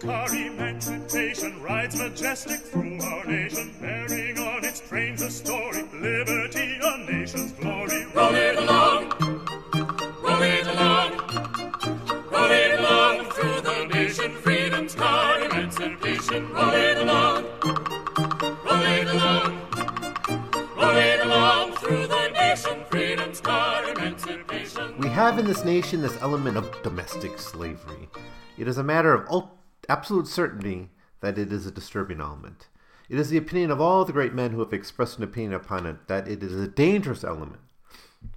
Car 0.00 0.28
emancipation 0.34 1.60
rides 1.62 1.96
majestic 1.96 2.60
through 2.60 3.00
our 3.00 3.24
nation, 3.24 3.74
bearing 3.80 4.38
on 4.38 4.64
its 4.64 4.80
trains 4.80 5.22
a 5.22 5.30
story, 5.30 5.82
liberty, 5.94 6.78
a 6.82 6.98
nation's 7.10 7.52
glory. 7.52 8.06
Roll 8.14 8.34
it 8.34 8.56
along, 8.56 9.10
roll 10.22 10.42
it 10.42 10.66
along, 10.66 11.10
roll 12.30 12.50
it 12.50 12.78
along 12.78 13.24
through 13.30 13.60
the 13.62 13.86
nation, 13.86 14.32
freedom's 14.32 14.94
car 14.94 15.40
emancipation. 15.40 16.52
Roll 16.52 16.74
it 16.74 16.98
along, 16.98 17.46
have 25.16 25.38
in 25.38 25.46
this 25.46 25.64
nation 25.64 26.02
this 26.02 26.20
element 26.20 26.58
of 26.58 26.82
domestic 26.82 27.38
slavery. 27.38 28.06
It 28.58 28.68
is 28.68 28.76
a 28.76 28.84
matter 28.84 29.14
of 29.14 29.48
absolute 29.88 30.26
certainty 30.26 30.90
that 31.20 31.38
it 31.38 31.50
is 31.50 31.64
a 31.64 31.70
disturbing 31.70 32.20
element. 32.20 32.68
It 33.08 33.18
is 33.18 33.30
the 33.30 33.38
opinion 33.38 33.70
of 33.70 33.80
all 33.80 34.04
the 34.04 34.12
great 34.12 34.34
men 34.34 34.50
who 34.50 34.58
have 34.58 34.74
expressed 34.74 35.16
an 35.16 35.24
opinion 35.24 35.54
upon 35.54 35.86
it 35.86 36.06
that 36.08 36.28
it 36.28 36.42
is 36.42 36.52
a 36.52 36.68
dangerous 36.68 37.24
element. 37.24 37.62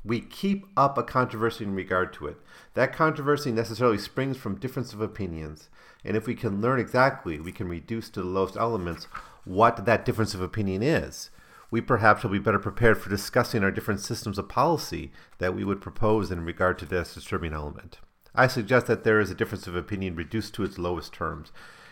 We 0.06 0.22
keep 0.22 0.68
up 0.78 0.98
a 0.98 1.04
controversy 1.04 1.66
in 1.66 1.76
regard 1.76 2.14
to 2.14 2.28
it. 2.28 2.38
That 2.76 2.96
controversy 2.96 3.52
necessarily 3.52 3.98
springs 3.98 4.38
from 4.38 4.56
difference 4.56 4.94
of 4.94 5.02
opinions, 5.02 5.68
and 6.06 6.16
if 6.16 6.28
we 6.28 6.34
can 6.34 6.62
learn 6.62 6.80
exactly, 6.80 7.42
we 7.42 7.52
can 7.52 7.68
reduce 7.68 8.10
to 8.12 8.22
the 8.22 8.30
lowest 8.30 8.56
elements 8.56 9.04
what 9.44 9.84
that 9.84 10.06
difference 10.06 10.34
of 10.34 10.40
opinion 10.40 10.82
is. 10.82 11.30
We 11.72 11.82
perhaps 11.82 12.24
will 12.24 12.32
be 12.32 12.40
better 12.40 12.60
prepared 12.60 13.00
for 13.00 13.10
discussing 13.10 13.64
our 13.64 13.72
different 13.72 14.00
systems 14.00 14.38
of 14.38 14.50
policy 14.50 15.12
that 15.38 15.54
we 15.56 15.64
would 15.64 15.82
propose 15.82 16.32
in 16.32 16.46
regard 16.46 16.80
to 16.80 16.86
this 16.86 17.14
disturbing 17.14 17.54
element. 17.54 18.00
I 18.34 18.48
suggest 18.48 18.88
that 18.88 19.04
there 19.04 19.20
is 19.20 19.30
a 19.30 19.36
difference 19.36 19.68
of 19.68 19.76
opinion 19.76 20.16
reduced 20.16 20.54
to 20.56 20.64
its 20.64 20.78
lowest 20.78 21.14
terms. 21.14 21.52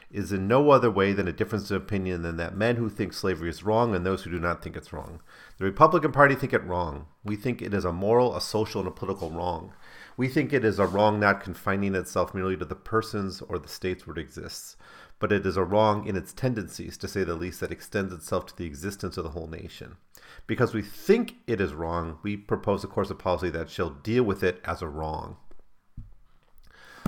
It 0.10 0.20
is 0.20 0.32
in 0.32 0.48
no 0.48 0.70
other 0.70 0.90
way 0.90 1.12
than 1.12 1.28
a 1.28 1.34
difference 1.34 1.70
of 1.70 1.82
opinion 1.82 2.22
than 2.22 2.38
that 2.38 2.56
men 2.56 2.78
who 2.78 2.90
think 2.90 3.12
slavery 3.12 3.50
is 3.50 3.64
wrong 3.64 3.94
and 3.94 4.06
those 4.06 4.24
who 4.24 4.32
do 4.32 4.40
not 4.40 4.64
think 4.64 4.78
it's 4.78 4.94
wrong. 4.94 5.20
The 5.58 5.66
Republican 5.66 6.14
Party 6.14 6.34
think 6.34 6.54
it 6.54 6.64
wrong. 6.64 7.08
We 7.26 7.36
think 7.36 7.62
it 7.62 7.74
is 7.74 7.84
a 7.84 7.92
moral, 7.92 8.36
a 8.36 8.40
social, 8.40 8.80
and 8.80 8.88
a 8.88 8.92
political 8.92 9.30
wrong. 9.30 9.74
We 10.16 10.30
think 10.30 10.54
it 10.54 10.64
is 10.64 10.80
a 10.80 10.88
wrong 10.88 11.20
not 11.20 11.42
confining 11.42 11.94
itself 11.94 12.34
merely 12.34 12.56
to 12.56 12.66
the 12.66 12.76
persons 12.76 13.42
or 13.42 13.60
the 13.60 13.68
states 13.68 14.08
where 14.08 14.18
it 14.18 14.22
exists, 14.22 14.78
but 15.20 15.32
it 15.32 15.46
is 15.46 15.58
a 15.58 15.64
wrong 15.64 16.06
in 16.06 16.16
its 16.16 16.34
tendencies, 16.34 16.98
to 16.98 17.08
say 17.08 17.24
the 17.24 17.36
least, 17.36 17.60
that 17.60 17.72
extends 17.72 18.14
itself 18.14 18.46
to 18.48 18.58
the 18.58 18.66
existence 18.66 19.18
of 19.18 19.24
the 19.24 19.32
whole 19.32 19.48
nation. 19.48 19.98
Because 20.46 20.74
we 20.74 20.82
think 20.82 21.36
it 21.48 21.60
is 21.60 21.74
wrong, 21.74 22.20
we 22.24 22.38
propose 22.38 22.84
a 22.84 22.88
course 22.88 23.10
of 23.10 23.20
policy 23.20 23.50
that 23.50 23.70
shall 23.70 23.90
deal 23.90 24.24
with 24.24 24.44
it 24.44 24.62
as 24.64 24.82
a 24.82 24.88
wrong. 24.88 25.38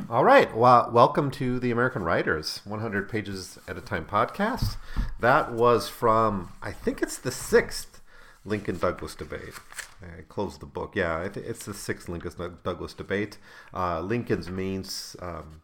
All 0.10 0.24
right. 0.24 0.56
Well, 0.56 0.90
welcome 0.92 1.30
to 1.32 1.60
the 1.60 1.70
American 1.70 2.04
Writers 2.04 2.62
100 2.64 3.08
Pages 3.10 3.60
at 3.68 3.78
a 3.78 3.82
Time 3.82 4.06
podcast. 4.06 4.78
That 5.20 5.52
was 5.52 5.88
from, 5.88 6.52
I 6.64 6.72
think 6.72 7.04
it's 7.04 7.20
the 7.20 7.32
sixth 7.32 8.02
Lincoln 8.44 8.80
Douglas 8.80 9.14
debate. 9.14 9.54
I 10.02 10.22
closed 10.24 10.62
the 10.62 10.66
book. 10.66 10.96
Yeah, 10.96 11.28
it's 11.36 11.66
the 11.66 11.76
sixth 11.76 12.10
Lincoln 12.10 12.58
Douglas 12.64 12.94
debate. 12.96 13.38
Uh, 13.72 14.02
Lincoln's 14.02 14.50
main, 14.50 14.84
um, 15.20 15.62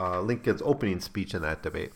uh, 0.00 0.20
Lincoln's 0.20 0.62
opening 0.64 1.00
speech 1.00 1.34
in 1.34 1.42
that 1.42 1.62
debate. 1.62 1.92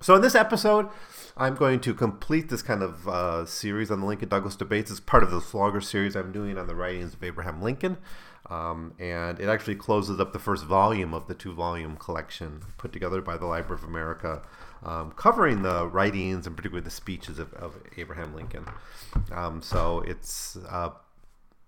So 0.00 0.14
in 0.14 0.22
this 0.22 0.34
episode, 0.34 0.88
I'm 1.36 1.54
going 1.54 1.80
to 1.80 1.94
complete 1.94 2.48
this 2.48 2.62
kind 2.62 2.82
of 2.82 3.08
uh, 3.08 3.46
series 3.46 3.90
on 3.90 4.00
the 4.00 4.06
Lincoln 4.06 4.28
Douglas 4.28 4.56
debates. 4.56 4.90
It's 4.90 5.00
part 5.00 5.22
of 5.22 5.30
the 5.30 5.40
Flogger 5.40 5.80
series 5.80 6.16
I'm 6.16 6.32
doing 6.32 6.58
on 6.58 6.66
the 6.66 6.74
writings 6.74 7.14
of 7.14 7.22
Abraham 7.22 7.62
Lincoln. 7.62 7.96
Um, 8.48 8.94
and 8.98 9.40
it 9.40 9.48
actually 9.48 9.74
closes 9.74 10.20
up 10.20 10.32
the 10.32 10.38
first 10.38 10.64
volume 10.64 11.14
of 11.14 11.26
the 11.26 11.34
two 11.34 11.52
volume 11.52 11.96
collection 11.96 12.60
put 12.78 12.92
together 12.92 13.20
by 13.20 13.36
the 13.36 13.46
Library 13.46 13.82
of 13.82 13.88
America, 13.88 14.42
um, 14.84 15.12
covering 15.12 15.62
the 15.62 15.86
writings 15.86 16.46
and 16.46 16.56
particularly 16.56 16.84
the 16.84 16.90
speeches 16.90 17.38
of, 17.38 17.52
of 17.54 17.74
Abraham 17.96 18.34
Lincoln. 18.34 18.64
Um, 19.32 19.62
so 19.62 20.00
it's, 20.00 20.56
uh, 20.68 20.90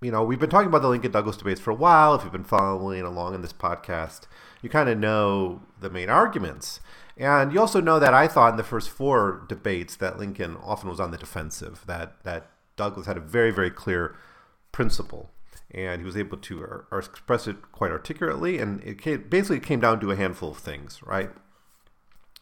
you 0.00 0.12
know, 0.12 0.22
we've 0.22 0.38
been 0.38 0.50
talking 0.50 0.68
about 0.68 0.82
the 0.82 0.88
Lincoln 0.88 1.10
Douglas 1.10 1.36
debates 1.36 1.60
for 1.60 1.70
a 1.70 1.74
while. 1.74 2.14
If 2.14 2.22
you've 2.22 2.32
been 2.32 2.44
following 2.44 3.02
along 3.02 3.34
in 3.34 3.42
this 3.42 3.52
podcast, 3.52 4.26
you 4.62 4.68
kind 4.68 4.88
of 4.88 4.98
know 4.98 5.62
the 5.80 5.90
main 5.90 6.08
arguments. 6.08 6.80
And 7.16 7.52
you 7.52 7.60
also 7.60 7.80
know 7.80 7.98
that 7.98 8.14
I 8.14 8.28
thought 8.28 8.52
in 8.52 8.56
the 8.56 8.64
first 8.64 8.90
four 8.90 9.44
debates 9.48 9.96
that 9.96 10.18
Lincoln 10.18 10.56
often 10.62 10.88
was 10.88 11.00
on 11.00 11.10
the 11.10 11.18
defensive, 11.18 11.82
that, 11.86 12.22
that 12.24 12.50
Douglas 12.76 13.06
had 13.06 13.16
a 13.16 13.20
very, 13.20 13.50
very 13.50 13.70
clear 13.70 14.16
principle 14.70 15.30
and 15.70 16.00
he 16.00 16.06
was 16.06 16.16
able 16.16 16.38
to 16.38 16.60
ar- 16.60 16.98
express 16.98 17.46
it 17.46 17.56
quite 17.72 17.90
articulately. 17.90 18.58
And 18.58 18.82
it 18.82 19.00
came, 19.00 19.28
basically 19.28 19.60
came 19.60 19.80
down 19.80 20.00
to 20.00 20.10
a 20.10 20.16
handful 20.16 20.50
of 20.50 20.58
things, 20.58 21.00
right? 21.02 21.30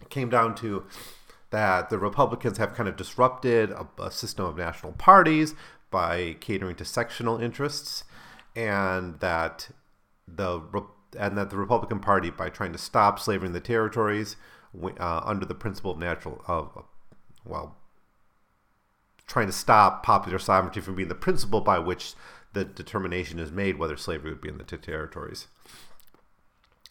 It 0.00 0.10
came 0.10 0.31
down 0.31 0.54
to 0.56 0.84
that 1.50 1.91
the 1.91 1.98
Republicans 1.98 2.59
have 2.59 2.75
kind 2.75 2.88
of 2.88 2.97
disrupted 2.97 3.71
a, 3.71 3.88
a 4.00 4.10
system 4.10 4.44
of 4.44 4.56
national 4.56 4.93
parties 4.93 5.54
by 5.91 6.37
catering 6.41 6.77
to 6.77 6.84
sectional 6.84 7.41
interests, 7.41 8.04
and 8.54 9.21
that 9.21 9.71
the 10.27 10.60
and 11.19 11.37
that 11.37 11.50
the 11.50 11.56
Republican 11.56 12.00
Party, 12.00 12.31
by 12.31 12.49
trying 12.49 12.72
to 12.72 12.78
stop 12.78 13.19
slavery 13.19 13.47
in 13.47 13.53
the 13.53 13.60
territories 13.60 14.37
uh, 15.00 15.21
under 15.25 15.47
the 15.47 15.54
principle 15.54 15.93
of 15.93 15.99
natural 15.99 16.43
of 16.47 16.84
well, 17.44 17.77
trying 19.27 19.47
to 19.47 19.53
stop 19.53 20.03
popular 20.03 20.38
sovereignty 20.38 20.81
from 20.81 20.94
being 20.94 21.09
the 21.09 21.15
principle 21.15 21.60
by 21.60 21.78
which 21.78 22.15
the 22.53 22.65
determination 22.65 23.38
is 23.38 23.53
made 23.53 23.78
whether 23.78 23.97
slavery 23.97 24.31
would 24.31 24.41
be 24.41 24.49
in 24.49 24.59
the 24.59 24.65
two 24.65 24.77
territories. 24.77 25.47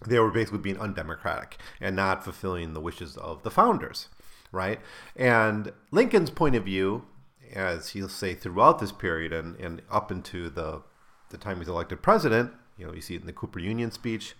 They 0.05 0.19
were 0.19 0.31
basically 0.31 0.59
being 0.59 0.79
undemocratic 0.79 1.57
and 1.79 1.95
not 1.95 2.23
fulfilling 2.23 2.73
the 2.73 2.81
wishes 2.81 3.17
of 3.17 3.43
the 3.43 3.51
founders, 3.51 4.09
right? 4.51 4.79
And 5.15 5.71
Lincoln's 5.91 6.29
point 6.29 6.55
of 6.55 6.65
view, 6.65 7.05
as 7.53 7.89
he'll 7.89 8.09
say 8.09 8.35
throughout 8.35 8.79
this 8.79 8.91
period 8.91 9.31
and, 9.31 9.55
and 9.59 9.81
up 9.89 10.11
into 10.11 10.49
the, 10.49 10.83
the 11.29 11.37
time 11.37 11.59
he's 11.59 11.69
elected 11.69 12.01
president, 12.01 12.51
you 12.77 12.85
know, 12.85 12.93
you 12.93 13.01
see 13.01 13.15
it 13.15 13.21
in 13.21 13.27
the 13.27 13.33
Cooper 13.33 13.59
Union 13.59 13.89
speech 13.91 14.35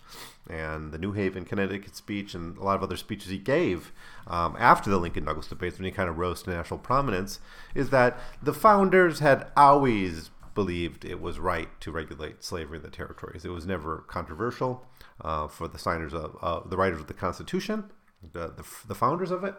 and 0.50 0.92
the 0.92 0.98
New 0.98 1.14
Haven, 1.14 1.46
Connecticut 1.46 1.96
speech, 1.96 2.34
and 2.34 2.58
a 2.58 2.64
lot 2.64 2.76
of 2.76 2.84
other 2.84 2.98
speeches 2.98 3.30
he 3.30 3.38
gave 3.38 3.94
um, 4.28 4.56
after 4.60 4.90
the 4.90 4.98
Lincoln 4.98 5.26
Douglas 5.26 5.48
debates 5.48 5.78
when 5.78 5.86
he 5.86 5.92
kind 5.92 6.10
of 6.10 6.18
rose 6.18 6.44
to 6.44 6.50
national 6.50 6.80
prominence, 6.80 7.40
is 7.74 7.92
that 7.92 8.18
the 8.42 8.54
founders 8.54 9.20
had 9.20 9.48
always 9.56 10.32
believed 10.54 11.06
it 11.06 11.22
was 11.22 11.40
right 11.40 11.70
to 11.82 11.92
regulate 11.92 12.44
slavery 12.44 12.78
in 12.78 12.84
the 12.84 12.90
territories. 12.90 13.46
It 13.46 13.50
was 13.50 13.66
never 13.66 14.00
controversial 14.08 14.86
uh, 15.22 15.48
for 15.48 15.68
the 15.68 15.78
signers 15.78 16.14
of 16.14 16.38
uh, 16.42 16.62
the 16.66 16.78
writers 16.78 17.02
of 17.02 17.08
the 17.08 17.14
Constitution, 17.14 17.92
the, 18.34 18.48
the, 18.48 18.66
the 18.88 18.96
founders 18.96 19.32
of 19.32 19.44
it. 19.44 19.56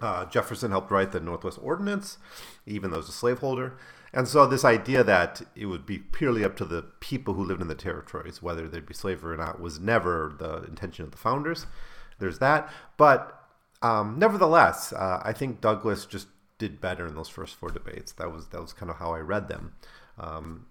Uh, 0.00 0.26
Jefferson 0.26 0.70
helped 0.70 0.90
write 0.90 1.12
the 1.12 1.20
Northwest 1.20 1.58
Ordinance, 1.62 2.18
even 2.66 2.90
though 2.90 2.96
he 2.96 3.00
was 3.00 3.08
a 3.08 3.12
slaveholder. 3.12 3.78
And 4.16 4.26
so, 4.26 4.46
this 4.46 4.64
idea 4.64 5.04
that 5.04 5.42
it 5.54 5.66
would 5.66 5.84
be 5.84 5.98
purely 5.98 6.42
up 6.42 6.56
to 6.56 6.64
the 6.64 6.80
people 7.00 7.34
who 7.34 7.44
lived 7.44 7.60
in 7.60 7.68
the 7.68 7.74
territories, 7.74 8.40
whether 8.40 8.66
there'd 8.66 8.86
be 8.86 8.94
slavery 8.94 9.34
or 9.34 9.36
not, 9.36 9.60
was 9.60 9.78
never 9.78 10.34
the 10.38 10.62
intention 10.62 11.04
of 11.04 11.10
the 11.10 11.18
founders. 11.18 11.66
There's 12.18 12.38
that. 12.38 12.72
But 12.96 13.38
um, 13.82 14.18
nevertheless, 14.18 14.94
uh, 14.94 15.20
I 15.22 15.34
think 15.34 15.60
Douglas 15.60 16.06
just 16.06 16.28
did 16.56 16.80
better 16.80 17.06
in 17.06 17.14
those 17.14 17.28
first 17.28 17.56
four 17.56 17.68
debates. 17.68 18.12
That 18.12 18.32
was 18.32 18.48
that 18.48 18.62
was 18.62 18.72
kind 18.72 18.90
of 18.90 18.96
how 18.96 19.12
I 19.12 19.18
read 19.18 19.48
them. 19.48 19.74
Um, 20.18 20.68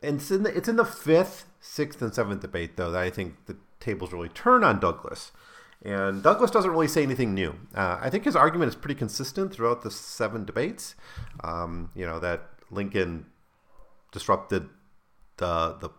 and 0.00 0.20
it's 0.20 0.30
in, 0.30 0.44
the, 0.44 0.56
it's 0.56 0.68
in 0.68 0.76
the 0.76 0.84
fifth, 0.84 1.46
sixth, 1.58 2.00
and 2.00 2.14
seventh 2.14 2.42
debate, 2.42 2.76
though, 2.76 2.92
that 2.92 3.02
I 3.02 3.10
think 3.10 3.46
the 3.46 3.56
tables 3.80 4.12
really 4.12 4.28
turn 4.28 4.62
on 4.62 4.78
Douglas. 4.78 5.32
And 5.84 6.22
Douglas 6.22 6.50
doesn't 6.50 6.70
really 6.70 6.88
say 6.88 7.02
anything 7.02 7.34
new. 7.34 7.54
Uh, 7.74 7.98
I 8.00 8.10
think 8.10 8.24
his 8.24 8.34
argument 8.34 8.68
is 8.68 8.74
pretty 8.74 8.96
consistent 8.96 9.52
throughout 9.52 9.82
the 9.82 9.90
seven 9.90 10.44
debates. 10.44 10.96
Um, 11.44 11.90
you 11.94 12.04
know, 12.04 12.18
that 12.18 12.48
Lincoln 12.70 13.26
disrupted 14.12 14.68
the, 15.36 15.76
the 15.80 15.90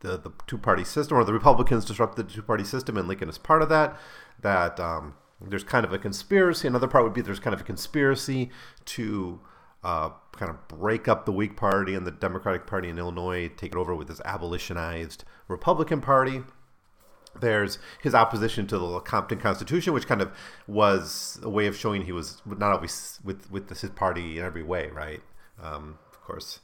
the, 0.00 0.18
the 0.18 0.32
two 0.46 0.58
party 0.58 0.84
system, 0.84 1.16
or 1.16 1.24
the 1.24 1.32
Republicans 1.32 1.84
disrupted 1.86 2.28
the 2.28 2.32
two 2.34 2.42
party 2.42 2.62
system, 2.62 2.98
and 2.98 3.08
Lincoln 3.08 3.28
is 3.28 3.38
part 3.38 3.62
of 3.62 3.70
that. 3.70 3.98
That 4.42 4.78
um, 4.78 5.14
there's 5.40 5.64
kind 5.64 5.84
of 5.84 5.92
a 5.92 5.98
conspiracy. 5.98 6.68
Another 6.68 6.86
part 6.86 7.04
would 7.04 7.14
be 7.14 7.22
there's 7.22 7.40
kind 7.40 7.54
of 7.54 7.62
a 7.62 7.64
conspiracy 7.64 8.50
to 8.84 9.40
uh, 9.82 10.10
kind 10.32 10.50
of 10.50 10.68
break 10.68 11.08
up 11.08 11.24
the 11.24 11.32
Whig 11.32 11.56
Party 11.56 11.94
and 11.94 12.06
the 12.06 12.10
Democratic 12.10 12.66
Party 12.66 12.88
in 12.88 12.98
Illinois, 12.98 13.50
take 13.56 13.72
it 13.72 13.78
over 13.78 13.94
with 13.94 14.08
this 14.08 14.20
abolitionized 14.20 15.24
Republican 15.48 16.00
Party. 16.00 16.42
There's 17.40 17.78
his 18.02 18.14
opposition 18.14 18.66
to 18.68 18.78
the 18.78 18.84
Lecompton 18.84 19.40
Constitution, 19.40 19.92
which 19.92 20.06
kind 20.06 20.22
of 20.22 20.32
was 20.66 21.38
a 21.42 21.50
way 21.50 21.66
of 21.66 21.76
showing 21.76 22.02
he 22.02 22.12
was 22.12 22.42
not 22.46 22.72
always 22.72 23.20
with 23.24 23.50
with 23.50 23.68
his 23.68 23.90
party 23.90 24.38
in 24.38 24.44
every 24.44 24.62
way, 24.62 24.88
right? 24.88 25.20
Um, 25.62 25.98
of 26.12 26.20
course, 26.22 26.60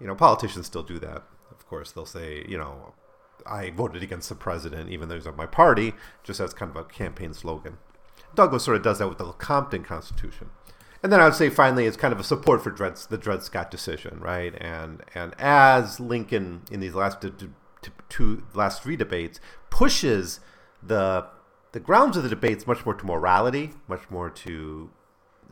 you 0.00 0.06
know 0.06 0.14
politicians 0.14 0.66
still 0.66 0.82
do 0.82 0.98
that. 1.00 1.24
Of 1.50 1.66
course, 1.68 1.92
they'll 1.92 2.06
say, 2.06 2.44
you 2.48 2.58
know, 2.58 2.94
I 3.46 3.70
voted 3.70 4.02
against 4.02 4.28
the 4.28 4.34
president, 4.34 4.90
even 4.90 5.08
though 5.08 5.14
he's 5.16 5.26
of 5.26 5.36
my 5.36 5.46
party, 5.46 5.94
just 6.22 6.40
as 6.40 6.54
kind 6.54 6.70
of 6.70 6.76
a 6.76 6.84
campaign 6.84 7.34
slogan. 7.34 7.78
Douglas 8.34 8.64
sort 8.64 8.76
of 8.76 8.82
does 8.82 8.98
that 8.98 9.08
with 9.08 9.18
the 9.18 9.24
Lecompton 9.24 9.84
Constitution. 9.84 10.50
And 11.02 11.12
then 11.12 11.20
I 11.20 11.24
would 11.24 11.34
say 11.34 11.50
finally, 11.50 11.84
it's 11.84 11.98
kind 11.98 12.14
of 12.14 12.20
a 12.20 12.24
support 12.24 12.62
for 12.62 12.70
Dred, 12.70 12.96
the 13.10 13.18
Dred 13.18 13.42
Scott 13.42 13.70
decision, 13.70 14.20
right? 14.20 14.54
And 14.58 15.02
and 15.14 15.34
as 15.38 16.00
Lincoln 16.00 16.62
in 16.70 16.80
these 16.80 16.94
last 16.94 17.20
to, 17.84 17.92
to 18.10 18.42
last 18.54 18.82
three 18.82 18.96
debates 18.96 19.40
pushes 19.70 20.40
the 20.82 21.26
the 21.72 21.80
grounds 21.80 22.16
of 22.16 22.22
the 22.22 22.28
debates 22.28 22.68
much 22.68 22.84
more 22.86 22.94
to 22.94 23.04
morality, 23.04 23.72
much 23.88 24.08
more 24.08 24.30
to 24.30 24.90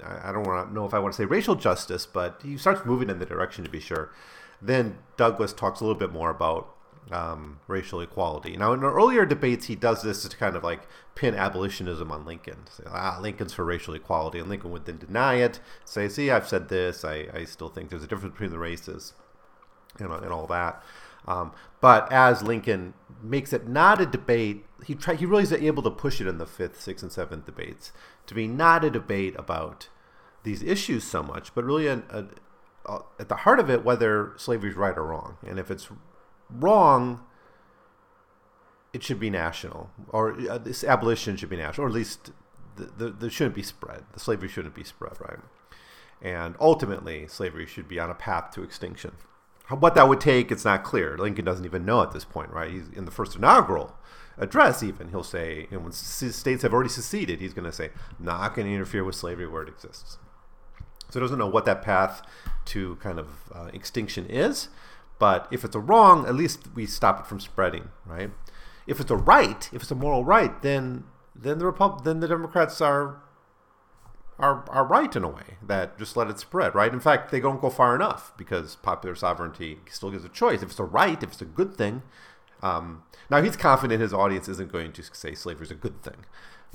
I, 0.05 0.33
don't 0.33 0.45
want 0.45 0.69
to 0.69 0.75
know 0.75 0.87
if 0.87 0.95
I 0.95 0.99
want 0.99 1.15
to 1.15 1.17
say 1.17 1.25
racial 1.25 1.55
justice, 1.55 2.07
but 2.07 2.41
he 2.45 2.57
starts 2.57 2.85
moving 2.85 3.11
in 3.11 3.19
the 3.19 3.27
direction 3.27 3.65
to 3.65 3.71
be 3.71 3.81
sure. 3.81 4.13
Then 4.61 4.99
Douglas 5.17 5.53
talks 5.53 5.81
a 5.81 5.85
little 5.85 5.99
bit 5.99 6.13
more 6.13 6.31
about 6.31 6.75
um, 7.11 7.61
racial 7.67 8.01
equality. 8.01 8.57
Now, 8.57 8.73
in 8.73 8.83
earlier 8.83 9.27
debates, 9.27 9.67
he 9.67 9.75
does 9.75 10.03
this 10.03 10.23
to 10.23 10.37
kind 10.37 10.57
of 10.57 10.63
like 10.63 10.83
pin 11.15 11.35
abolitionism 11.35 12.11
on 12.11 12.25
Lincoln. 12.25 12.67
Say, 12.71 12.85
ah, 12.87 13.19
Lincoln's 13.21 13.53
for 13.53 13.65
racial 13.65 13.95
equality. 13.95 14.39
And 14.39 14.49
Lincoln 14.49 14.71
would 14.71 14.87
then 14.87 14.99
deny 14.99 15.35
it, 15.35 15.61
say, 15.85 16.09
see, 16.09 16.31
I've 16.31 16.49
said 16.49 16.69
this. 16.69 17.05
I, 17.05 17.27
I 17.35 17.45
still 17.45 17.69
think 17.69 17.91
there's 17.91 18.05
a 18.05 18.07
difference 18.07 18.35
between 18.35 18.51
the 18.51 18.59
races 18.59 19.15
know, 20.01 20.13
and 20.13 20.33
all 20.33 20.47
that. 20.47 20.83
Um, 21.27 21.53
but 21.81 22.11
as 22.13 22.43
Lincoln 22.43 22.95
makes 23.23 23.53
it 23.53 23.69
not 23.69 24.01
a 24.01 24.07
debate, 24.07 24.65
he 24.85 24.95
try, 24.95 25.15
he 25.15 25.27
really 25.27 25.45
is 25.45 25.53
able 25.53 25.83
to 25.85 25.91
push 25.91 26.21
it 26.21 26.27
in 26.27 26.39
the 26.39 26.47
fifth, 26.47 26.81
sixth, 26.81 27.03
and 27.03 27.13
seventh 27.13 27.47
debates 27.47 27.93
to 28.27 28.35
be 28.35 28.49
not 28.49 28.85
a 28.85 28.91
debate 28.91 29.35
about 29.39 29.89
these 30.43 30.63
issues 30.63 31.05
so 31.05 31.23
much, 31.23 31.55
but 31.55 31.65
really 31.65 31.87
a, 31.87 32.03
a, 32.11 32.27
a, 32.87 33.01
at 33.21 33.29
the 33.29 33.37
heart 33.37 33.61
of 33.61 33.71
it 33.71 33.85
whether 33.85 34.33
slavery 34.37 34.71
is 34.71 34.77
right 34.77 34.97
or 34.97 35.05
wrong. 35.05 35.37
And 35.47 35.59
if 35.59 35.71
it's 35.71 35.89
wrong, 36.51 37.25
it 38.93 39.03
should 39.03 39.21
be 39.21 39.31
national, 39.31 39.91
or 40.09 40.37
uh, 40.51 40.59
this 40.59 40.85
abolition 40.85 41.37
should 41.37 41.49
be 41.49 41.57
national, 41.57 41.87
or 41.87 41.89
at 41.89 41.95
least 41.95 42.33
the, 42.77 42.85
the, 42.85 43.11
the 43.11 43.31
shouldn't 43.31 43.55
be 43.55 43.63
spread. 43.63 44.05
The 44.13 44.21
slavery 44.21 44.49
shouldn't 44.49 44.75
be 44.75 44.85
spread, 44.85 45.15
right? 45.21 45.39
And 46.21 46.57
ultimately, 46.61 47.27
slavery 47.27 47.67
should 47.67 47.89
be 47.89 47.99
on 47.99 48.11
a 48.11 48.15
path 48.15 48.51
to 48.53 48.63
extinction. 48.63 49.13
What 49.79 49.95
that 49.95 50.09
would 50.09 50.21
take, 50.21 50.53
it's 50.53 50.65
not 50.65 50.85
clear. 50.85 51.17
Lincoln 51.17 51.45
doesn't 51.45 51.65
even 51.65 51.85
know 51.85 52.03
at 52.03 52.13
this 52.13 52.25
point, 52.25 52.51
right? 52.51 52.71
He's 52.71 52.89
in 52.89 53.05
the 53.05 53.11
first 53.11 53.37
inaugural 53.37 53.97
address, 54.39 54.83
even 54.83 55.09
he'll 55.09 55.23
say, 55.23 55.67
and 55.71 55.83
when 55.83 55.93
states 55.93 56.63
have 56.63 56.73
already 56.73 56.89
seceded, 56.89 57.41
he's 57.41 57.55
going 57.55 57.65
to 57.65 57.73
say, 57.73 57.91
not 58.19 58.55
going 58.55 58.67
to 58.67 58.75
interfere 58.75 59.05
with 59.05 59.15
slavery 59.15 59.47
where 59.47 59.63
it 59.63 59.69
exists. 59.69 60.19
So 61.11 61.21
he 61.21 61.25
doesn't 61.25 61.39
know 61.39 61.47
what 61.47 61.65
that 61.67 61.83
path 61.83 62.23
to 62.67 62.97
kind 62.97 63.19
of 63.19 63.29
uh, 63.55 63.71
extinction 63.73 64.27
is. 64.27 64.69
But 65.19 65.47
if 65.51 65.65
it's 65.65 65.77
a 65.77 65.81
wrong, 65.81 66.27
at 66.27 66.35
least 66.35 66.75
we 66.75 66.87
stop 66.87 67.21
it 67.21 67.27
from 67.27 67.39
spreading, 67.39 67.91
right? 68.07 68.31
If 68.87 68.99
it's 68.99 69.11
a 69.11 69.17
right, 69.17 69.69
if 69.73 69.83
it's 69.83 69.91
a 69.91 69.95
moral 69.95 70.25
right, 70.25 70.61
then 70.63 71.05
then 71.35 71.59
the 71.59 71.67
Repub- 71.67 72.05
then 72.05 72.21
the 72.21 72.29
Democrats 72.29 72.81
are 72.81 73.23
are 74.43 74.65
are 74.69 74.85
right 74.85 75.15
in 75.15 75.23
a 75.25 75.29
way 75.29 75.57
that 75.67 75.99
just 75.99 76.17
let 76.17 76.29
it 76.29 76.39
spread, 76.39 76.75
right? 76.75 76.93
In 76.93 77.01
fact, 77.01 77.31
they 77.31 77.41
don't 77.41 77.63
go 77.63 77.71
far 77.71 77.95
enough 77.95 78.33
because 78.37 78.77
popular 78.77 79.15
sovereignty 79.15 79.79
still 79.89 80.11
gives 80.11 80.25
a 80.25 80.29
choice. 80.29 80.63
If 80.63 80.71
it's 80.71 80.81
a 80.81 80.85
right, 80.85 81.23
if 81.23 81.31
it's 81.31 81.41
a 81.41 81.47
good 81.47 81.75
thing. 81.75 82.03
Um, 82.61 83.05
now 83.31 83.43
he's 83.43 83.57
confident 83.57 84.01
his 84.01 84.13
audience 84.13 84.49
isn't 84.49 84.71
going 84.71 84.93
to 84.93 85.03
say 85.03 85.35
slavery 85.35 85.65
is 85.65 85.71
a 85.71 85.77
good 85.77 86.03
thing, 86.03 86.27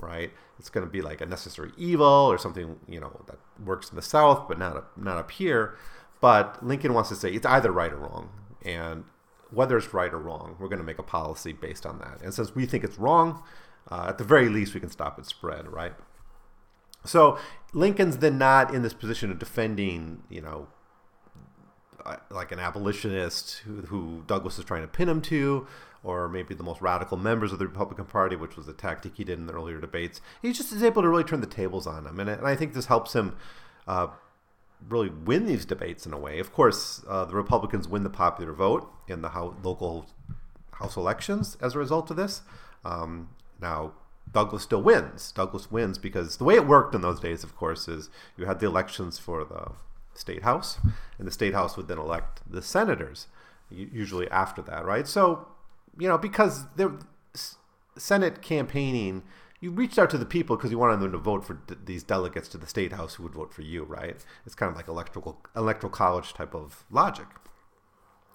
right? 0.01 0.31
It's 0.59 0.69
going 0.69 0.85
to 0.85 0.91
be 0.91 1.01
like 1.01 1.21
a 1.21 1.25
necessary 1.25 1.71
evil 1.77 2.05
or 2.05 2.37
something 2.37 2.79
you 2.87 2.99
know 2.99 3.21
that 3.27 3.37
works 3.63 3.89
in 3.89 3.95
the 3.95 4.01
South 4.01 4.47
but 4.47 4.57
not 4.57 4.97
not 4.97 5.17
up 5.17 5.31
here. 5.31 5.77
But 6.19 6.65
Lincoln 6.65 6.93
wants 6.93 7.09
to 7.09 7.15
say 7.15 7.31
it's 7.31 7.45
either 7.45 7.71
right 7.71 7.91
or 7.91 7.97
wrong, 7.97 8.29
and 8.65 9.03
whether 9.51 9.77
it's 9.77 9.93
right 9.93 10.11
or 10.11 10.19
wrong, 10.19 10.55
we're 10.59 10.67
going 10.67 10.79
to 10.79 10.85
make 10.85 10.99
a 10.99 11.03
policy 11.03 11.53
based 11.53 11.85
on 11.85 11.99
that. 11.99 12.21
And 12.23 12.33
since 12.33 12.55
we 12.55 12.65
think 12.65 12.83
it's 12.83 12.97
wrong, 12.97 13.43
uh, 13.89 14.05
at 14.09 14.17
the 14.17 14.23
very 14.23 14.49
least, 14.49 14.73
we 14.73 14.79
can 14.79 14.89
stop 14.89 15.19
its 15.19 15.29
spread, 15.29 15.71
right? 15.71 15.93
So 17.07 17.37
Lincoln's 17.73 18.17
then 18.17 18.37
not 18.37 18.73
in 18.73 18.81
this 18.81 18.93
position 18.93 19.31
of 19.31 19.39
defending, 19.39 20.23
you 20.29 20.41
know, 20.41 20.67
uh, 22.05 22.17
like 22.29 22.51
an 22.51 22.59
abolitionist 22.59 23.57
who, 23.59 23.81
who, 23.81 24.23
Douglas 24.27 24.57
is 24.57 24.65
trying 24.65 24.81
to 24.81 24.87
pin 24.87 25.09
him 25.09 25.21
to, 25.23 25.67
or 26.03 26.29
maybe 26.29 26.53
the 26.53 26.63
most 26.63 26.81
radical 26.81 27.17
members 27.17 27.51
of 27.51 27.59
the 27.59 27.67
Republican 27.67 28.05
Party, 28.05 28.35
which 28.35 28.55
was 28.55 28.65
the 28.65 28.73
tactic 28.73 29.15
he 29.15 29.23
did 29.23 29.39
in 29.39 29.47
the 29.47 29.53
earlier 29.53 29.79
debates. 29.81 30.21
He 30.41 30.53
just 30.53 30.71
is 30.71 30.83
able 30.83 31.01
to 31.01 31.09
really 31.09 31.23
turn 31.23 31.41
the 31.41 31.47
tables 31.47 31.85
on 31.85 32.05
him, 32.05 32.19
and, 32.19 32.29
I 32.29 32.55
think 32.55 32.73
this 32.73 32.85
helps 32.85 33.13
him 33.13 33.35
uh, 33.87 34.07
really 34.87 35.09
win 35.09 35.47
these 35.47 35.65
debates 35.65 36.05
in 36.05 36.13
a 36.13 36.17
way. 36.17 36.39
Of 36.39 36.53
course, 36.53 37.03
uh, 37.09 37.25
the 37.25 37.35
Republicans 37.35 37.87
win 37.87 38.03
the 38.03 38.09
popular 38.09 38.53
vote 38.53 38.89
in 39.07 39.21
the 39.21 39.29
house, 39.29 39.55
local 39.63 40.07
House 40.77 40.95
elections 40.95 41.57
as 41.59 41.73
a 41.73 41.79
result 41.79 42.11
of 42.11 42.17
this. 42.17 42.41
Um, 42.85 43.29
now, 43.59 43.93
Douglas 44.31 44.63
still 44.63 44.81
wins. 44.81 45.31
Douglas 45.31 45.71
wins 45.71 45.97
because 45.97 46.37
the 46.37 46.43
way 46.43 46.55
it 46.55 46.67
worked 46.67 46.93
in 46.93 47.01
those 47.01 47.19
days, 47.19 47.43
of 47.43 47.55
course, 47.55 47.87
is 47.87 48.09
you 48.37 48.45
had 48.45 48.59
the 48.59 48.65
elections 48.65 49.17
for 49.17 49.43
the 49.43 49.71
state 50.13 50.43
house, 50.43 50.79
and 51.17 51.27
the 51.27 51.31
state 51.31 51.53
house 51.53 51.77
would 51.77 51.87
then 51.87 51.97
elect 51.99 52.41
the 52.49 52.61
senators, 52.61 53.27
usually 53.69 54.29
after 54.29 54.61
that, 54.63 54.85
right? 54.85 55.07
So, 55.07 55.47
you 55.97 56.07
know, 56.07 56.17
because 56.17 56.65
the 56.75 56.99
Senate 57.97 58.41
campaigning, 58.41 59.23
you 59.59 59.71
reached 59.71 59.99
out 59.99 60.09
to 60.11 60.17
the 60.17 60.25
people 60.25 60.55
because 60.55 60.71
you 60.71 60.77
wanted 60.77 60.99
them 60.99 61.11
to 61.11 61.17
vote 61.17 61.45
for 61.45 61.55
d- 61.55 61.75
these 61.85 62.03
delegates 62.03 62.47
to 62.49 62.57
the 62.57 62.67
state 62.67 62.93
house 62.93 63.15
who 63.15 63.23
would 63.23 63.33
vote 63.33 63.53
for 63.53 63.61
you, 63.61 63.83
right? 63.83 64.23
It's 64.45 64.55
kind 64.55 64.69
of 64.69 64.75
like 64.75 64.87
electoral 64.87 65.41
electoral 65.55 65.91
college 65.91 66.33
type 66.33 66.53
of 66.53 66.83
logic 66.91 67.27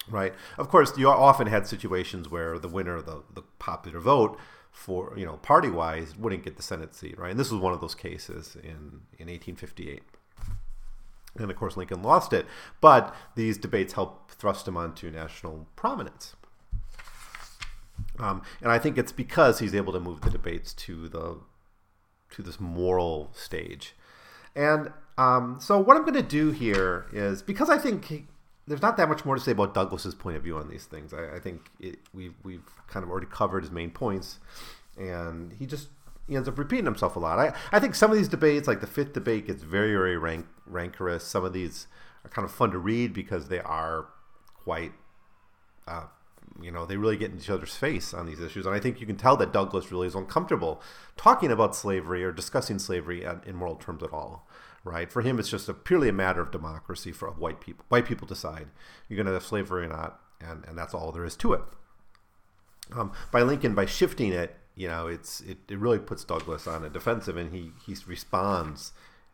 right? 0.09 0.33
Of 0.57 0.69
course, 0.69 0.97
you 0.97 1.09
often 1.09 1.47
had 1.47 1.67
situations 1.67 2.29
where 2.29 2.59
the 2.59 2.67
winner 2.67 2.97
of 2.97 3.05
the, 3.05 3.23
the 3.33 3.43
popular 3.59 3.99
vote 3.99 4.37
for 4.73 5.13
you 5.15 5.25
know 5.25 5.37
party 5.37 5.69
wise 5.69 6.17
wouldn't 6.17 6.43
get 6.43 6.57
the 6.57 6.63
Senate 6.63 6.93
seat, 6.95 7.17
right? 7.17 7.31
And 7.31 7.39
this 7.39 7.51
was 7.51 7.61
one 7.61 7.71
of 7.71 7.79
those 7.79 7.95
cases 7.95 8.55
in 8.55 9.01
in 9.17 9.29
1858. 9.29 10.01
And 11.39 11.49
of 11.49 11.57
course, 11.57 11.77
Lincoln 11.77 12.03
lost 12.03 12.33
it, 12.33 12.45
but 12.81 13.15
these 13.35 13.57
debates 13.57 13.93
helped 13.93 14.33
thrust 14.33 14.67
him 14.67 14.75
onto 14.75 15.09
national 15.09 15.67
prominence. 15.75 16.35
Um, 18.19 18.43
and 18.61 18.71
I 18.71 18.77
think 18.77 18.97
it's 18.97 19.11
because 19.11 19.59
he's 19.59 19.73
able 19.73 19.93
to 19.93 19.99
move 19.99 20.21
the 20.21 20.29
debates 20.29 20.73
to 20.73 21.07
the 21.07 21.37
to 22.31 22.41
this 22.41 22.59
moral 22.59 23.29
stage. 23.33 23.95
And 24.55 24.91
um, 25.17 25.57
so 25.59 25.79
what 25.79 25.95
I'm 25.95 26.03
going 26.03 26.15
to 26.15 26.21
do 26.21 26.51
here 26.51 27.05
is 27.11 27.41
because 27.41 27.69
I 27.69 27.77
think 27.77 28.27
there's 28.67 28.81
not 28.81 28.97
that 28.97 29.09
much 29.09 29.25
more 29.25 29.35
to 29.35 29.41
say 29.41 29.51
about 29.51 29.73
Douglas's 29.73 30.15
point 30.15 30.37
of 30.37 30.43
view 30.43 30.57
on 30.57 30.69
these 30.69 30.85
things. 30.85 31.13
I, 31.13 31.35
I 31.35 31.39
think 31.39 31.69
it, 31.79 31.99
we've 32.13 32.35
we've 32.43 32.63
kind 32.87 33.03
of 33.03 33.09
already 33.09 33.27
covered 33.27 33.63
his 33.63 33.71
main 33.71 33.91
points, 33.91 34.39
and 34.97 35.53
he 35.53 35.65
just 35.65 35.89
he 36.27 36.35
ends 36.35 36.47
up 36.47 36.57
repeating 36.57 36.85
himself 36.85 37.15
a 37.15 37.19
lot. 37.19 37.39
I, 37.39 37.53
I 37.71 37.79
think 37.79 37.95
some 37.95 38.11
of 38.11 38.17
these 38.17 38.29
debates, 38.29 38.67
like 38.67 38.81
the 38.81 38.87
fifth 38.87 39.13
debate, 39.13 39.47
gets 39.47 39.63
very 39.63 39.91
very 39.91 40.17
rank, 40.17 40.45
rancorous. 40.65 41.23
Some 41.23 41.43
of 41.43 41.53
these 41.53 41.87
are 42.23 42.29
kind 42.29 42.45
of 42.45 42.51
fun 42.51 42.71
to 42.71 42.77
read 42.77 43.13
because 43.13 43.49
they 43.49 43.59
are 43.59 44.07
quite, 44.63 44.93
uh, 45.87 46.05
you 46.61 46.71
know, 46.71 46.85
they 46.85 46.95
really 46.95 47.17
get 47.17 47.31
in 47.31 47.37
each 47.37 47.49
other's 47.49 47.75
face 47.75 48.13
on 48.13 48.25
these 48.25 48.39
issues, 48.39 48.65
and 48.65 48.73
I 48.73 48.79
think 48.79 49.01
you 49.01 49.05
can 49.05 49.17
tell 49.17 49.35
that 49.37 49.51
Douglas 49.51 49.91
really 49.91 50.07
is 50.07 50.15
uncomfortable 50.15 50.81
talking 51.17 51.51
about 51.51 51.75
slavery 51.75 52.23
or 52.23 52.31
discussing 52.31 52.79
slavery 52.79 53.25
in 53.45 53.55
moral 53.55 53.75
terms 53.75 54.01
at 54.03 54.13
all 54.13 54.47
right? 54.83 55.11
For 55.11 55.21
him, 55.21 55.39
it's 55.39 55.49
just 55.49 55.69
a 55.69 55.73
purely 55.73 56.09
a 56.09 56.13
matter 56.13 56.41
of 56.41 56.51
democracy 56.51 57.11
for 57.11 57.29
white 57.31 57.61
people. 57.61 57.85
White 57.89 58.05
people 58.05 58.27
decide 58.27 58.67
you're 59.07 59.17
going 59.17 59.27
to 59.27 59.33
have 59.33 59.43
slavery 59.43 59.85
or 59.85 59.89
not, 59.89 60.19
and, 60.41 60.63
and 60.65 60.77
that's 60.77 60.93
all 60.93 61.11
there 61.11 61.25
is 61.25 61.35
to 61.37 61.53
it. 61.53 61.61
Um, 62.91 63.13
by 63.31 63.41
Lincoln, 63.41 63.75
by 63.75 63.85
shifting 63.85 64.33
it, 64.33 64.55
you 64.75 64.87
know, 64.87 65.07
it's 65.07 65.41
it, 65.41 65.59
it 65.69 65.77
really 65.77 65.99
puts 65.99 66.23
Douglas 66.23 66.67
on 66.67 66.83
a 66.83 66.89
defensive, 66.89 67.37
and 67.37 67.53
he 67.53 67.71
he 67.85 67.95
responds 68.07 68.91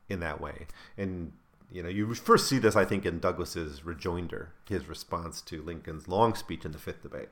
in 0.07 0.19
that 0.19 0.39
way. 0.39 0.67
And 0.97 1.33
you 1.71 1.81
know, 1.81 1.89
you 1.89 2.13
first 2.13 2.47
see 2.47 2.59
this, 2.59 2.75
I 2.75 2.85
think, 2.85 3.05
in 3.05 3.19
Douglas's 3.19 3.85
rejoinder, 3.85 4.53
his 4.67 4.87
response 4.87 5.41
to 5.43 5.61
Lincoln's 5.61 6.07
long 6.07 6.35
speech 6.35 6.65
in 6.65 6.71
the 6.71 6.77
fifth 6.77 7.03
debate. 7.03 7.29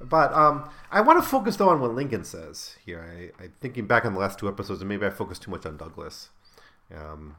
But 0.00 0.32
um, 0.32 0.68
I 0.90 1.00
want 1.00 1.22
to 1.22 1.28
focus 1.28 1.56
though 1.56 1.68
on 1.68 1.80
what 1.80 1.94
Lincoln 1.94 2.24
says 2.24 2.76
here. 2.84 3.32
I, 3.40 3.44
I 3.44 3.48
thinking 3.60 3.86
back 3.86 4.04
on 4.04 4.14
the 4.14 4.20
last 4.20 4.38
two 4.38 4.48
episodes, 4.48 4.80
and 4.80 4.88
maybe 4.88 5.06
I 5.06 5.10
focused 5.10 5.42
too 5.42 5.50
much 5.50 5.64
on 5.66 5.76
Douglas 5.76 6.28
um, 6.94 7.36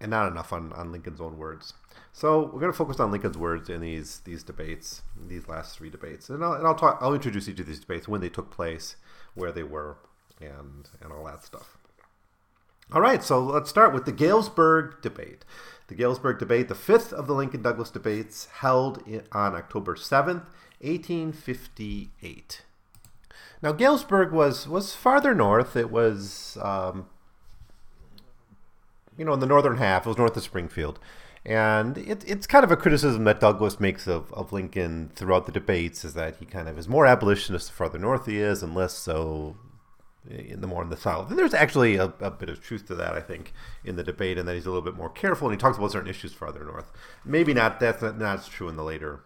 and 0.00 0.10
not 0.10 0.30
enough 0.30 0.52
on, 0.52 0.72
on 0.72 0.92
Lincoln's 0.92 1.20
own 1.20 1.38
words. 1.38 1.74
So 2.12 2.44
we're 2.52 2.60
going 2.60 2.72
to 2.72 2.76
focus 2.76 3.00
on 3.00 3.10
Lincoln's 3.10 3.36
words 3.36 3.68
in 3.68 3.80
these 3.80 4.20
these 4.24 4.42
debates, 4.42 5.02
these 5.28 5.48
last 5.48 5.76
three 5.76 5.90
debates, 5.90 6.30
and 6.30 6.42
I'll, 6.42 6.54
and 6.54 6.66
I'll 6.66 6.74
talk. 6.74 6.98
I'll 7.00 7.14
introduce 7.14 7.48
each 7.48 7.60
of 7.60 7.66
these 7.66 7.80
debates, 7.80 8.08
when 8.08 8.20
they 8.20 8.28
took 8.30 8.50
place, 8.50 8.96
where 9.34 9.52
they 9.52 9.62
were, 9.62 9.98
and 10.40 10.88
and 11.02 11.12
all 11.12 11.24
that 11.26 11.44
stuff. 11.44 11.76
All 12.92 13.00
right, 13.00 13.22
so 13.22 13.42
let's 13.42 13.68
start 13.68 13.92
with 13.92 14.04
the 14.04 14.12
Galesburg 14.12 15.02
debate. 15.02 15.44
The 15.88 15.94
Galesburg 15.94 16.38
debate, 16.38 16.68
the 16.68 16.74
fifth 16.74 17.12
of 17.12 17.26
the 17.26 17.34
Lincoln 17.34 17.62
Douglas 17.62 17.90
debates, 17.90 18.46
held 18.60 19.02
on 19.32 19.54
October 19.54 19.94
seventh, 19.96 20.48
eighteen 20.80 21.32
fifty 21.32 22.10
eight. 22.22 22.62
Now 23.60 23.72
Galesburg 23.72 24.32
was 24.32 24.66
was 24.68 24.94
farther 24.94 25.34
north. 25.34 25.76
It 25.76 25.90
was 25.90 26.56
um, 26.62 27.06
you 29.16 29.24
know, 29.24 29.32
in 29.32 29.40
the 29.40 29.46
northern 29.46 29.78
half. 29.78 30.06
It 30.06 30.08
was 30.08 30.18
north 30.18 30.36
of 30.36 30.42
Springfield. 30.42 30.98
And 31.44 31.96
it, 31.96 32.24
it's 32.26 32.46
kind 32.46 32.64
of 32.64 32.72
a 32.72 32.76
criticism 32.76 33.22
that 33.24 33.38
Douglas 33.38 33.78
makes 33.78 34.08
of, 34.08 34.32
of 34.32 34.52
Lincoln 34.52 35.12
throughout 35.14 35.46
the 35.46 35.52
debates 35.52 36.04
is 36.04 36.14
that 36.14 36.36
he 36.38 36.44
kind 36.44 36.68
of 36.68 36.76
is 36.76 36.88
more 36.88 37.06
abolitionist 37.06 37.68
the 37.68 37.72
farther 37.72 38.00
north 38.00 38.26
he 38.26 38.40
is 38.40 38.64
and 38.64 38.74
less 38.74 38.94
so 38.94 39.56
in 40.28 40.60
the 40.60 40.66
more 40.66 40.82
in 40.82 40.90
the 40.90 40.96
south. 40.96 41.30
And 41.30 41.38
there's 41.38 41.54
actually 41.54 41.96
a, 41.96 42.12
a, 42.20 42.32
bit 42.32 42.48
of 42.48 42.60
truth 42.60 42.86
to 42.86 42.96
that, 42.96 43.14
I 43.14 43.20
think, 43.20 43.52
in 43.84 43.94
the 43.94 44.02
debate, 44.02 44.38
and 44.38 44.48
that 44.48 44.54
he's 44.54 44.66
a 44.66 44.70
little 44.70 44.82
bit 44.82 44.96
more 44.96 45.08
careful 45.08 45.46
and 45.46 45.56
he 45.56 45.60
talks 45.60 45.78
about 45.78 45.92
certain 45.92 46.10
issues 46.10 46.32
farther 46.32 46.64
north. 46.64 46.90
Maybe 47.24 47.54
not, 47.54 47.78
that's 47.78 48.02
not, 48.02 48.18
not 48.18 48.44
true 48.46 48.68
in 48.68 48.76
the 48.76 48.82
later 48.82 49.20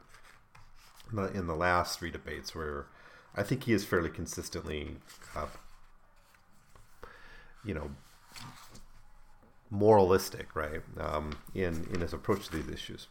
in 1.34 1.46
the 1.46 1.56
last 1.56 1.98
three 1.98 2.10
debates 2.10 2.54
where 2.54 2.86
I 3.34 3.42
think 3.42 3.64
he 3.64 3.72
is 3.72 3.84
fairly 3.84 4.10
consistently, 4.10 4.96
uh, 5.34 5.46
you 7.64 7.74
know, 7.74 7.90
moralistic, 9.70 10.54
right, 10.54 10.82
um, 10.98 11.38
in 11.54 11.86
in 11.92 12.00
his 12.00 12.12
approach 12.12 12.48
to 12.48 12.56
these 12.56 12.68
issues. 12.68 13.08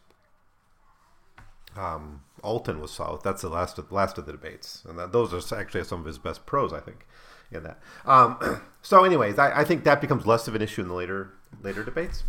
Um, 1.76 2.22
Alton 2.42 2.80
was 2.80 2.90
south. 2.90 3.22
That's 3.22 3.42
the 3.42 3.48
last 3.48 3.78
of 3.78 3.90
last 3.92 4.18
of 4.18 4.26
the 4.26 4.32
debates, 4.32 4.84
and 4.88 4.98
that, 4.98 5.12
those 5.12 5.32
are 5.32 5.58
actually 5.58 5.84
some 5.84 6.00
of 6.00 6.06
his 6.06 6.18
best 6.18 6.46
prose, 6.46 6.72
I 6.72 6.80
think, 6.80 7.06
in 7.50 7.62
that. 7.62 7.78
Um, 8.04 8.62
so, 8.82 9.04
anyways, 9.04 9.38
I, 9.38 9.60
I, 9.60 9.64
think 9.64 9.84
that 9.84 10.00
becomes 10.00 10.26
less 10.26 10.48
of 10.48 10.54
an 10.54 10.62
issue 10.62 10.82
in 10.82 10.88
the 10.88 10.94
later 10.94 11.32
later 11.62 11.84
debates. 11.84 12.24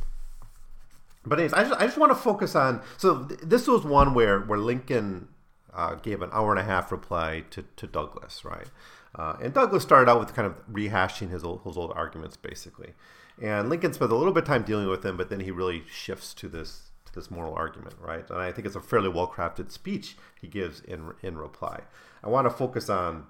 But 1.26 1.40
anyways, 1.40 1.54
I 1.54 1.64
just, 1.64 1.82
I 1.82 1.86
just 1.86 1.98
want 1.98 2.12
to 2.12 2.16
focus 2.16 2.56
on. 2.56 2.82
So 2.98 3.24
th- 3.26 3.40
this 3.42 3.68
was 3.68 3.84
one 3.84 4.14
where 4.14 4.40
where 4.42 4.60
Lincoln 4.60 5.28
uh, 5.74 5.96
gave 5.96 6.22
an 6.22 6.30
hour 6.34 6.52
and 6.52 6.60
a 6.60 6.64
half 6.64 6.92
reply 6.92 7.44
to, 7.52 7.64
to 7.78 7.88
Douglas, 7.88 8.44
right? 8.46 8.68
Uh, 9.16 9.36
and 9.42 9.54
Douglas 9.54 9.84
started 9.84 10.10
out 10.10 10.20
with 10.20 10.34
kind 10.34 10.48
of 10.48 10.56
rehashing 10.72 11.30
his 11.30 11.44
old, 11.44 11.62
his 11.66 11.78
old 11.78 11.92
arguments, 11.96 12.38
basically. 12.38 12.94
And 13.42 13.70
Lincoln 13.70 13.94
spent 13.94 14.12
a 14.12 14.16
little 14.16 14.34
bit 14.34 14.44
of 14.44 14.48
time 14.48 14.64
dealing 14.64 14.88
with 14.88 15.06
him, 15.06 15.18
but 15.18 15.30
then 15.30 15.42
he 15.42 15.52
really 15.52 15.84
shifts 15.90 16.34
to 16.36 16.48
this 16.48 16.92
to 17.06 17.14
this 17.14 17.30
moral 17.30 17.54
argument, 17.54 17.96
right? 18.00 18.28
And 18.30 18.40
I 18.40 18.52
think 18.52 18.66
it's 18.66 18.76
a 18.76 18.82
fairly 18.82 19.10
well 19.10 19.28
crafted 19.28 19.72
speech 19.72 20.18
he 20.40 20.48
gives 20.48 20.82
in 20.82 21.14
in 21.22 21.38
reply. 21.38 21.82
I 22.24 22.30
want 22.30 22.46
to 22.46 22.52
focus 22.52 22.90
on 22.90 23.28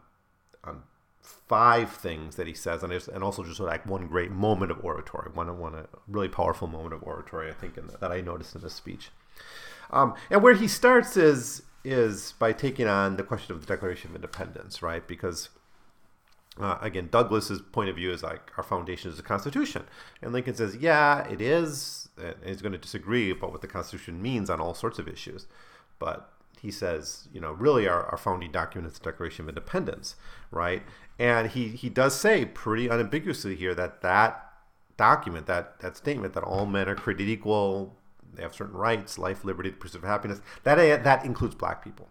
on 0.63 0.84
five 1.22 1.91
things 1.91 2.36
that 2.36 2.48
he 2.48 2.53
says, 2.53 2.84
and, 2.84 2.91
and 2.91 3.24
also 3.24 3.43
just 3.43 3.60
like 3.60 3.86
one 3.86 4.08
great 4.08 4.31
moment 4.31 4.72
of 4.72 4.84
oratory, 4.84 5.29
one 5.34 5.58
one 5.60 5.75
a 5.75 5.86
really 6.08 6.29
powerful 6.29 6.67
moment 6.67 6.93
of 6.93 7.03
oratory, 7.03 7.50
I 7.50 7.53
think, 7.53 7.75
the, 7.75 7.81
that 8.00 8.12
I 8.12 8.22
noticed 8.22 8.55
in 8.55 8.62
this 8.62 8.74
speech. 8.74 9.10
Um, 9.91 10.15
and 10.29 10.41
where 10.41 10.53
he 10.53 10.67
starts 10.67 11.17
is 11.17 11.63
is 11.84 12.34
by 12.34 12.53
taking 12.53 12.88
on 12.88 13.17
the 13.17 13.24
question 13.24 13.55
of 13.55 13.62
the 13.62 13.67
Declaration 13.67 14.12
of 14.12 14.15
Independence, 14.15 14.81
right? 14.81 15.05
Because 15.08 15.50
uh, 16.60 16.77
again, 16.81 17.10
Douglas's 17.12 17.62
point 17.62 17.89
of 17.89 17.96
view 17.96 18.12
is 18.12 18.24
like 18.24 18.51
our 18.58 18.63
foundation 18.63 19.10
is 19.10 19.17
the 19.17 19.24
Constitution, 19.24 19.84
and 20.22 20.34
Lincoln 20.34 20.55
says, 20.55 20.75
yeah, 20.75 21.27
it 21.27 21.41
is, 21.41 22.10
and 22.17 22.36
he's 22.46 22.62
going 22.62 22.74
to 22.74 22.77
disagree 22.77 23.31
about 23.31 23.51
what 23.51 23.62
the 23.62 23.67
Constitution 23.67 24.22
means 24.22 24.50
on 24.50 24.60
all 24.60 24.74
sorts 24.74 25.00
of 25.00 25.08
issues, 25.08 25.48
but 25.98 26.31
he 26.62 26.70
says, 26.70 27.27
you 27.34 27.41
know, 27.41 27.53
really 27.53 27.88
our, 27.88 28.05
our 28.05 28.17
founding 28.17 28.51
document 28.51 28.91
is 28.91 29.00
the 29.00 29.05
Declaration 29.05 29.46
of 29.46 29.50
Independence, 29.50 30.15
right? 30.51 30.84
And 31.17 31.50
he 31.51 31.70
he 31.70 31.89
does 31.89 32.15
say 32.20 32.46
pretty 32.46 32.88
unambiguously 32.88 33.55
here 33.55 33.74
that 33.75 34.01
that 34.01 34.51
document, 34.98 35.48
that 35.48 35.79
that 35.79 35.98
statement 35.98 36.34
that 36.36 36.43
all 36.43 36.65
men 36.65 36.88
are 36.88 36.96
created 36.96 37.27
equal, 37.29 37.96
they 38.34 38.43
have 38.43 38.53
certain 38.53 38.77
rights, 38.77 39.17
life, 39.17 39.43
liberty, 39.43 39.70
the 39.70 39.77
pursuit 39.77 40.03
of 40.03 40.08
happiness. 40.08 40.41
That 40.63 41.03
that 41.03 41.25
includes 41.25 41.55
black 41.55 41.84
people. 41.84 42.10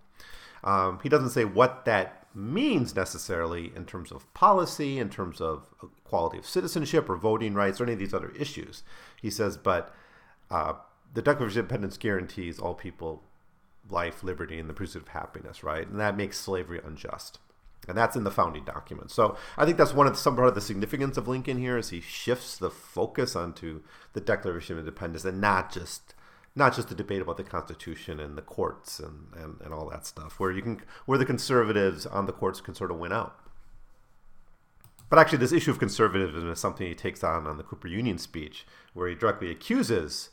Um, 0.62 1.00
he 1.02 1.08
doesn't 1.08 1.30
say 1.30 1.44
what 1.44 1.84
that 1.84 2.26
means 2.34 2.94
necessarily 2.94 3.72
in 3.74 3.84
terms 3.84 4.12
of 4.12 4.32
policy, 4.34 4.98
in 4.98 5.08
terms 5.08 5.40
of 5.40 5.74
quality 6.04 6.38
of 6.38 6.46
citizenship 6.46 7.08
or 7.08 7.16
voting 7.16 7.54
rights 7.54 7.80
or 7.80 7.84
any 7.84 7.94
of 7.94 7.98
these 7.98 8.14
other 8.14 8.30
issues. 8.30 8.82
He 9.20 9.30
says, 9.30 9.56
but 9.56 9.94
uh, 10.50 10.74
the 11.12 11.22
Declaration 11.22 11.60
of 11.60 11.64
Independence 11.64 11.96
guarantees 11.96 12.58
all 12.58 12.74
people 12.74 13.22
life, 13.88 14.22
liberty, 14.22 14.58
and 14.58 14.68
the 14.68 14.74
pursuit 14.74 15.02
of 15.02 15.08
happiness, 15.08 15.64
right? 15.64 15.86
And 15.86 15.98
that 15.98 16.16
makes 16.16 16.38
slavery 16.38 16.80
unjust. 16.84 17.38
And 17.88 17.96
that's 17.96 18.14
in 18.14 18.24
the 18.24 18.30
founding 18.30 18.64
document. 18.64 19.10
So 19.10 19.36
I 19.56 19.64
think 19.64 19.78
that's 19.78 19.94
one 19.94 20.06
of 20.06 20.12
the, 20.12 20.18
some 20.18 20.36
part 20.36 20.48
of 20.48 20.54
the 20.54 20.60
significance 20.60 21.16
of 21.16 21.26
Lincoln 21.26 21.58
here 21.58 21.78
is 21.78 21.90
he 21.90 22.00
shifts 22.00 22.56
the 22.58 22.70
focus 22.70 23.34
onto 23.34 23.82
the 24.12 24.20
Declaration 24.20 24.74
of 24.74 24.80
Independence 24.80 25.24
and 25.24 25.40
not 25.40 25.72
just 25.72 26.14
not 26.54 26.74
just 26.74 26.88
the 26.88 26.94
debate 26.94 27.22
about 27.22 27.36
the 27.36 27.44
Constitution 27.44 28.18
and 28.18 28.36
the 28.36 28.42
courts 28.42 28.98
and, 28.98 29.28
and, 29.36 29.60
and 29.60 29.72
all 29.72 29.88
that 29.90 30.06
stuff, 30.06 30.40
where 30.40 30.50
you 30.50 30.62
can 30.62 30.80
where 31.06 31.18
the 31.18 31.24
conservatives 31.24 32.06
on 32.06 32.26
the 32.26 32.32
courts 32.32 32.60
can 32.60 32.74
sort 32.74 32.90
of 32.90 32.98
win 32.98 33.12
out. 33.12 33.36
But 35.08 35.18
actually, 35.18 35.38
this 35.38 35.52
issue 35.52 35.72
of 35.72 35.78
conservatism 35.78 36.50
is 36.50 36.60
something 36.60 36.86
he 36.86 36.94
takes 36.94 37.24
on 37.24 37.46
on 37.46 37.56
the 37.56 37.64
Cooper 37.64 37.88
Union 37.88 38.18
speech, 38.18 38.66
where 38.94 39.08
he 39.08 39.14
directly 39.14 39.50
accuses 39.50 40.30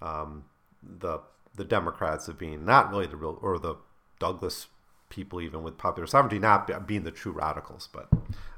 um, 0.00 0.44
the 0.82 1.20
the 1.54 1.64
Democrats 1.64 2.28
of 2.28 2.38
being 2.38 2.64
not 2.64 2.90
really 2.90 3.06
the 3.06 3.16
real 3.16 3.38
or 3.40 3.58
the 3.58 3.76
Douglas 4.18 4.66
people, 5.08 5.40
even 5.40 5.62
with 5.62 5.78
popular 5.78 6.06
sovereignty, 6.06 6.38
not 6.38 6.86
being 6.86 7.04
the 7.04 7.10
true 7.10 7.32
radicals. 7.32 7.88
But 7.92 8.08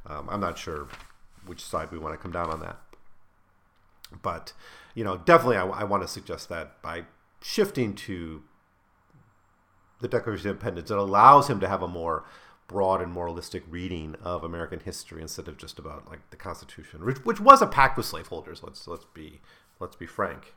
um, 0.07 0.29
I'm 0.29 0.41
not 0.41 0.59
sure 0.59 0.89
which 1.47 1.65
side 1.65 1.91
we 1.91 1.99
want 1.99 2.15
to 2.15 2.19
come 2.19 2.33
down 2.33 2.51
on 2.51 2.61
that. 2.61 2.79
But 4.23 4.53
you 4.95 5.05
know, 5.05 5.17
definitely, 5.19 5.57
I, 5.57 5.67
I 5.67 5.85
want 5.85 6.03
to 6.03 6.09
suggest 6.09 6.49
that 6.49 6.81
by 6.83 7.05
shifting 7.41 7.95
to 7.95 8.43
the 10.01 10.09
Declaration 10.09 10.51
of 10.51 10.57
Independence, 10.57 10.91
it 10.91 10.99
allows 10.99 11.49
him 11.49 11.61
to 11.61 11.69
have 11.69 11.83
a 11.83 11.89
more 11.89 12.25
broad 12.67 13.01
and 13.01 13.11
moralistic 13.13 13.65
reading 13.69 14.15
of 14.23 14.45
American 14.45 14.81
history 14.81 15.23
instead 15.23 15.49
of 15.49 15.57
just 15.57 15.79
about 15.79 16.09
like 16.09 16.21
the 16.31 16.37
Constitution, 16.37 17.05
which, 17.05 17.25
which 17.25 17.41
was 17.41 17.63
a 17.63 17.67
pact 17.67 17.97
with 17.97 18.07
slaveholders. 18.07 18.63
Let's 18.63 18.87
let's 18.87 19.07
be 19.15 19.41
let's 19.81 19.97
be 19.97 20.07
frank. 20.07 20.55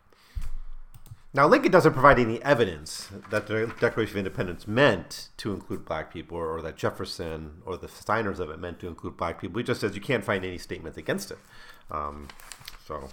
Now, 1.34 1.48
Lincoln 1.48 1.72
doesn't 1.72 1.94
provide 1.94 2.20
any 2.20 2.44
evidence 2.44 3.10
that 3.30 3.48
the 3.48 3.74
Declaration 3.80 4.16
of 4.16 4.26
Independence 4.26 4.68
meant 4.68 5.30
to 5.38 5.54
include 5.54 5.86
black 5.86 6.12
people, 6.12 6.38
or, 6.38 6.62
that 6.62 6.76
Jefferson 6.76 7.62
or 7.66 7.78
the 7.78 7.88
signers 7.88 8.42
of 8.42 8.50
it 8.50 8.60
meant 8.60 8.82
to 8.82 8.88
include 8.88 9.16
black 9.16 9.40
people. 9.40 9.58
He 9.60 9.64
just 9.64 9.80
says 9.80 9.96
you 9.96 10.02
can't 10.02 10.26
find 10.26 10.44
any 10.44 10.58
statements 10.58 10.98
against 10.98 11.32
it. 11.32 11.38
Um, 11.90 12.28
so, 12.86 13.08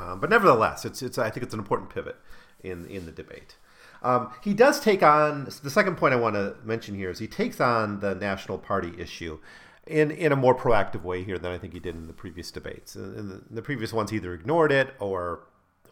um, 0.00 0.20
but 0.20 0.30
nevertheless, 0.30 0.84
it's, 0.84 1.02
it's 1.02 1.18
I 1.18 1.30
think 1.30 1.44
it's 1.44 1.54
an 1.54 1.60
important 1.60 1.90
pivot 1.90 2.16
in 2.62 2.86
in 2.86 3.06
the 3.06 3.12
debate. 3.12 3.56
Um, 4.02 4.30
he 4.42 4.54
does 4.54 4.80
take 4.80 5.02
on 5.02 5.44
the 5.62 5.70
second 5.70 5.96
point 5.96 6.14
I 6.14 6.16
want 6.16 6.34
to 6.34 6.56
mention 6.64 6.94
here 6.94 7.10
is 7.10 7.18
he 7.18 7.26
takes 7.26 7.60
on 7.60 8.00
the 8.00 8.14
national 8.14 8.58
party 8.58 8.94
issue 8.98 9.38
in 9.86 10.10
in 10.10 10.32
a 10.32 10.36
more 10.36 10.54
proactive 10.54 11.02
way 11.02 11.22
here 11.22 11.38
than 11.38 11.52
I 11.52 11.58
think 11.58 11.74
he 11.74 11.80
did 11.80 11.94
in 11.94 12.06
the 12.06 12.12
previous 12.12 12.50
debates. 12.50 12.96
In 12.96 13.28
the, 13.28 13.34
in 13.48 13.54
the 13.54 13.62
previous 13.62 13.92
ones, 13.92 14.10
he 14.10 14.16
either 14.16 14.32
ignored 14.32 14.72
it 14.72 14.94
or 14.98 15.40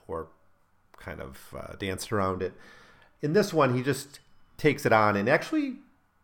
or 0.06 0.28
kind 0.96 1.20
of 1.20 1.54
uh, 1.56 1.74
danced 1.78 2.12
around 2.12 2.42
it. 2.42 2.54
In 3.20 3.32
this 3.32 3.52
one, 3.52 3.74
he 3.74 3.82
just 3.82 4.20
takes 4.56 4.86
it 4.86 4.92
on 4.92 5.16
and 5.16 5.28
actually 5.28 5.76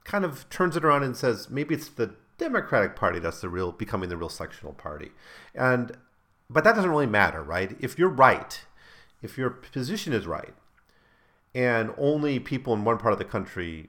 kind 0.04 0.24
of 0.24 0.48
turns 0.50 0.76
it 0.76 0.84
around 0.84 1.02
and 1.02 1.16
says 1.16 1.50
maybe 1.50 1.74
it's 1.74 1.88
the 1.88 2.14
Democratic 2.38 2.96
Party 2.96 3.18
that's 3.18 3.40
the 3.40 3.48
real 3.48 3.72
becoming 3.72 4.08
the 4.08 4.16
real 4.16 4.28
sectional 4.28 4.72
party, 4.72 5.12
and 5.54 5.96
but 6.50 6.64
that 6.64 6.74
doesn't 6.74 6.90
really 6.90 7.06
matter, 7.06 7.42
right? 7.42 7.76
If 7.80 7.98
you're 7.98 8.08
right, 8.08 8.60
if 9.22 9.38
your 9.38 9.50
position 9.50 10.12
is 10.12 10.26
right, 10.26 10.54
and 11.54 11.92
only 11.96 12.38
people 12.38 12.74
in 12.74 12.84
one 12.84 12.98
part 12.98 13.12
of 13.12 13.18
the 13.18 13.24
country 13.24 13.88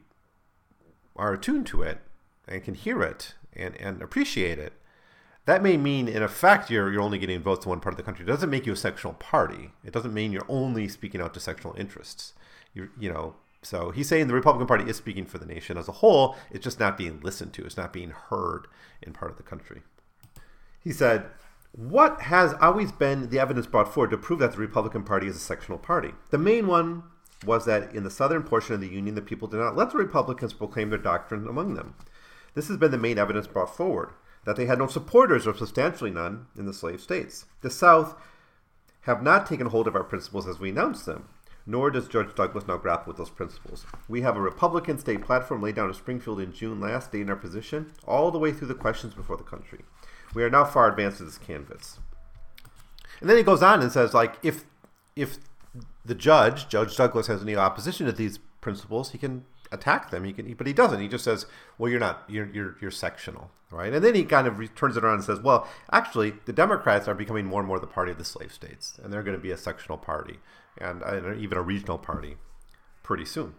are 1.16 1.34
attuned 1.34 1.66
to 1.68 1.82
it 1.82 2.00
and 2.48 2.64
can 2.64 2.76
hear 2.76 3.02
it 3.02 3.34
and, 3.54 3.76
and 3.78 4.02
appreciate 4.02 4.60
it, 4.60 4.74
that 5.46 5.62
may 5.62 5.78
mean, 5.78 6.08
in 6.08 6.24
effect, 6.24 6.72
you're, 6.72 6.92
you're 6.92 7.02
only 7.02 7.20
getting 7.20 7.42
votes 7.42 7.66
in 7.66 7.70
one 7.70 7.80
part 7.80 7.94
of 7.94 7.98
the 7.98 8.04
country. 8.04 8.26
It 8.26 8.28
doesn't 8.28 8.50
make 8.50 8.66
you 8.66 8.74
a 8.74 8.78
sectional 8.78 9.14
party. 9.14 9.72
It 9.84 9.94
doesn't 9.94 10.14
mean 10.14 10.32
you're 10.32 10.46
only 10.50 10.88
speaking 10.88 11.22
out 11.22 11.34
to 11.36 11.40
sectional 11.40 11.76
interests. 11.76 12.34
You, 12.74 12.90
you 13.00 13.12
know, 13.12 13.36
so 13.62 13.92
he's 13.92 14.08
saying 14.08 14.28
the 14.28 14.34
Republican 14.34 14.68
Party 14.68 14.90
is 14.90 14.98
speaking 14.98 15.26
for 15.26 15.38
the 15.38 15.46
nation 15.46 15.78
as 15.78 15.88
a 15.88 15.94
whole. 15.94 16.36
It's 16.52 16.64
just 16.64 16.80
not 16.80 16.98
being 16.98 17.20
listened 17.22 17.54
to. 17.54 17.66
It's 17.66 17.78
not 17.78 17.94
being 17.94 18.10
heard 18.12 18.68
in 19.02 19.14
part 19.14 19.32
of 19.32 19.38
the 19.38 19.44
country. 19.44 19.82
He 20.80 20.92
said, 20.92 21.26
What 21.78 22.22
has 22.22 22.54
always 22.62 22.94
been 22.94 23.30
the 23.30 23.40
evidence 23.40 23.68
brought 23.68 23.94
forward 23.94 24.12
to 24.12 24.18
prove 24.18 24.40
that 24.40 24.54
the 24.54 24.60
Republican 24.60 25.04
Party 25.04 25.28
is 25.28 25.36
a 25.36 25.40
sectional 25.40 25.78
party? 25.78 26.12
The 26.30 26.38
main 26.38 26.68
one 26.68 27.04
was 27.46 27.66
that 27.66 27.94
in 27.94 28.06
the 28.06 28.10
southern 28.10 28.44
portion 28.44 28.76
of 28.76 28.80
the 28.80 28.88
Union, 28.88 29.16
the 29.16 29.22
people 29.22 29.50
did 29.50 29.58
not 29.58 29.76
let 29.76 29.92
the 29.92 29.98
Republicans 29.98 30.54
proclaim 30.54 30.90
their 30.90 30.98
doctrine 30.98 31.46
among 31.46 31.74
them. 31.74 31.96
This 32.54 32.70
has 32.70 32.78
been 32.78 32.92
the 32.92 32.98
main 32.98 33.18
evidence 33.18 33.46
brought 33.46 33.76
forward 33.76 34.14
that 34.46 34.56
they 34.56 34.68
had 34.68 34.80
no 34.80 34.88
supporters, 34.88 35.46
or 35.46 35.54
substantially 35.54 36.12
none, 36.12 36.48
in 36.58 36.66
the 36.66 36.74
slave 36.74 37.02
states. 37.02 37.44
The 37.60 37.70
South 37.70 38.16
have 39.02 39.22
not 39.22 39.46
taken 39.46 39.68
hold 39.68 39.88
of 39.88 39.96
our 39.98 40.04
principles 40.06 40.48
as 40.48 40.60
we 40.60 40.70
announced 40.70 41.06
them, 41.06 41.28
nor 41.66 41.92
does 41.92 42.08
Judge 42.08 42.34
Douglas 42.36 42.68
now 42.68 42.78
grapple 42.78 43.12
with 43.12 43.18
those 43.18 43.30
principles. 43.30 43.86
We 44.08 44.22
have 44.22 44.38
a 44.38 44.42
Republican 44.42 44.98
state 44.98 45.26
platform 45.26 45.62
laid 45.62 45.76
down 45.76 45.90
in 45.90 45.94
Springfield 45.94 46.40
in 46.40 46.54
June 46.54 46.80
last, 46.80 47.08
stating 47.10 47.30
our 47.30 47.36
position 47.36 47.92
all 48.06 48.32
the 48.32 48.40
way 48.40 48.54
through 48.54 48.70
the 48.70 48.76
questions 48.76 49.14
before 49.14 49.36
the 49.36 49.44
country. 49.44 49.80
We 50.36 50.44
are 50.44 50.50
now 50.50 50.66
far 50.66 50.90
advanced 50.90 51.22
in 51.22 51.26
this 51.26 51.38
canvass. 51.38 52.00
And 53.22 53.30
then 53.30 53.38
he 53.38 53.44
goes 53.44 53.64
on 53.64 53.82
and 53.82 53.92
says, 53.92 54.14
like, 54.14 54.36
if 54.44 54.66
if 55.16 55.38
the 56.04 56.16
judge, 56.16 56.68
Judge 56.68 56.96
Douglas, 56.96 57.28
has 57.28 57.42
any 57.42 57.56
opposition 57.56 58.06
to 58.06 58.12
these 58.12 58.38
principles, 58.62 59.12
he 59.12 59.18
can 59.18 59.46
attack 59.72 60.12
them. 60.12 60.24
He 60.24 60.34
can, 60.34 60.54
but 60.54 60.68
he 60.68 60.74
doesn't. 60.74 61.00
He 61.00 61.08
just 61.08 61.24
says, 61.24 61.46
"Well, 61.78 61.90
you're 61.90 62.00
not. 62.00 62.24
You're 62.28 62.48
you're 62.48 62.76
you're 62.82 62.92
sectional, 62.92 63.52
right?" 63.72 63.94
And 63.94 64.04
then 64.04 64.14
he 64.14 64.24
kind 64.24 64.48
of 64.48 64.76
turns 64.76 64.98
it 64.98 65.04
around 65.04 65.16
and 65.16 65.24
says, 65.24 65.40
"Well, 65.40 65.68
actually, 65.92 66.34
the 66.46 66.54
Democrats 66.54 67.08
are 67.08 67.16
becoming 67.16 67.46
more 67.46 67.62
and 67.62 67.68
more 67.68 67.80
the 67.80 67.88
party 67.88 68.12
of 68.12 68.18
the 68.18 68.26
slave 68.26 68.54
states, 68.54 69.00
and 69.02 69.12
they're 69.12 69.24
going 69.24 69.38
to 69.38 69.42
be 69.42 69.52
a 69.52 69.58
sectional 69.58 69.98
party 69.98 70.40
and, 70.78 71.02
and 71.02 71.40
even 71.40 71.58
a 71.58 71.62
regional 71.62 71.98
party 71.98 72.38
pretty 73.04 73.26
soon." 73.26 73.56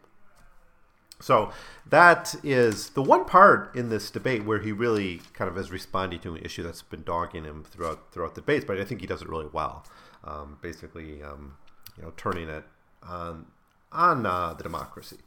So 1.20 1.50
that 1.88 2.34
is 2.44 2.90
the 2.90 3.02
one 3.02 3.24
part 3.24 3.74
in 3.74 3.88
this 3.88 4.10
debate 4.10 4.44
where 4.44 4.58
he 4.58 4.72
really 4.72 5.22
kind 5.32 5.50
of 5.50 5.56
is 5.56 5.70
responding 5.70 6.20
to 6.20 6.34
an 6.34 6.42
issue 6.42 6.62
that's 6.62 6.82
been 6.82 7.02
dogging 7.02 7.44
him 7.44 7.64
throughout 7.64 8.12
throughout 8.12 8.34
the 8.34 8.42
debates. 8.42 8.64
But 8.64 8.78
I 8.78 8.84
think 8.84 9.00
he 9.00 9.06
does 9.06 9.22
it 9.22 9.28
really 9.28 9.48
well. 9.52 9.84
Um, 10.24 10.58
basically, 10.60 11.22
um, 11.22 11.56
you 11.96 12.04
know, 12.04 12.12
turning 12.16 12.48
it 12.48 12.64
on 13.02 13.46
on 13.92 14.26
uh, 14.26 14.54
the 14.54 14.62
democracy. 14.62 15.18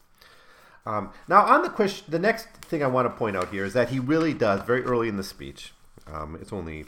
Um, 0.86 1.12
now, 1.28 1.46
on 1.46 1.62
the 1.62 1.70
question, 1.70 2.06
the 2.10 2.20
next 2.20 2.48
thing 2.48 2.84
I 2.84 2.88
want 2.88 3.06
to 3.06 3.16
point 3.16 3.36
out 3.36 3.50
here 3.50 3.66
is 3.66 3.74
that 3.74 3.90
he 3.90 4.00
really 4.00 4.34
does 4.34 4.62
very 4.62 4.84
early 4.84 5.08
in 5.08 5.18
the 5.18 5.24
speech. 5.24 5.74
Um, 6.08 6.38
it's 6.42 6.54
only 6.54 6.86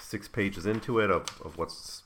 six 0.00 0.26
pages 0.26 0.66
into 0.66 0.98
it 0.98 1.10
of, 1.10 1.26
of 1.44 1.56
what's 1.56 2.02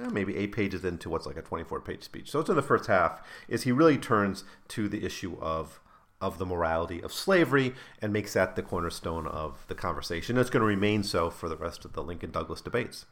eh, 0.00 0.08
maybe 0.10 0.36
eight 0.36 0.52
pages 0.52 0.84
into 0.84 1.08
what's 1.08 1.26
like 1.26 1.36
a 1.36 1.42
24 1.42 1.80
page 1.80 2.02
speech. 2.02 2.30
So 2.30 2.40
it's 2.40 2.48
in 2.48 2.56
the 2.56 2.62
first 2.62 2.86
half. 2.86 3.22
Is 3.48 3.62
he 3.62 3.72
really 3.72 3.98
turns 3.98 4.44
to 4.68 4.88
the 4.88 5.04
issue 5.04 5.36
of 5.40 5.80
of 6.20 6.38
the 6.38 6.46
morality 6.46 7.00
of 7.00 7.12
slavery 7.12 7.74
and 8.02 8.12
makes 8.12 8.32
that 8.32 8.56
the 8.56 8.62
cornerstone 8.62 9.26
of 9.26 9.64
the 9.68 9.74
conversation. 9.74 10.36
It's 10.36 10.50
going 10.50 10.62
to 10.62 10.66
remain 10.66 11.04
so 11.04 11.30
for 11.30 11.48
the 11.48 11.56
rest 11.56 11.84
of 11.84 11.92
the 11.92 12.02
Lincoln 12.02 12.32
Douglas 12.32 12.60
debates. 12.60 13.06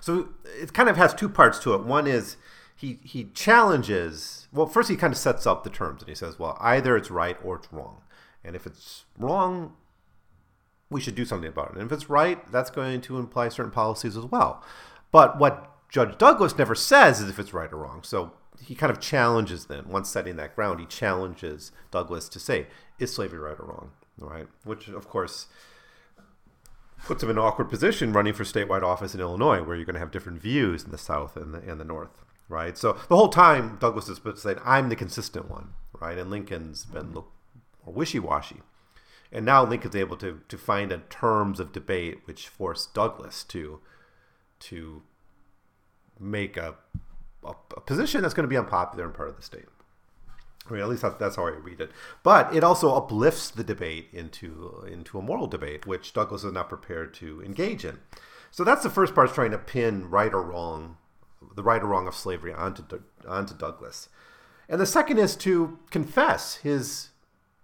So 0.00 0.30
it 0.44 0.72
kind 0.72 0.88
of 0.88 0.96
has 0.96 1.14
two 1.14 1.28
parts 1.28 1.58
to 1.60 1.74
it. 1.74 1.84
One 1.84 2.06
is 2.06 2.36
he 2.74 2.98
he 3.02 3.24
challenges. 3.34 4.48
Well, 4.52 4.66
first 4.66 4.88
he 4.88 4.96
kind 4.96 5.12
of 5.12 5.18
sets 5.18 5.46
up 5.46 5.64
the 5.64 5.70
terms 5.70 6.02
and 6.02 6.08
he 6.08 6.14
says, 6.14 6.38
well, 6.38 6.56
either 6.60 6.96
it's 6.96 7.10
right 7.10 7.36
or 7.44 7.56
it's 7.56 7.72
wrong, 7.72 8.00
and 8.42 8.56
if 8.56 8.66
it's 8.66 9.04
wrong, 9.18 9.74
we 10.90 11.00
should 11.00 11.14
do 11.14 11.24
something 11.24 11.48
about 11.48 11.72
it. 11.72 11.76
And 11.76 11.86
if 11.86 11.92
it's 11.92 12.08
right, 12.08 12.50
that's 12.50 12.70
going 12.70 13.00
to 13.02 13.18
imply 13.18 13.48
certain 13.50 13.70
policies 13.70 14.16
as 14.16 14.24
well. 14.24 14.64
But 15.12 15.38
what 15.38 15.70
Judge 15.90 16.16
Douglas 16.18 16.56
never 16.56 16.74
says 16.74 17.20
is 17.20 17.28
if 17.28 17.38
it's 17.38 17.52
right 17.52 17.72
or 17.72 17.78
wrong. 17.78 18.02
So 18.02 18.32
he 18.62 18.74
kind 18.74 18.90
of 18.90 19.00
challenges 19.00 19.66
them 19.66 19.88
once 19.88 20.08
setting 20.08 20.36
that 20.36 20.54
ground. 20.54 20.80
He 20.80 20.86
challenges 20.86 21.72
Douglas 21.90 22.28
to 22.28 22.38
say, 22.38 22.66
is 22.98 23.12
slavery 23.12 23.38
right 23.38 23.58
or 23.58 23.66
wrong? 23.66 23.90
Right, 24.18 24.48
which 24.64 24.88
of 24.88 25.08
course 25.08 25.46
puts 27.06 27.22
him 27.22 27.30
in 27.30 27.38
an 27.38 27.42
awkward 27.42 27.70
position 27.70 28.12
running 28.12 28.34
for 28.34 28.44
statewide 28.44 28.82
office 28.82 29.14
in 29.14 29.20
Illinois, 29.20 29.62
where 29.62 29.74
you're 29.74 29.86
going 29.86 29.94
to 29.94 30.00
have 30.00 30.10
different 30.10 30.42
views 30.42 30.84
in 30.84 30.90
the 30.90 30.98
South 30.98 31.38
and 31.38 31.54
the, 31.54 31.58
and 31.60 31.80
the 31.80 31.86
North, 31.86 32.22
right? 32.46 32.76
So 32.76 32.98
the 33.08 33.16
whole 33.16 33.30
time, 33.30 33.78
Douglas 33.80 34.08
has 34.08 34.18
been 34.18 34.36
saying, 34.36 34.58
I'm 34.62 34.90
the 34.90 34.96
consistent 34.96 35.50
one, 35.50 35.70
right? 35.98 36.18
And 36.18 36.30
Lincoln's 36.30 36.84
been 36.84 37.14
more 37.14 37.24
wishy-washy. 37.86 38.60
And 39.32 39.46
now 39.46 39.64
Lincoln's 39.64 39.96
able 39.96 40.18
to, 40.18 40.42
to 40.46 40.58
find 40.58 40.92
a 40.92 40.98
terms 40.98 41.60
of 41.60 41.72
debate 41.72 42.18
which 42.26 42.48
force 42.48 42.86
Douglas 42.86 43.42
to, 43.44 43.80
to 44.60 45.02
make 46.20 46.56
a, 46.56 46.74
a, 47.44 47.54
a 47.76 47.80
position 47.80 48.22
that's 48.22 48.34
going 48.34 48.44
to 48.44 48.48
be 48.48 48.56
unpopular 48.56 49.06
in 49.06 49.12
part 49.12 49.30
of 49.30 49.36
the 49.36 49.42
state. 49.42 49.66
I 50.68 50.74
mean, 50.74 50.82
at 50.82 50.88
least 50.88 51.04
that's, 51.18 51.36
how 51.36 51.46
I 51.46 51.50
read 51.50 51.80
it. 51.80 51.90
But 52.22 52.54
it 52.54 52.62
also 52.62 52.94
uplifts 52.94 53.50
the 53.50 53.64
debate 53.64 54.08
into 54.12 54.86
into 54.88 55.18
a 55.18 55.22
moral 55.22 55.46
debate, 55.46 55.86
which 55.86 56.12
Douglas 56.12 56.44
is 56.44 56.52
not 56.52 56.68
prepared 56.68 57.12
to 57.14 57.42
engage 57.42 57.84
in. 57.84 57.98
So 58.50 58.62
that's 58.62 58.82
the 58.82 58.90
first 58.90 59.14
part, 59.14 59.30
is 59.30 59.34
trying 59.34 59.50
to 59.52 59.58
pin 59.58 60.08
right 60.10 60.32
or 60.32 60.42
wrong, 60.42 60.96
the 61.56 61.62
right 61.62 61.82
or 61.82 61.86
wrong 61.86 62.06
of 62.06 62.14
slavery 62.14 62.52
onto 62.52 62.84
onto 63.26 63.54
Douglas. 63.54 64.08
And 64.68 64.80
the 64.80 64.86
second 64.86 65.18
is 65.18 65.34
to 65.36 65.78
confess 65.90 66.56
his 66.56 67.08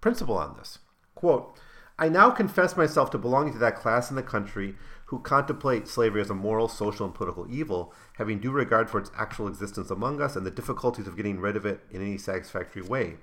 principle 0.01 0.37
on 0.37 0.57
this. 0.57 0.81
Quote, 1.15 1.57
I 1.99 2.09
now 2.09 2.31
confess 2.31 2.77
myself 2.77 3.11
to 3.11 3.19
belonging 3.19 3.53
to 3.53 3.59
that 3.61 3.77
class 3.77 4.11
in 4.11 4.17
the 4.17 4.23
country 4.23 4.75
who 5.07 5.21
contemplate 5.21 5.87
slavery 5.87 6.21
as 6.21 6.31
a 6.31 6.35
moral, 6.35 6.69
social, 6.69 7.07
and 7.07 7.15
political 7.15 7.47
evil, 7.51 7.93
having 8.15 8.41
due 8.41 8.51
regard 8.51 8.91
for 8.91 8.99
its 8.99 9.11
actual 9.17 9.47
existence 9.47 9.91
among 9.91 10.21
us 10.21 10.35
and 10.35 10.45
the 10.45 10.51
difficulties 10.51 11.07
of 11.07 11.17
getting 11.17 11.41
rid 11.41 11.57
of 11.57 11.65
it 11.65 11.81
in 11.91 12.03
any 12.03 12.19
satisfactory 12.19 12.83
way, 12.83 13.15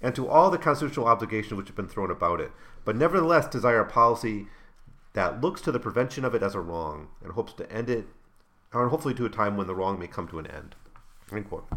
and 0.00 0.14
to 0.14 0.26
all 0.26 0.50
the 0.50 0.58
constitutional 0.58 1.06
obligations 1.06 1.54
which 1.54 1.66
have 1.66 1.76
been 1.76 1.88
thrown 1.88 2.10
about 2.10 2.40
it, 2.40 2.50
but 2.84 2.96
nevertheless 2.96 3.46
desire 3.46 3.80
a 3.80 3.84
policy 3.84 4.46
that 5.12 5.40
looks 5.42 5.60
to 5.60 5.70
the 5.70 5.80
prevention 5.80 6.24
of 6.24 6.34
it 6.34 6.42
as 6.42 6.54
a 6.54 6.60
wrong 6.60 7.08
and 7.22 7.32
hopes 7.32 7.52
to 7.52 7.70
end 7.70 7.90
it, 7.90 8.06
or 8.72 8.88
hopefully 8.88 9.14
to 9.14 9.26
a 9.26 9.30
time 9.30 9.56
when 9.56 9.66
the 9.66 9.74
wrong 9.74 9.98
may 9.98 10.06
come 10.06 10.28
to 10.28 10.38
an 10.38 10.46
end. 10.46 10.74
End 11.30 11.48
quote. 11.48 11.68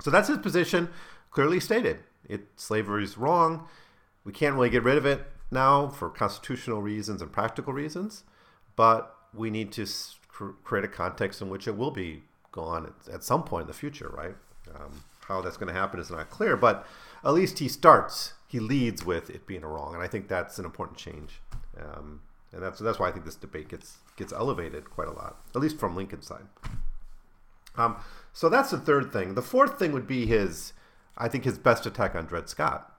So 0.00 0.10
that's 0.10 0.28
his 0.28 0.38
position, 0.38 0.88
clearly 1.30 1.60
stated. 1.60 2.00
It 2.28 2.48
slavery 2.56 3.04
is 3.04 3.16
wrong. 3.16 3.68
We 4.24 4.32
can't 4.32 4.54
really 4.54 4.70
get 4.70 4.82
rid 4.82 4.98
of 4.98 5.06
it 5.06 5.24
now 5.50 5.88
for 5.88 6.10
constitutional 6.10 6.82
reasons 6.82 7.22
and 7.22 7.32
practical 7.32 7.72
reasons 7.72 8.24
but 8.78 9.16
we 9.34 9.50
need 9.50 9.72
to 9.72 9.84
create 10.62 10.84
a 10.84 10.88
context 10.88 11.42
in 11.42 11.50
which 11.50 11.66
it 11.66 11.76
will 11.76 11.90
be 11.90 12.22
gone 12.52 12.86
at, 12.86 13.14
at 13.14 13.24
some 13.24 13.42
point 13.42 13.62
in 13.62 13.66
the 13.66 13.74
future, 13.74 14.08
right? 14.16 14.36
Um, 14.72 15.02
how 15.26 15.40
that's 15.42 15.56
going 15.56 15.66
to 15.66 15.78
happen 15.78 15.98
is 15.98 16.12
not 16.12 16.30
clear, 16.30 16.56
but 16.56 16.86
at 17.24 17.32
least 17.34 17.58
he 17.58 17.66
starts, 17.68 18.34
he 18.46 18.60
leads 18.60 19.04
with 19.04 19.30
it 19.30 19.48
being 19.48 19.62
wrong, 19.62 19.94
and 19.94 20.02
I 20.02 20.06
think 20.06 20.28
that's 20.28 20.60
an 20.60 20.64
important 20.64 20.96
change. 20.96 21.40
Um, 21.76 22.20
and 22.52 22.62
that's 22.62 22.78
that's 22.78 23.00
why 23.00 23.08
I 23.08 23.12
think 23.12 23.24
this 23.24 23.34
debate 23.34 23.68
gets 23.68 23.98
gets 24.16 24.32
elevated 24.32 24.88
quite 24.90 25.08
a 25.08 25.12
lot, 25.12 25.36
at 25.56 25.60
least 25.60 25.76
from 25.78 25.96
Lincoln's 25.96 26.28
side. 26.28 26.46
Um, 27.76 27.96
so 28.32 28.48
that's 28.48 28.70
the 28.70 28.78
third 28.78 29.12
thing. 29.12 29.34
The 29.34 29.42
fourth 29.42 29.76
thing 29.76 29.90
would 29.90 30.06
be 30.06 30.24
his, 30.24 30.72
I 31.16 31.28
think, 31.28 31.44
his 31.44 31.58
best 31.58 31.84
attack 31.84 32.14
on 32.14 32.26
Dred 32.26 32.48
Scott. 32.48 32.94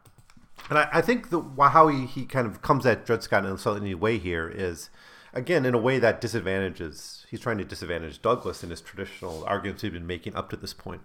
And 0.69 0.77
I, 0.77 0.89
I 0.93 1.01
think 1.01 1.29
the 1.29 1.41
how 1.69 1.87
he, 1.87 2.05
he 2.05 2.25
kind 2.25 2.45
of 2.45 2.61
comes 2.61 2.85
at 2.85 3.05
Dred 3.05 3.23
Scott 3.23 3.45
in 3.45 3.51
a 3.51 3.57
certain 3.57 3.97
way 3.99 4.17
here 4.17 4.49
is 4.53 4.89
again, 5.33 5.65
in 5.65 5.73
a 5.73 5.79
way 5.79 5.99
that 5.99 6.21
disadvantages, 6.21 7.25
he's 7.29 7.39
trying 7.39 7.57
to 7.57 7.65
disadvantage 7.65 8.21
Douglas 8.21 8.63
in 8.63 8.69
his 8.69 8.81
traditional 8.81 9.43
arguments 9.45 9.81
he's 9.81 9.91
been 9.91 10.07
making 10.07 10.35
up 10.35 10.49
to 10.49 10.55
this 10.55 10.73
point. 10.73 11.01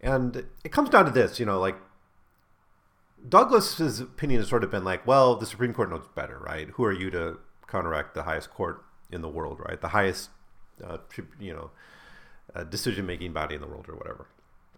And 0.00 0.46
it 0.64 0.72
comes 0.72 0.90
down 0.90 1.04
to 1.06 1.10
this, 1.10 1.40
you 1.40 1.46
know, 1.46 1.58
like 1.58 1.76
Douglas's 3.28 4.00
opinion 4.00 4.40
has 4.40 4.48
sort 4.48 4.64
of 4.64 4.70
been 4.70 4.84
like, 4.84 5.06
well, 5.06 5.36
the 5.36 5.46
Supreme 5.46 5.72
Court 5.72 5.90
knows 5.90 6.06
better, 6.14 6.38
right? 6.38 6.68
Who 6.70 6.84
are 6.84 6.92
you 6.92 7.10
to 7.10 7.38
counteract 7.66 8.14
the 8.14 8.24
highest 8.24 8.50
court 8.50 8.84
in 9.10 9.22
the 9.22 9.28
world, 9.28 9.60
right? 9.60 9.80
The 9.80 9.88
highest, 9.88 10.30
uh, 10.84 10.98
you 11.40 11.52
know, 11.52 11.70
uh, 12.54 12.64
decision-making 12.64 13.32
body 13.32 13.54
in 13.54 13.60
the 13.60 13.66
world, 13.66 13.86
or 13.88 13.96
whatever. 13.96 14.26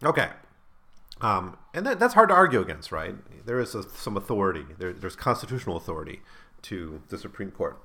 Okay, 0.03 0.29
um, 1.21 1.57
and 1.75 1.85
that, 1.87 1.99
that's 1.99 2.15
hard 2.15 2.29
to 2.29 2.35
argue 2.35 2.61
against, 2.61 2.93
right? 2.93 3.15
There 3.45 3.61
is 3.61 3.75
a, 3.75 3.83
some 3.83 4.17
authority. 4.17 4.65
There, 4.79 4.93
there's 4.93 5.17
constitutional 5.17 5.77
authority 5.77 6.21
to 6.63 7.03
the 7.09 7.19
Supreme 7.19 7.51
Court. 7.51 7.81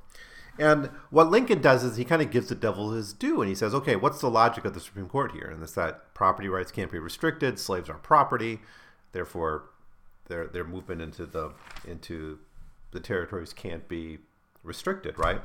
And 0.59 0.91
what 1.09 1.31
Lincoln 1.31 1.61
does 1.61 1.83
is 1.83 1.97
he 1.97 2.05
kind 2.05 2.21
of 2.21 2.29
gives 2.29 2.49
the 2.49 2.55
devil 2.55 2.91
his 2.91 3.11
due 3.11 3.41
and 3.41 3.49
he 3.49 3.55
says, 3.55 3.73
okay, 3.73 3.95
what's 3.95 4.21
the 4.21 4.29
logic 4.29 4.65
of 4.65 4.73
the 4.73 4.79
Supreme 4.79 5.09
Court 5.09 5.31
here? 5.31 5.49
And 5.49 5.63
it's 5.63 5.73
that 5.73 6.13
property 6.13 6.47
rights 6.47 6.71
can't 6.71 6.91
be 6.91 6.99
restricted, 6.99 7.57
slaves 7.57 7.89
are 7.89 7.95
property, 7.95 8.59
therefore 9.13 9.65
their 10.27 10.47
their 10.47 10.63
movement 10.63 11.01
into 11.01 11.25
the 11.25 11.53
into 11.85 12.39
the 12.91 12.99
territories 12.99 13.51
can't 13.51 13.87
be 13.87 14.19
restricted, 14.63 15.17
right? 15.17 15.41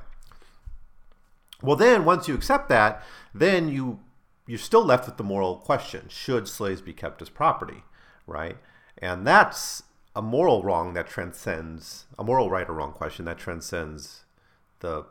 Well 1.62 1.76
then 1.76 2.04
once 2.04 2.28
you 2.28 2.34
accept 2.34 2.68
that, 2.68 3.02
then 3.34 3.68
you 3.68 4.00
you're 4.46 4.58
still 4.58 4.84
left 4.84 5.06
with 5.06 5.16
the 5.16 5.24
moral 5.24 5.56
question, 5.56 6.06
should 6.08 6.48
slaves 6.48 6.80
be 6.80 6.92
kept 6.92 7.20
as 7.22 7.28
property, 7.28 7.82
right? 8.26 8.58
And 8.98 9.26
that's 9.26 9.82
a 10.14 10.22
moral 10.22 10.62
wrong 10.62 10.94
that 10.94 11.06
transcends 11.06 12.06
a 12.18 12.24
moral 12.24 12.50
right 12.50 12.68
or 12.68 12.74
wrong 12.74 12.92
question 12.92 13.24
that 13.24 13.38
transcends 13.38 14.24
the 14.80 15.06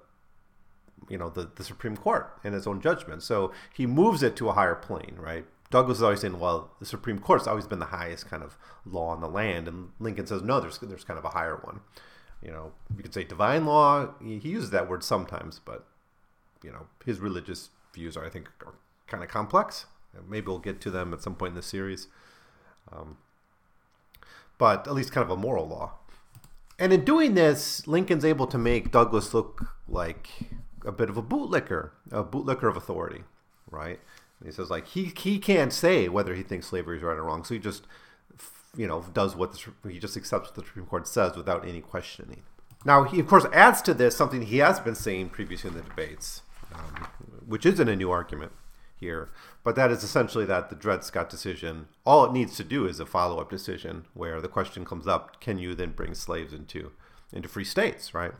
you 1.09 1.17
know 1.17 1.29
the, 1.29 1.49
the 1.55 1.63
Supreme 1.63 1.97
Court 1.97 2.37
in 2.43 2.53
its 2.53 2.67
own 2.67 2.81
judgment. 2.81 3.23
So 3.23 3.51
he 3.73 3.85
moves 3.85 4.23
it 4.23 4.35
to 4.37 4.49
a 4.49 4.53
higher 4.53 4.75
plane, 4.75 5.15
right? 5.17 5.45
Douglas 5.69 5.97
is 5.97 6.03
always 6.03 6.21
saying, 6.21 6.39
well, 6.39 6.71
the 6.79 6.85
Supreme 6.85 7.19
Court's 7.19 7.45
always 7.45 7.67
been 7.67 7.79
the 7.79 7.87
highest 7.87 8.29
kind 8.29 8.41
of 8.41 8.57
law 8.85 9.13
in 9.13 9.19
the 9.19 9.27
land, 9.27 9.67
and 9.67 9.89
Lincoln 9.99 10.25
says, 10.25 10.41
no, 10.41 10.59
there's 10.59 10.77
there's 10.79 11.03
kind 11.03 11.19
of 11.19 11.25
a 11.25 11.29
higher 11.29 11.57
one. 11.57 11.81
You 12.41 12.51
know, 12.51 12.71
you 12.95 13.03
could 13.03 13.13
say 13.13 13.23
divine 13.23 13.65
law. 13.65 14.13
He, 14.21 14.37
uses 14.37 14.69
that 14.69 14.87
word 14.87 15.03
sometimes, 15.03 15.59
but 15.59 15.85
you 16.63 16.71
know, 16.71 16.87
his 17.05 17.19
religious 17.19 17.69
views 17.93 18.15
are, 18.15 18.25
I 18.25 18.29
think, 18.29 18.49
are 18.65 18.75
kind 19.07 19.23
of 19.23 19.29
complex. 19.29 19.87
Maybe 20.27 20.47
we'll 20.47 20.59
get 20.59 20.81
to 20.81 20.91
them 20.91 21.13
at 21.13 21.21
some 21.21 21.35
point 21.35 21.51
in 21.51 21.55
the 21.55 21.61
series. 21.61 22.07
Um, 22.91 23.17
but 24.57 24.87
at 24.87 24.93
least 24.93 25.11
kind 25.11 25.23
of 25.23 25.29
a 25.29 25.37
moral 25.37 25.67
law. 25.67 25.93
And 26.79 26.93
in 26.93 27.03
doing 27.03 27.33
this, 27.33 27.87
Lincoln's 27.87 28.25
able 28.25 28.47
to 28.47 28.57
make 28.57 28.91
Douglas 28.91 29.33
look 29.33 29.65
like 29.87 30.29
a 30.85 30.91
bit 30.91 31.09
of 31.09 31.17
a 31.17 31.23
bootlicker, 31.23 31.91
a 32.11 32.23
bootlicker 32.23 32.69
of 32.69 32.77
authority, 32.77 33.23
right? 33.71 33.99
And 34.39 34.47
he 34.47 34.51
says 34.51 34.69
like 34.69 34.87
he 34.87 35.11
he 35.17 35.39
can't 35.39 35.73
say 35.73 36.07
whether 36.07 36.35
he 36.35 36.43
thinks 36.43 36.67
slavery 36.67 36.97
is 36.97 37.03
right 37.03 37.17
or 37.17 37.23
wrong, 37.23 37.43
so 37.43 37.55
he 37.55 37.59
just 37.59 37.87
you 38.75 38.85
know 38.85 39.03
does 39.13 39.35
what 39.35 39.53
the, 39.53 39.89
he 39.89 39.97
just 39.97 40.15
accepts 40.15 40.49
what 40.49 40.55
the 40.55 40.61
Supreme 40.61 40.85
Court 40.85 41.07
says 41.07 41.35
without 41.35 41.67
any 41.67 41.81
questioning. 41.81 42.43
Now 42.85 43.03
he 43.03 43.19
of 43.19 43.27
course 43.27 43.45
adds 43.51 43.81
to 43.83 43.93
this 43.95 44.15
something 44.15 44.43
he 44.43 44.59
has 44.59 44.79
been 44.79 44.95
saying 44.95 45.29
previously 45.29 45.69
in 45.69 45.75
the 45.75 45.81
debates, 45.81 46.43
um, 46.73 47.07
which 47.47 47.65
isn't 47.65 47.89
a 47.89 47.95
new 47.95 48.11
argument 48.11 48.51
here, 48.99 49.29
but 49.63 49.75
that 49.75 49.91
is 49.91 50.03
essentially 50.03 50.45
that 50.45 50.69
the 50.69 50.75
Dred 50.75 51.03
Scott 51.03 51.29
decision, 51.29 51.87
all 52.05 52.25
it 52.25 52.33
needs 52.33 52.55
to 52.57 52.63
do 52.63 52.85
is 52.85 52.99
a 52.99 53.05
follow 53.05 53.39
up 53.39 53.49
decision 53.49 54.05
where 54.13 54.41
the 54.41 54.47
question 54.47 54.85
comes 54.85 55.07
up 55.07 55.39
can 55.39 55.57
you 55.57 55.75
then 55.75 55.91
bring 55.91 56.13
slaves 56.13 56.53
into, 56.53 56.91
into 57.31 57.47
free 57.47 57.63
states, 57.63 58.13
right? 58.13 58.31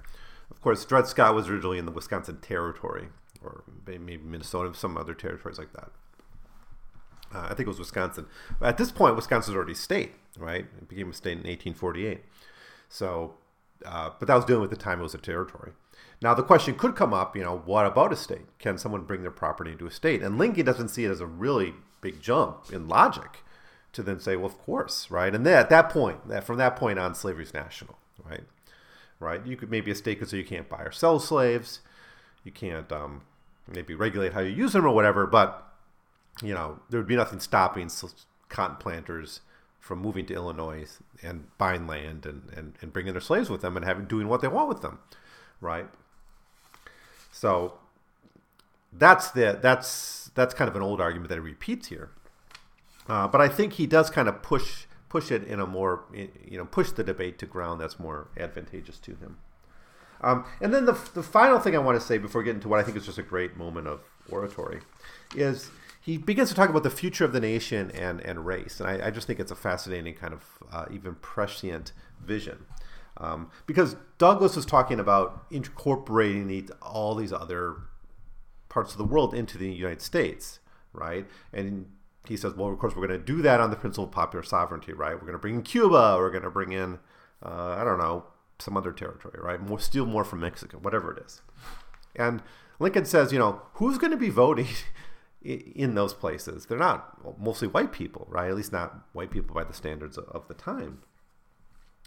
Of 0.50 0.62
course, 0.62 0.86
Dred 0.86 1.08
Scott 1.08 1.36
was 1.36 1.50
originally 1.50 1.78
in 1.78 1.86
the 1.86 1.92
Wisconsin 1.92 2.40
Territory, 2.42 3.10
or 3.44 3.64
maybe 3.86 4.18
Minnesota, 4.18 4.74
some 4.74 4.98
other 4.98 5.14
territories 5.14 5.60
like 5.60 5.74
that. 5.74 5.92
Uh, 7.34 7.48
I 7.50 7.50
think 7.50 7.62
it 7.62 7.68
was 7.68 7.80
Wisconsin. 7.80 8.26
At 8.62 8.78
this 8.78 8.92
point, 8.92 9.16
Wisconsin 9.16 9.54
was 9.54 9.58
already 9.58 9.74
state, 9.74 10.14
right? 10.38 10.66
It 10.78 10.88
became 10.88 11.10
a 11.10 11.14
state 11.14 11.34
in 11.34 11.40
1848. 11.40 12.24
So, 12.90 13.36
uh, 13.86 14.12
but 14.18 14.28
that 14.28 14.36
was 14.36 14.46
dealing 14.46 14.62
with 14.62 14.70
the 14.70 14.78
time 14.78 15.00
it 15.00 15.04
was 15.04 15.14
a 15.14 15.20
territory. 15.20 15.74
Now 16.22 16.34
the 16.34 16.44
question 16.44 16.76
could 16.76 16.96
come 16.96 17.14
up, 17.14 17.36
you 17.36 17.44
know, 17.44 17.62
what 17.66 17.86
about 17.86 18.14
a 18.14 18.16
state? 18.16 18.58
Can 18.60 18.78
someone 18.78 19.04
bring 19.04 19.22
their 19.22 19.32
property 19.32 19.72
into 19.72 19.88
a 19.88 19.92
state? 19.92 20.24
And 20.24 20.38
Lincoln 20.38 20.66
doesn't 20.66 20.90
see 20.90 21.06
it 21.06 21.12
as 21.12 21.22
a 21.22 21.28
really 21.28 21.76
big 22.02 22.22
jump 22.22 22.72
in 22.72 22.88
logic 22.88 23.44
to 23.94 24.04
then 24.04 24.20
say, 24.20 24.36
well, 24.36 24.46
of 24.46 24.58
course, 24.60 25.10
right? 25.10 25.34
And 25.34 25.46
then 25.46 25.54
at 25.58 25.70
that 25.70 25.90
point, 25.90 26.28
that 26.28 26.44
from 26.44 26.58
that 26.58 26.76
point 26.76 27.00
on, 27.00 27.16
slavery 27.16 27.44
is 27.44 27.54
national, 27.54 27.98
right? 28.24 28.44
Right? 29.20 29.46
You 29.46 29.56
could 29.56 29.72
maybe 29.72 29.92
a 29.92 29.96
state 29.96 30.20
could 30.20 30.30
say 30.30 30.38
you 30.38 30.46
can't 30.46 30.70
buy 30.70 30.82
or 30.82 30.92
sell 30.92 31.20
slaves, 31.20 31.82
you 32.44 32.52
can't 32.52 32.92
um, 32.92 33.22
maybe 33.68 33.94
regulate 33.94 34.34
how 34.34 34.42
you 34.42 34.52
use 34.52 34.74
them 34.74 34.86
or 34.86 34.94
whatever, 34.94 35.28
but 35.28 35.64
you 36.44 36.54
know 36.54 36.80
there 36.90 37.00
would 37.00 37.08
be 37.08 37.16
nothing 37.16 37.40
stopping 37.40 37.90
cotton 38.50 38.78
planters 38.78 39.42
from 39.80 40.00
moving 40.00 40.26
to 40.26 40.34
Illinois 40.34 40.86
and 41.24 41.46
buying 41.58 41.88
land 41.88 42.26
and, 42.26 42.44
and, 42.56 42.74
and 42.82 42.92
bringing 42.92 43.14
their 43.14 43.22
slaves 43.22 43.50
with 43.50 43.62
them 43.62 43.78
and 43.78 43.86
having 43.86 44.06
doing 44.06 44.28
what 44.28 44.42
they 44.42 44.48
want 44.48 44.70
with 44.70 44.82
them, 44.82 45.00
right? 45.62 45.88
So 47.32 47.74
that's 48.92 49.32
the 49.32 49.60
that's 49.62 50.32
that's 50.36 50.54
kind 50.54 50.70
of 50.70 50.76
an 50.76 50.82
old 50.82 51.02
argument 51.02 51.30
that 51.30 51.36
he 51.36 51.42
repeats 51.42 51.88
here. 51.88 52.12
Uh, 53.08 53.28
but 53.28 53.42
I 53.42 53.48
think 53.48 53.74
he 53.74 53.88
does 53.88 54.10
kind 54.10 54.28
of 54.28 54.42
push 54.42 54.86
push 55.10 55.32
it 55.32 55.44
in 55.44 55.60
a 55.60 55.66
more 55.66 56.04
you 56.14 56.58
know 56.58 56.66
push 56.66 56.92
the 56.92 57.04
debate 57.04 57.38
to 57.40 57.46
ground 57.46 57.80
that's 57.80 58.00
more 58.00 58.28
advantageous 58.38 58.98
to 59.00 59.12
him. 59.16 59.38
Um, 60.22 60.46
and 60.62 60.74
then 60.74 60.86
the, 60.86 60.98
the 61.14 61.22
final 61.22 61.60
thing 61.60 61.76
I 61.76 61.80
want 61.80 62.00
to 62.00 62.06
say 62.06 62.18
before 62.18 62.42
getting 62.42 62.62
to 62.62 62.68
what 62.68 62.80
I 62.80 62.84
think 62.84 62.98
is 62.98 63.06
just 63.06 63.20
a 63.20 63.24
great 63.24 63.56
moment 63.56 63.88
of 63.88 64.02
oratory 64.30 64.82
is 65.36 65.70
he 66.02 66.18
begins 66.18 66.50
to 66.50 66.56
talk 66.56 66.70
about 66.70 66.84
the 66.84 66.90
future 66.90 67.24
of 67.24 67.34
the 67.34 67.40
nation 67.40 67.92
and, 67.92 68.20
and 68.22 68.46
race. 68.46 68.80
And 68.80 68.90
I, 68.90 69.08
I 69.08 69.12
just 69.12 69.28
think 69.28 69.40
it's 69.40 69.52
a 69.52 69.56
fascinating 69.56 70.16
kind 70.16 70.34
of 70.34 70.44
uh, 70.72 70.86
even 70.92 71.16
prescient 71.16 71.92
vision. 72.24 72.66
Um, 73.20 73.50
because 73.66 73.96
Douglas 74.18 74.58
is 74.58 74.66
talking 74.66 75.00
about 75.00 75.46
incorporating 75.50 76.48
the, 76.48 76.70
all 76.82 77.16
these 77.16 77.34
other 77.34 77.78
parts 78.70 78.92
of 78.92 78.98
the 78.98 79.04
world 79.04 79.34
into 79.34 79.58
the 79.58 79.72
United 79.72 80.02
States, 80.02 80.60
right? 80.94 81.26
And 81.52 81.88
he 82.28 82.38
says, 82.38 82.54
well, 82.54 82.72
of 82.72 82.78
course, 82.78 82.96
we're 82.96 83.08
going 83.08 83.20
to 83.20 83.26
do 83.26 83.42
that 83.42 83.60
on 83.60 83.70
the 83.70 83.76
principle 83.76 84.06
of 84.06 84.12
popular 84.12 84.44
sovereignty, 84.44 84.94
right? 84.94 85.14
We're 85.14 85.22
going 85.22 85.34
to 85.34 85.40
bring 85.40 85.56
in 85.56 85.64
Cuba, 85.64 86.16
we're 86.18 86.32
going 86.32 86.44
to 86.44 86.52
bring 86.52 86.72
in, 86.72 87.00
uh, 87.44 87.76
I 87.80 87.84
don't 87.84 87.98
know, 87.98 88.26
some 88.60 88.78
other 88.78 88.92
territory, 88.92 89.40
right? 89.42 89.62
More, 89.62 89.80
steal 89.80 90.06
more 90.06 90.24
from 90.24 90.42
Mexico, 90.42 90.78
whatever 90.78 91.14
it 91.14 91.24
is. 91.26 91.42
And 92.16 92.42
Lincoln 92.80 93.06
says, 93.06 93.32
you 93.32 93.40
know, 93.40 93.62
who's 93.74 93.98
going 93.98 94.12
to 94.12 94.18
be 94.18 94.30
voting 94.30 94.68
in 95.42 95.96
those 95.96 96.14
places? 96.14 96.66
They're 96.66 96.78
not 96.78 97.40
mostly 97.40 97.68
white 97.68 97.92
people, 97.92 98.28
right? 98.30 98.50
At 98.50 98.56
least 98.56 98.72
not 98.72 99.06
white 99.14 99.32
people 99.32 99.56
by 99.56 99.64
the 99.64 99.74
standards 99.74 100.18
of 100.18 100.48
the 100.48 100.54
time. 100.54 101.00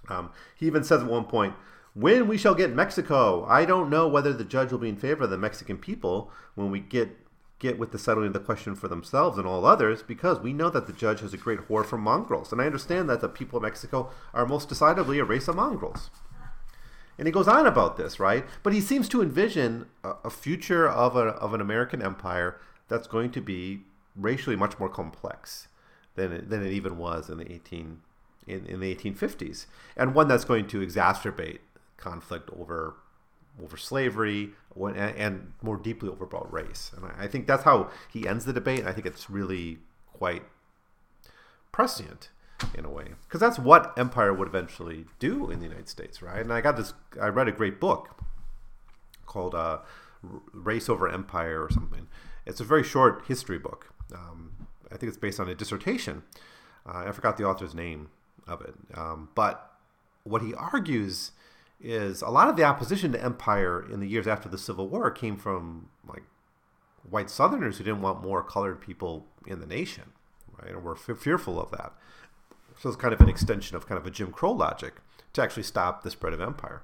Um, 0.09 0.31
he 0.57 0.67
even 0.67 0.85
says 0.85 1.03
at 1.03 1.09
one 1.09 1.25
point, 1.25 1.55
when 1.95 2.29
we 2.29 2.39
shall 2.39 2.55
get 2.55 2.75
Mexico, 2.75 3.45
I 3.47 3.65
don't 3.65 3.91
know 3.91 4.07
whether 4.07 4.33
the 4.33 4.45
judge 4.45 4.71
will 4.71 4.79
be 4.79 4.89
in 4.89 4.97
favor 4.97 5.25
of 5.25 5.31
the 5.31 5.39
Mexican 5.39 5.77
people 5.77 6.31
when 6.55 6.71
we 6.71 6.81
get 6.81 7.17
get 7.61 7.79
with 7.79 7.93
the 7.93 7.99
settling 7.99 8.29
of 8.29 8.33
the 8.33 8.41
question 8.41 8.75
for 8.75 8.89
themselves 8.89 9.39
and 9.39 9.47
all 9.47 9.67
others, 9.67 10.03
because 10.03 10.41
we 10.41 10.53
know 10.53 10.71
that 10.71 10.87
the 10.87 10.95
judge 10.95 11.21
has 11.21 11.35
a 11.35 11.37
great 11.37 11.61
horror 11.61 11.85
for 11.85 11.99
mongrels. 11.99 12.51
And 12.51 12.61
I 12.61 12.65
understand 12.65 13.09
that 13.11 13.21
the 13.21 13.29
people 13.29 13.59
of 13.59 13.63
Mexico 13.63 14.11
are 14.33 14.47
most 14.47 14.69
decidedly 14.69 15.19
a 15.19 15.25
race 15.25 15.47
of 15.47 15.57
mongrels. 15.57 16.11
And 17.19 17.29
he 17.29 17.33
goes 17.33 17.49
on 17.49 17.67
about 17.67 17.99
this, 17.99 18.19
right? 18.19 18.47
But 18.63 18.73
he 18.73 18.81
seems 18.81 19.11
to 19.11 19.21
envision 19.21 19.87
a, 20.03 20.15
a 20.25 20.31
future 20.31 20.89
of, 20.89 21.17
a, 21.17 21.35
of 21.35 21.53
an 21.53 21.61
American 21.61 22.01
empire 22.01 22.59
that's 22.89 23.07
going 23.07 23.31
to 23.33 23.43
be 23.43 23.83
racially 24.17 24.57
much 24.57 24.79
more 24.79 24.89
complex 24.89 25.69
than 26.15 26.33
it, 26.33 26.49
than 26.49 26.65
it 26.65 26.73
even 26.73 26.97
was 26.97 27.29
in 27.29 27.37
the 27.37 27.53
18 27.53 28.01
in, 28.51 28.67
in 28.67 28.81
the 28.81 28.95
1850s, 28.95 29.67
and 29.97 30.15
one 30.15 30.29
that's 30.29 30.45
going 30.45 30.67
to 30.69 30.81
exacerbate 30.81 31.59
conflict 31.97 32.51
over 32.59 32.97
over 33.63 33.77
slavery 33.77 34.51
and, 34.75 34.97
and 34.97 35.53
more 35.61 35.77
deeply 35.77 36.09
over 36.09 36.25
about 36.25 36.51
race. 36.53 36.93
And 36.97 37.05
I, 37.19 37.27
think 37.27 37.47
that's 37.47 37.65
how 37.65 37.91
he 38.11 38.27
ends 38.27 38.47
the 38.47 38.53
debate. 38.53 38.87
I 38.87 38.93
think 38.93 39.07
it's 39.07 39.29
really 39.29 39.79
quite 40.13 40.45
prescient 41.73 42.31
in 42.75 42.85
a 42.85 42.91
way 42.91 43.07
because 43.23 43.41
that's 43.41 43.59
what 43.59 43.93
empire 43.97 44.35
would 44.35 44.49
eventually 44.49 45.07
do 45.19 45.51
in 45.51 45.61
the 45.61 45.65
united 45.65 45.89
states 45.89 46.21
right 46.21 46.41
and 46.41 46.53
i 46.53 46.61
got 46.61 46.77
this 46.77 46.93
i 47.19 47.27
read 47.27 47.49
a 47.49 47.53
great 47.53 47.81
book 47.81 48.21
called 49.25 49.55
uh, 49.55 49.79
race 50.53 50.89
over 50.89 51.09
empire 51.09 51.63
or 51.63 51.71
something 51.71 52.07
it's 52.45 52.61
a 52.61 52.65
very 52.65 52.83
short 52.83 53.25
history 53.27 53.59
book 53.59 53.95
um, 54.15 54.51
i 54.93 54.97
think 54.97 55.09
it's 55.09 55.17
based 55.17 55.41
on 55.41 55.49
a 55.49 55.55
dissertation 55.55 56.23
uh, 56.87 57.05
i 57.07 57.13
forgot 57.13 57.39
the 57.39 57.45
author's 57.45 57.75
name 57.75 58.11
of 58.47 58.61
it 58.61 58.75
um, 58.95 59.29
but 59.35 59.79
what 60.25 60.43
he 60.43 60.55
argues 60.55 61.33
is 61.81 62.21
a 62.21 62.29
lot 62.29 62.49
of 62.49 62.57
the 62.57 62.65
opposition 62.65 63.13
to 63.13 63.23
empire 63.23 63.87
in 63.91 64.01
the 64.01 64.09
years 64.09 64.27
after 64.27 64.49
the 64.49 64.59
civil 64.59 64.89
war 64.89 65.11
came 65.11 65.37
from 65.37 65.89
like 66.07 66.23
white 67.09 67.31
southerners 67.31 67.79
who 67.79 67.85
didn't 67.85 68.03
want 68.03 68.23
more 68.23 68.43
colored 68.43 68.81
people 68.81 69.27
in 69.47 69.61
the 69.61 69.67
nation 69.67 70.13
right 70.61 70.73
and 70.73 70.85
were 70.85 70.97
f- 70.97 71.19
fearful 71.19 71.61
of 71.61 71.71
that 71.71 71.93
so 72.81 72.89
it's 72.89 72.97
kind 72.97 73.13
of 73.13 73.21
an 73.21 73.29
extension 73.29 73.77
of 73.77 73.87
kind 73.87 73.99
of 73.99 74.07
a 74.07 74.11
Jim 74.11 74.33
Crow 74.33 74.53
logic 74.53 74.95
to 75.35 75.43
actually 75.43 75.65
stop 75.65 76.03
the 76.03 76.11
spread 76.11 76.33
of 76.33 76.41
empire, 76.41 76.83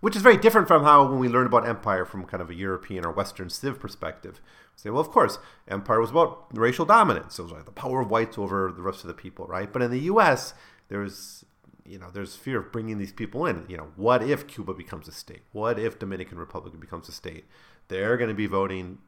which 0.00 0.14
is 0.14 0.22
very 0.22 0.36
different 0.36 0.68
from 0.68 0.84
how 0.84 1.04
when 1.04 1.18
we 1.18 1.28
learn 1.28 1.46
about 1.46 1.66
empire 1.66 2.04
from 2.04 2.24
kind 2.24 2.40
of 2.40 2.48
a 2.48 2.54
European 2.54 3.04
or 3.04 3.10
Western 3.10 3.50
civ 3.50 3.80
perspective. 3.80 4.40
Say, 4.76 4.90
well, 4.90 5.00
of 5.00 5.10
course, 5.10 5.38
empire 5.66 6.00
was 6.00 6.10
about 6.10 6.46
racial 6.52 6.84
dominance. 6.84 7.38
It 7.38 7.42
was 7.42 7.50
like 7.50 7.64
the 7.64 7.72
power 7.72 8.02
of 8.02 8.10
whites 8.10 8.38
over 8.38 8.70
the 8.70 8.82
rest 8.82 9.02
of 9.02 9.08
the 9.08 9.14
people, 9.14 9.46
right? 9.46 9.72
But 9.72 9.82
in 9.82 9.90
the 9.90 10.00
U.S., 10.00 10.54
there's 10.88 11.44
you 11.88 11.98
know, 11.98 12.10
there's 12.12 12.34
fear 12.34 12.58
of 12.58 12.72
bringing 12.72 12.98
these 12.98 13.12
people 13.12 13.46
in. 13.46 13.64
You 13.68 13.76
know, 13.76 13.88
what 13.96 14.22
if 14.22 14.46
Cuba 14.46 14.74
becomes 14.74 15.08
a 15.08 15.12
state? 15.12 15.42
What 15.52 15.78
if 15.78 15.98
Dominican 15.98 16.38
Republic 16.38 16.78
becomes 16.80 17.08
a 17.08 17.12
state? 17.12 17.44
They're 17.88 18.16
going 18.16 18.28
to 18.28 18.34
be 18.34 18.46
voting, 18.46 18.98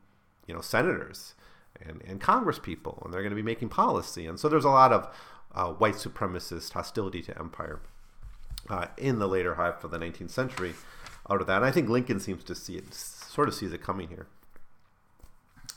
you 0.46 0.54
know, 0.54 0.60
senators 0.60 1.34
and, 1.80 2.02
and 2.06 2.20
Congress 2.20 2.58
people, 2.58 3.02
and 3.04 3.12
they're 3.12 3.22
going 3.22 3.30
to 3.30 3.36
be 3.36 3.42
making 3.42 3.68
policy. 3.68 4.26
And 4.26 4.38
so 4.38 4.48
there's 4.48 4.64
a 4.64 4.70
lot 4.70 4.92
of 4.92 5.14
uh, 5.54 5.72
white 5.72 5.94
supremacist 5.94 6.72
hostility 6.72 7.22
to 7.22 7.38
empire 7.38 7.80
uh, 8.68 8.86
in 8.96 9.18
the 9.18 9.26
later 9.26 9.56
half 9.56 9.82
of 9.84 9.90
the 9.90 9.98
19th 9.98 10.30
century 10.30 10.74
out 11.28 11.40
of 11.40 11.46
that. 11.46 11.56
And 11.56 11.64
I 11.64 11.70
think 11.70 11.88
Lincoln 11.88 12.20
seems 12.20 12.44
to 12.44 12.54
see 12.54 12.76
it, 12.76 12.94
sort 12.94 13.48
of 13.48 13.54
sees 13.54 13.72
it 13.72 13.82
coming 13.82 14.08
here. 14.08 14.26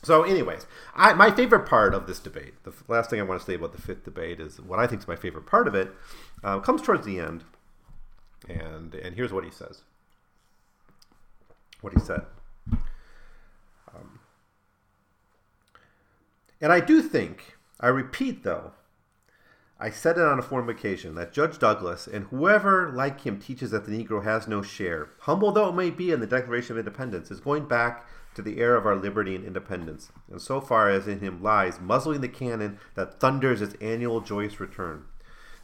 So, 0.04 0.24
anyways, 0.24 0.66
I, 0.96 1.14
my 1.14 1.30
favorite 1.30 1.68
part 1.68 1.94
of 1.94 2.08
this 2.08 2.20
debate, 2.20 2.64
the 2.64 2.74
last 2.88 3.10
thing 3.10 3.20
I 3.20 3.24
want 3.24 3.40
to 3.40 3.46
say 3.46 3.54
about 3.54 3.74
the 3.74 3.82
fifth 3.82 4.04
debate 4.04 4.40
is 4.40 4.60
what 4.60 4.80
I 4.80 4.88
think 4.88 5.02
is 5.02 5.08
my 5.08 5.16
favorite 5.16 5.46
part 5.46 5.68
of 5.68 5.76
it, 5.76 5.92
uh, 6.44 6.60
comes 6.60 6.82
towards 6.82 7.06
the 7.06 7.20
end. 7.20 7.44
And, 8.50 8.96
and 8.96 9.16
here's 9.16 9.32
what 9.32 9.44
he 9.44 9.52
says. 9.52 9.84
What 11.82 11.94
he 11.94 12.00
said. 12.00 12.22
Um, 12.72 14.20
and 16.60 16.72
I 16.72 16.80
do 16.80 17.04
think, 17.04 17.58
I 17.80 17.88
repeat 17.88 18.44
though, 18.44 18.72
I 19.80 19.90
said 19.90 20.18
it 20.18 20.24
on 20.24 20.38
a 20.38 20.44
former 20.44 20.72
occasion 20.72 21.16
that 21.16 21.34
Judge 21.34 21.58
Douglas 21.58 22.08
and 22.08 22.26
whoever 22.26 22.92
like 22.92 23.22
him 23.22 23.40
teaches 23.40 23.72
that 23.72 23.86
the 23.86 23.92
Negro 23.92 24.24
has 24.24 24.48
no 24.48 24.62
share, 24.62 25.10
humble 25.22 25.52
though 25.52 25.70
it 25.70 25.76
may 25.76 25.90
be 25.90 26.12
in 26.12 26.20
the 26.20 26.28
Declaration 26.28 26.74
of 26.74 26.80
Independence, 26.80 27.32
is 27.32 27.40
going 27.40 27.68
back 27.68 28.06
to 28.36 28.42
the 28.42 28.60
heir 28.60 28.76
of 28.76 28.86
our 28.86 28.96
liberty 28.96 29.36
and 29.36 29.46
independence, 29.46 30.12
and 30.30 30.42
so 30.42 30.62
far 30.62 30.90
as 30.90 31.08
in 31.08 31.20
him 31.20 31.42
lies 31.42 31.80
muzzling 31.80 32.22
the 32.22 32.30
cannon 32.30 32.80
that 32.96 33.20
thunders 33.20 33.62
its 33.62 33.76
annual 33.82 34.22
joyous 34.22 34.60
return. 34.60 35.06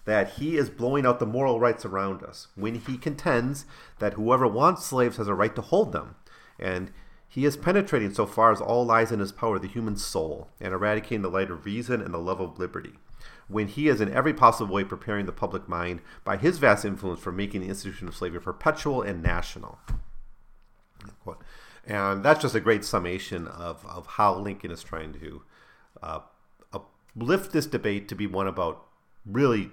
That 0.05 0.33
he 0.33 0.57
is 0.57 0.69
blowing 0.69 1.05
out 1.05 1.19
the 1.19 1.25
moral 1.25 1.59
rights 1.59 1.85
around 1.85 2.23
us 2.23 2.47
when 2.55 2.75
he 2.75 2.97
contends 2.97 3.65
that 3.99 4.13
whoever 4.13 4.47
wants 4.47 4.85
slaves 4.85 5.17
has 5.17 5.27
a 5.27 5.33
right 5.33 5.55
to 5.55 5.61
hold 5.61 5.91
them, 5.91 6.15
and 6.59 6.91
he 7.27 7.45
is 7.45 7.57
penetrating 7.57 8.13
so 8.13 8.25
far 8.25 8.51
as 8.51 8.61
all 8.61 8.85
lies 8.85 9.11
in 9.11 9.19
his 9.19 9.31
power 9.31 9.59
the 9.59 9.67
human 9.67 9.97
soul, 9.97 10.49
and 10.61 10.73
eradicating 10.73 11.21
the 11.21 11.29
light 11.29 11.51
of 11.51 11.65
reason 11.65 12.01
and 12.01 12.13
the 12.13 12.19
love 12.19 12.39
of 12.39 12.57
liberty 12.59 12.93
when 13.47 13.67
he 13.67 13.87
is 13.87 14.01
in 14.01 14.13
every 14.13 14.33
possible 14.33 14.73
way 14.73 14.83
preparing 14.83 15.25
the 15.25 15.31
public 15.31 15.67
mind 15.67 16.01
by 16.23 16.37
his 16.37 16.57
vast 16.57 16.85
influence 16.85 17.19
for 17.19 17.31
making 17.31 17.61
the 17.61 17.67
institution 17.67 18.07
of 18.07 18.15
slavery 18.15 18.41
perpetual 18.41 19.01
and 19.01 19.23
national. 19.23 19.79
And 21.87 22.23
that's 22.23 22.41
just 22.41 22.53
a 22.53 22.59
great 22.59 22.83
summation 22.83 23.47
of, 23.47 23.85
of 23.85 24.05
how 24.05 24.37
Lincoln 24.37 24.71
is 24.71 24.83
trying 24.83 25.13
to 25.13 25.41
uh, 26.03 26.19
lift 27.17 27.51
this 27.51 27.65
debate 27.65 28.07
to 28.09 28.15
be 28.15 28.27
one 28.27 28.47
about 28.47 28.85
really 29.25 29.71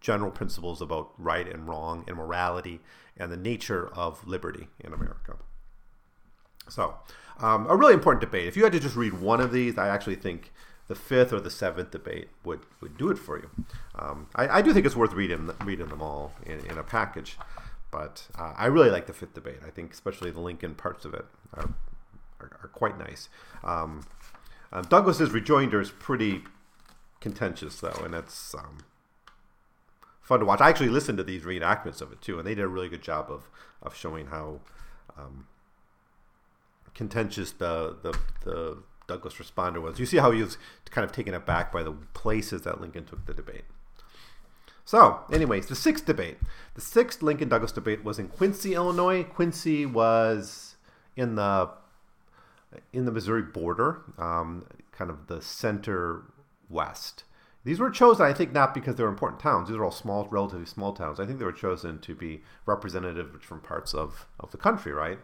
general 0.00 0.30
principles 0.30 0.80
about 0.80 1.12
right 1.18 1.48
and 1.48 1.66
wrong 1.66 2.04
and 2.06 2.16
morality 2.16 2.80
and 3.16 3.32
the 3.32 3.36
nature 3.36 3.88
of 3.94 4.26
liberty 4.26 4.68
in 4.80 4.92
America. 4.92 5.36
So, 6.68 6.94
um, 7.38 7.66
a 7.68 7.76
really 7.76 7.94
important 7.94 8.20
debate. 8.20 8.46
If 8.46 8.56
you 8.56 8.62
had 8.62 8.72
to 8.72 8.80
just 8.80 8.96
read 8.96 9.14
one 9.14 9.40
of 9.40 9.52
these, 9.52 9.76
I 9.78 9.88
actually 9.88 10.16
think 10.16 10.52
the 10.88 10.94
fifth 10.94 11.32
or 11.32 11.40
the 11.40 11.50
seventh 11.50 11.90
debate 11.90 12.28
would, 12.44 12.60
would 12.80 12.96
do 12.96 13.10
it 13.10 13.18
for 13.18 13.38
you. 13.38 13.50
Um, 13.96 14.28
I, 14.36 14.58
I, 14.58 14.62
do 14.62 14.72
think 14.72 14.86
it's 14.86 14.94
worth 14.94 15.12
reading 15.12 15.50
reading 15.64 15.88
them 15.88 16.00
all 16.00 16.32
in, 16.44 16.60
in 16.66 16.78
a 16.78 16.82
package, 16.82 17.36
but 17.96 18.28
uh, 18.38 18.52
I 18.58 18.66
really 18.66 18.90
like 18.90 19.06
the 19.06 19.14
fifth 19.14 19.32
debate. 19.32 19.60
I 19.66 19.70
think 19.70 19.90
especially 19.90 20.30
the 20.30 20.40
Lincoln 20.40 20.74
parts 20.74 21.06
of 21.06 21.14
it 21.14 21.24
are, 21.54 21.72
are, 22.40 22.60
are 22.62 22.68
quite 22.68 22.98
nice. 22.98 23.30
Um, 23.64 24.04
uh, 24.70 24.82
Douglas's 24.82 25.30
rejoinder 25.30 25.80
is 25.80 25.92
pretty 25.92 26.42
contentious 27.20 27.80
though, 27.80 27.98
and 28.04 28.14
it's 28.14 28.54
um, 28.54 28.80
fun 30.20 30.40
to 30.40 30.44
watch. 30.44 30.60
I 30.60 30.68
actually 30.68 30.90
listened 30.90 31.16
to 31.16 31.24
these 31.24 31.44
reenactments 31.44 32.02
of 32.02 32.12
it 32.12 32.20
too, 32.20 32.36
and 32.36 32.46
they 32.46 32.54
did 32.54 32.64
a 32.64 32.68
really 32.68 32.90
good 32.90 33.00
job 33.00 33.30
of 33.30 33.48
of 33.80 33.96
showing 33.96 34.26
how 34.26 34.60
um, 35.16 35.46
contentious 36.92 37.50
the 37.52 37.96
the 38.02 38.18
the 38.44 38.82
Douglas 39.06 39.36
responder 39.36 39.80
was. 39.80 39.98
You 39.98 40.04
see 40.04 40.18
how 40.18 40.32
he 40.32 40.42
was 40.42 40.58
kind 40.90 41.06
of 41.06 41.12
taken 41.12 41.32
aback 41.32 41.72
by 41.72 41.82
the 41.82 41.92
places 42.12 42.60
that 42.62 42.78
Lincoln 42.78 43.06
took 43.06 43.24
the 43.24 43.32
debate. 43.32 43.64
So, 44.86 45.24
anyways, 45.32 45.66
the 45.66 45.74
sixth 45.74 46.06
debate. 46.06 46.38
The 46.74 46.80
sixth 46.80 47.20
Lincoln 47.20 47.48
Douglas 47.48 47.72
debate 47.72 48.04
was 48.04 48.20
in 48.20 48.28
Quincy, 48.28 48.74
Illinois. 48.74 49.24
Quincy 49.24 49.84
was 49.84 50.76
in 51.16 51.34
the 51.34 51.70
in 52.92 53.04
the 53.04 53.10
Missouri 53.10 53.42
border, 53.42 54.02
um, 54.16 54.64
kind 54.92 55.10
of 55.10 55.26
the 55.26 55.42
center 55.42 56.22
west. 56.68 57.24
These 57.64 57.80
were 57.80 57.90
chosen, 57.90 58.26
I 58.26 58.32
think, 58.32 58.52
not 58.52 58.74
because 58.74 58.94
they 58.94 59.02
were 59.02 59.08
important 59.08 59.40
towns. 59.40 59.68
These 59.68 59.76
are 59.76 59.84
all 59.84 59.90
small, 59.90 60.28
relatively 60.30 60.66
small 60.66 60.92
towns. 60.92 61.18
I 61.18 61.26
think 61.26 61.40
they 61.40 61.44
were 61.44 61.52
chosen 61.52 61.98
to 62.00 62.14
be 62.14 62.42
representative 62.64 63.42
from 63.42 63.60
parts 63.60 63.92
of, 63.92 64.26
of 64.38 64.52
the 64.52 64.56
country, 64.56 64.92
right? 64.92 65.18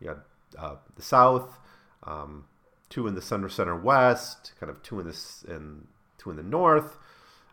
You 0.00 0.10
had 0.10 0.18
uh, 0.56 0.76
the 0.94 1.02
South, 1.02 1.58
um, 2.04 2.44
two 2.88 3.08
in 3.08 3.16
the 3.16 3.22
center, 3.22 3.48
center 3.48 3.76
west, 3.76 4.52
kind 4.60 4.70
of 4.70 4.80
two 4.84 5.00
in 5.00 5.06
this, 5.06 5.44
in 5.48 5.88
two 6.18 6.30
in 6.30 6.36
the 6.36 6.42
north, 6.44 6.98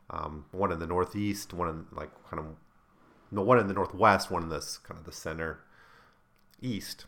um, 0.09 0.45
one 0.51 0.71
in 0.71 0.79
the 0.79 0.87
northeast, 0.87 1.53
one 1.53 1.69
in 1.69 1.85
like 1.91 2.09
kind 2.29 2.39
of 2.39 2.45
no 3.31 3.41
one 3.41 3.59
in 3.59 3.67
the 3.67 3.73
northwest, 3.73 4.31
one 4.31 4.43
in 4.43 4.49
this 4.49 4.77
kind 4.77 4.99
of 4.99 5.05
the 5.05 5.11
center 5.11 5.59
east. 6.61 7.05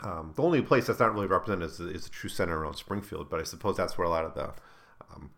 Um, 0.00 0.32
the 0.36 0.42
only 0.42 0.60
place 0.60 0.86
that's 0.86 1.00
not 1.00 1.14
really 1.14 1.26
represented 1.26 1.70
is, 1.70 1.80
is 1.80 2.04
the 2.04 2.10
true 2.10 2.28
center 2.28 2.58
around 2.58 2.74
Springfield, 2.74 3.30
but 3.30 3.40
I 3.40 3.44
suppose 3.44 3.76
that's 3.76 3.96
where 3.96 4.06
a 4.06 4.10
lot 4.10 4.24
of 4.24 4.34
the 4.34 4.52
um, 5.10 5.30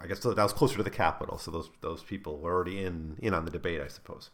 I 0.00 0.06
guess 0.06 0.20
that 0.20 0.36
was 0.36 0.52
closer 0.52 0.76
to 0.76 0.82
the 0.82 0.90
capital, 0.90 1.38
so 1.38 1.50
those 1.50 1.70
those 1.80 2.02
people 2.02 2.38
were 2.38 2.52
already 2.52 2.82
in 2.82 3.16
in 3.20 3.34
on 3.34 3.44
the 3.44 3.50
debate, 3.50 3.80
I 3.80 3.88
suppose. 3.88 4.30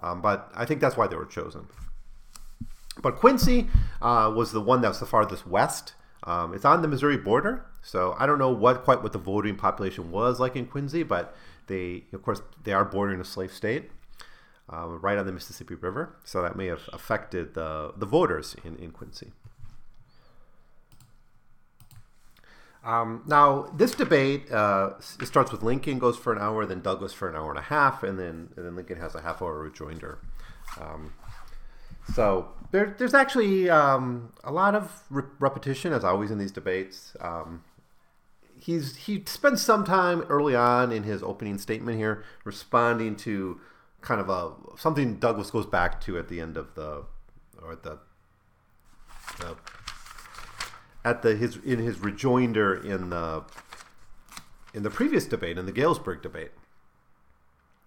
Um, 0.00 0.20
but 0.20 0.50
I 0.54 0.64
think 0.64 0.80
that's 0.80 0.96
why 0.96 1.06
they 1.06 1.16
were 1.16 1.26
chosen. 1.26 1.68
But 3.00 3.16
Quincy 3.16 3.68
uh, 4.02 4.32
was 4.34 4.52
the 4.52 4.60
one 4.60 4.80
that 4.82 4.88
was 4.88 5.00
the 5.00 5.06
farthest 5.06 5.46
west. 5.46 5.94
Um, 6.24 6.54
it's 6.54 6.64
on 6.64 6.82
the 6.82 6.88
Missouri 6.88 7.16
border, 7.16 7.64
so 7.82 8.14
I 8.18 8.26
don't 8.26 8.38
know 8.38 8.50
what 8.50 8.84
quite 8.84 9.02
what 9.02 9.12
the 9.12 9.18
voting 9.18 9.56
population 9.56 10.10
was 10.10 10.40
like 10.40 10.56
in 10.56 10.66
Quincy, 10.66 11.02
but 11.02 11.36
they, 11.68 12.04
of 12.12 12.22
course, 12.22 12.42
they 12.64 12.72
are 12.72 12.84
bordering 12.84 13.20
a 13.20 13.24
slave 13.24 13.52
state, 13.52 13.90
uh, 14.72 14.86
right 14.88 15.16
on 15.16 15.26
the 15.26 15.32
Mississippi 15.32 15.74
River, 15.74 16.16
so 16.24 16.42
that 16.42 16.56
may 16.56 16.66
have 16.66 16.88
affected 16.92 17.54
the 17.54 17.92
the 17.96 18.06
voters 18.06 18.56
in 18.64 18.76
in 18.76 18.90
Quincy. 18.90 19.32
Um, 22.84 23.22
now, 23.26 23.70
this 23.76 23.94
debate 23.94 24.50
uh, 24.50 24.98
starts 25.00 25.52
with 25.52 25.62
Lincoln 25.62 25.98
goes 25.98 26.16
for 26.16 26.32
an 26.32 26.38
hour, 26.40 26.64
then 26.64 26.80
Douglas 26.80 27.12
for 27.12 27.28
an 27.28 27.36
hour 27.36 27.50
and 27.50 27.58
a 27.58 27.62
half, 27.62 28.02
and 28.02 28.18
then 28.18 28.50
and 28.56 28.64
then 28.64 28.76
Lincoln 28.76 28.98
has 28.98 29.14
a 29.14 29.20
half 29.20 29.42
hour 29.42 29.58
rejoinder. 29.58 30.18
Um, 30.80 31.12
so 32.14 32.48
there, 32.70 32.94
there's 32.98 33.14
actually 33.14 33.70
um, 33.70 34.32
a 34.44 34.52
lot 34.52 34.74
of 34.74 35.04
re- 35.10 35.24
repetition, 35.38 35.92
as 35.92 36.04
always 36.04 36.30
in 36.30 36.38
these 36.38 36.52
debates. 36.52 37.16
Um, 37.20 37.64
he's 38.60 38.96
he 38.96 39.22
spends 39.26 39.62
some 39.62 39.84
time 39.84 40.22
early 40.22 40.54
on 40.54 40.92
in 40.92 41.04
his 41.04 41.22
opening 41.22 41.58
statement 41.58 41.98
here 41.98 42.24
responding 42.44 43.16
to 43.16 43.60
kind 44.00 44.20
of 44.20 44.28
a 44.28 44.52
something 44.76 45.16
Douglas 45.16 45.50
goes 45.50 45.66
back 45.66 46.00
to 46.02 46.18
at 46.18 46.28
the 46.28 46.40
end 46.40 46.56
of 46.56 46.74
the 46.74 47.04
or 47.62 47.72
at 47.72 47.82
the, 47.82 47.98
the 49.38 49.56
at 51.04 51.22
the 51.22 51.36
his 51.36 51.56
in 51.64 51.78
his 51.78 52.00
rejoinder 52.00 52.74
in 52.74 53.10
the 53.10 53.44
in 54.74 54.82
the 54.82 54.90
previous 54.90 55.24
debate 55.24 55.58
in 55.58 55.66
the 55.66 55.72
Galesburg 55.72 56.22
debate. 56.22 56.52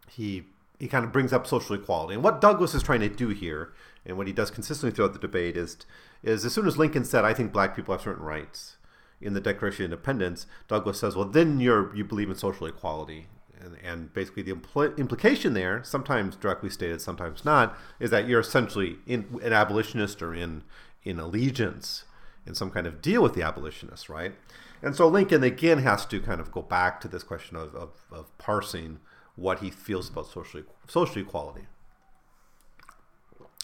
He 0.09 0.43
he 0.79 0.87
kind 0.87 1.05
of 1.05 1.11
brings 1.11 1.31
up 1.31 1.45
social 1.45 1.75
equality 1.75 2.15
and 2.15 2.23
what 2.23 2.41
Douglas 2.41 2.73
is 2.73 2.81
trying 2.81 3.01
to 3.01 3.09
do 3.09 3.29
here 3.29 3.73
and 4.05 4.17
what 4.17 4.27
he 4.27 4.33
does 4.33 4.51
consistently 4.51 4.95
throughout 4.95 5.13
the 5.13 5.19
debate 5.19 5.57
is 5.57 5.77
is 6.23 6.45
as 6.45 6.53
soon 6.53 6.67
as 6.67 6.77
Lincoln 6.77 7.05
said 7.05 7.25
I 7.25 7.33
think 7.33 7.51
black 7.51 7.75
people 7.75 7.93
have 7.93 8.01
certain 8.01 8.23
rights 8.23 8.77
in 9.19 9.33
the 9.33 9.41
Declaration 9.41 9.85
of 9.85 9.91
Independence, 9.91 10.47
Douglas 10.67 10.99
says, 10.99 11.15
well 11.15 11.25
then 11.25 11.59
you're 11.59 11.95
you 11.95 12.03
believe 12.03 12.29
in 12.29 12.35
social 12.35 12.67
equality 12.67 13.27
and, 13.59 13.77
and 13.83 14.13
basically 14.13 14.43
the 14.43 14.53
impl- 14.53 14.97
implication 14.97 15.53
there, 15.53 15.83
sometimes 15.83 16.35
directly 16.35 16.69
stated, 16.69 16.99
sometimes 16.99 17.45
not, 17.45 17.77
is 17.99 18.09
that 18.09 18.27
you're 18.27 18.39
essentially 18.39 18.97
in, 19.05 19.39
an 19.43 19.53
abolitionist 19.53 20.21
or 20.21 20.33
in 20.33 20.63
in 21.03 21.19
allegiance 21.19 22.05
in 22.45 22.55
some 22.55 22.71
kind 22.71 22.87
of 22.87 23.01
deal 23.01 23.21
with 23.21 23.33
the 23.33 23.41
abolitionists, 23.41 24.09
right? 24.09 24.33
And 24.81 24.95
so 24.95 25.07
Lincoln 25.07 25.43
again 25.43 25.79
has 25.79 26.05
to 26.07 26.19
kind 26.19 26.41
of 26.41 26.51
go 26.51 26.61
back 26.61 26.99
to 27.01 27.07
this 27.07 27.23
question 27.23 27.55
of, 27.55 27.75
of, 27.75 27.89
of 28.11 28.35
parsing 28.37 28.99
what 29.35 29.59
he 29.59 29.69
feels 29.69 30.09
about 30.09 30.27
social 30.27 30.61
social 30.87 31.21
equality. 31.21 31.67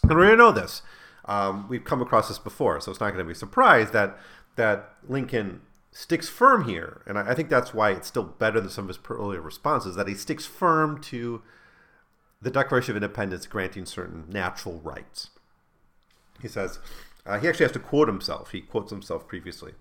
And 0.08 0.18
we 0.18 0.24
already 0.24 0.36
know 0.36 0.52
this. 0.52 0.82
Um, 1.26 1.68
we've 1.68 1.84
come 1.84 2.00
across 2.00 2.28
this 2.28 2.38
before, 2.38 2.80
so 2.80 2.90
it's 2.90 3.00
not 3.00 3.10
going 3.10 3.18
to 3.18 3.24
be 3.24 3.32
a 3.32 3.36
surprise 3.36 3.90
that 3.90 4.18
that 4.56 4.94
Lincoln 5.08 5.60
sticks 5.92 6.28
firm 6.28 6.68
here, 6.68 7.02
and 7.06 7.18
I, 7.18 7.30
I 7.30 7.34
think 7.34 7.48
that's 7.48 7.72
why 7.72 7.90
it's 7.90 8.08
still 8.08 8.24
better 8.24 8.60
than 8.60 8.70
some 8.70 8.84
of 8.84 8.88
his 8.88 8.98
earlier 9.08 9.40
responses. 9.40 9.94
That 9.96 10.08
he 10.08 10.14
sticks 10.14 10.46
firm 10.46 11.00
to 11.02 11.42
the 12.40 12.50
Declaration 12.50 12.92
of 12.92 13.02
Independence 13.02 13.46
granting 13.46 13.84
certain 13.84 14.24
natural 14.28 14.80
rights. 14.80 15.30
He 16.40 16.48
says, 16.48 16.78
uh, 17.26 17.38
he 17.38 17.48
actually 17.48 17.64
has 17.64 17.72
to 17.72 17.78
quote 17.80 18.08
himself. 18.08 18.52
He 18.52 18.60
quotes 18.60 18.90
himself 18.90 19.26
previously. 19.26 19.72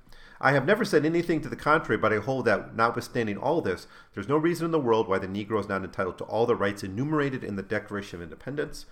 I 0.42 0.52
have 0.52 0.66
never 0.66 0.86
said 0.86 1.06
anything 1.06 1.42
to 1.42 1.50
the 1.50 1.56
contrary, 1.56 1.98
but 1.98 2.14
I 2.14 2.18
hold 2.18 2.46
that, 2.46 2.76
notwithstanding 2.76 3.38
all 3.38 3.62
this, 3.62 3.88
there's 4.14 4.28
no 4.28 4.38
reason 4.38 4.66
in 4.66 4.72
the 4.72 4.80
world 4.80 5.08
why 5.08 5.18
the 5.18 5.28
Negro 5.28 5.60
is 5.60 5.70
not 5.70 5.84
entitled 5.84 6.18
to 6.20 6.26
all 6.26 6.46
the 6.46 6.56
rights 6.56 6.84
enumerated 6.84 7.44
in 7.44 7.56
the 7.56 7.64
Declaration 7.64 8.18
of 8.18 8.24
Independence 8.24 8.86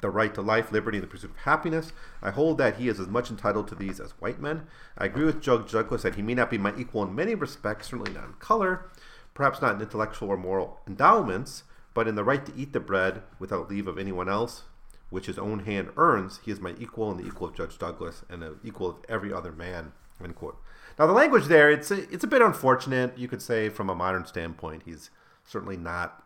the 0.00 0.10
right 0.10 0.32
to 0.34 0.42
life, 0.42 0.70
liberty, 0.70 0.98
and 0.98 1.04
the 1.04 1.10
pursuit 1.10 1.30
of 1.30 1.36
happiness. 1.38 1.92
I 2.22 2.30
hold 2.30 2.58
that 2.58 2.76
he 2.76 2.88
is 2.88 3.00
as 3.00 3.08
much 3.08 3.30
entitled 3.30 3.68
to 3.68 3.74
these 3.74 4.00
as 4.00 4.12
white 4.12 4.40
men. 4.40 4.66
I 4.96 5.06
agree 5.06 5.24
with 5.24 5.42
Judge 5.42 5.72
Douglas 5.72 6.02
that 6.02 6.14
he 6.14 6.22
may 6.22 6.34
not 6.34 6.50
be 6.50 6.58
my 6.58 6.74
equal 6.76 7.02
in 7.02 7.14
many 7.14 7.34
respects, 7.34 7.88
certainly 7.88 8.12
not 8.12 8.24
in 8.24 8.32
color, 8.34 8.86
perhaps 9.34 9.60
not 9.60 9.74
in 9.74 9.80
intellectual 9.80 10.28
or 10.28 10.36
moral 10.36 10.80
endowments, 10.86 11.64
but 11.94 12.06
in 12.06 12.14
the 12.14 12.24
right 12.24 12.46
to 12.46 12.54
eat 12.56 12.72
the 12.72 12.80
bread 12.80 13.22
without 13.38 13.68
leave 13.68 13.88
of 13.88 13.98
anyone 13.98 14.28
else, 14.28 14.64
which 15.10 15.26
his 15.26 15.38
own 15.38 15.60
hand 15.60 15.90
earns, 15.96 16.40
he 16.44 16.52
is 16.52 16.60
my 16.60 16.74
equal 16.78 17.10
and 17.10 17.18
the 17.18 17.26
equal 17.26 17.48
of 17.48 17.56
Judge 17.56 17.78
Douglas 17.78 18.24
and 18.28 18.42
the 18.42 18.56
equal 18.62 18.90
of 18.90 18.96
every 19.08 19.32
other 19.32 19.52
man. 19.52 19.92
End 20.22 20.34
quote. 20.34 20.60
Now 20.98 21.06
the 21.06 21.12
language 21.12 21.46
there, 21.46 21.70
it's 21.70 21.90
a, 21.90 22.12
it's 22.12 22.24
a 22.24 22.28
bit 22.28 22.42
unfortunate, 22.42 23.16
you 23.16 23.28
could 23.28 23.42
say, 23.42 23.68
from 23.68 23.88
a 23.88 23.94
modern 23.94 24.26
standpoint. 24.26 24.82
He's 24.84 25.10
certainly 25.44 25.76
not 25.76 26.24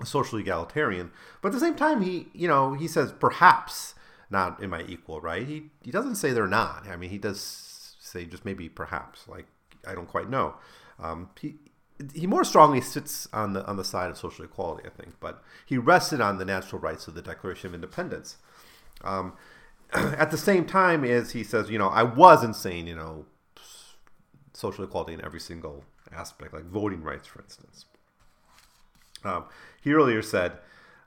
a 0.00 0.06
social 0.06 0.38
egalitarian, 0.38 1.10
but 1.40 1.48
at 1.48 1.54
the 1.54 1.60
same 1.60 1.76
time, 1.76 2.02
he 2.02 2.28
you 2.32 2.48
know 2.48 2.74
he 2.74 2.88
says 2.88 3.12
perhaps 3.12 3.94
not 4.32 4.62
am 4.62 4.72
I 4.74 4.82
equal, 4.88 5.20
right? 5.20 5.46
He 5.46 5.70
he 5.82 5.90
doesn't 5.90 6.16
say 6.16 6.32
they're 6.32 6.46
not. 6.46 6.88
I 6.88 6.96
mean, 6.96 7.10
he 7.10 7.18
does 7.18 7.94
say 8.00 8.24
just 8.24 8.44
maybe 8.44 8.68
perhaps, 8.68 9.28
like 9.28 9.46
I 9.86 9.94
don't 9.94 10.08
quite 10.08 10.28
know. 10.28 10.54
Um, 10.98 11.30
he 11.40 11.56
he 12.14 12.26
more 12.26 12.42
strongly 12.42 12.80
sits 12.80 13.28
on 13.32 13.52
the 13.52 13.64
on 13.66 13.76
the 13.76 13.84
side 13.84 14.10
of 14.10 14.16
social 14.16 14.44
equality, 14.44 14.86
I 14.86 14.90
think, 14.90 15.20
but 15.20 15.42
he 15.66 15.76
rested 15.78 16.20
on 16.20 16.38
the 16.38 16.44
natural 16.44 16.80
rights 16.80 17.06
of 17.06 17.14
the 17.14 17.22
Declaration 17.22 17.68
of 17.68 17.74
Independence. 17.74 18.38
Um, 19.04 19.34
at 19.92 20.30
the 20.30 20.38
same 20.38 20.64
time, 20.64 21.04
as 21.04 21.32
he 21.32 21.44
says, 21.44 21.70
you 21.70 21.78
know, 21.78 21.88
I 21.88 22.02
wasn't 22.02 22.56
saying, 22.56 22.86
you 22.86 22.96
know, 22.96 23.26
social 24.54 24.84
equality 24.84 25.12
in 25.12 25.24
every 25.24 25.40
single 25.40 25.84
aspect, 26.10 26.54
like 26.54 26.64
voting 26.64 27.02
rights, 27.02 27.28
for 27.28 27.42
instance. 27.42 27.84
Um, 29.24 29.44
he 29.80 29.92
earlier 29.92 30.22
said, 30.22 30.58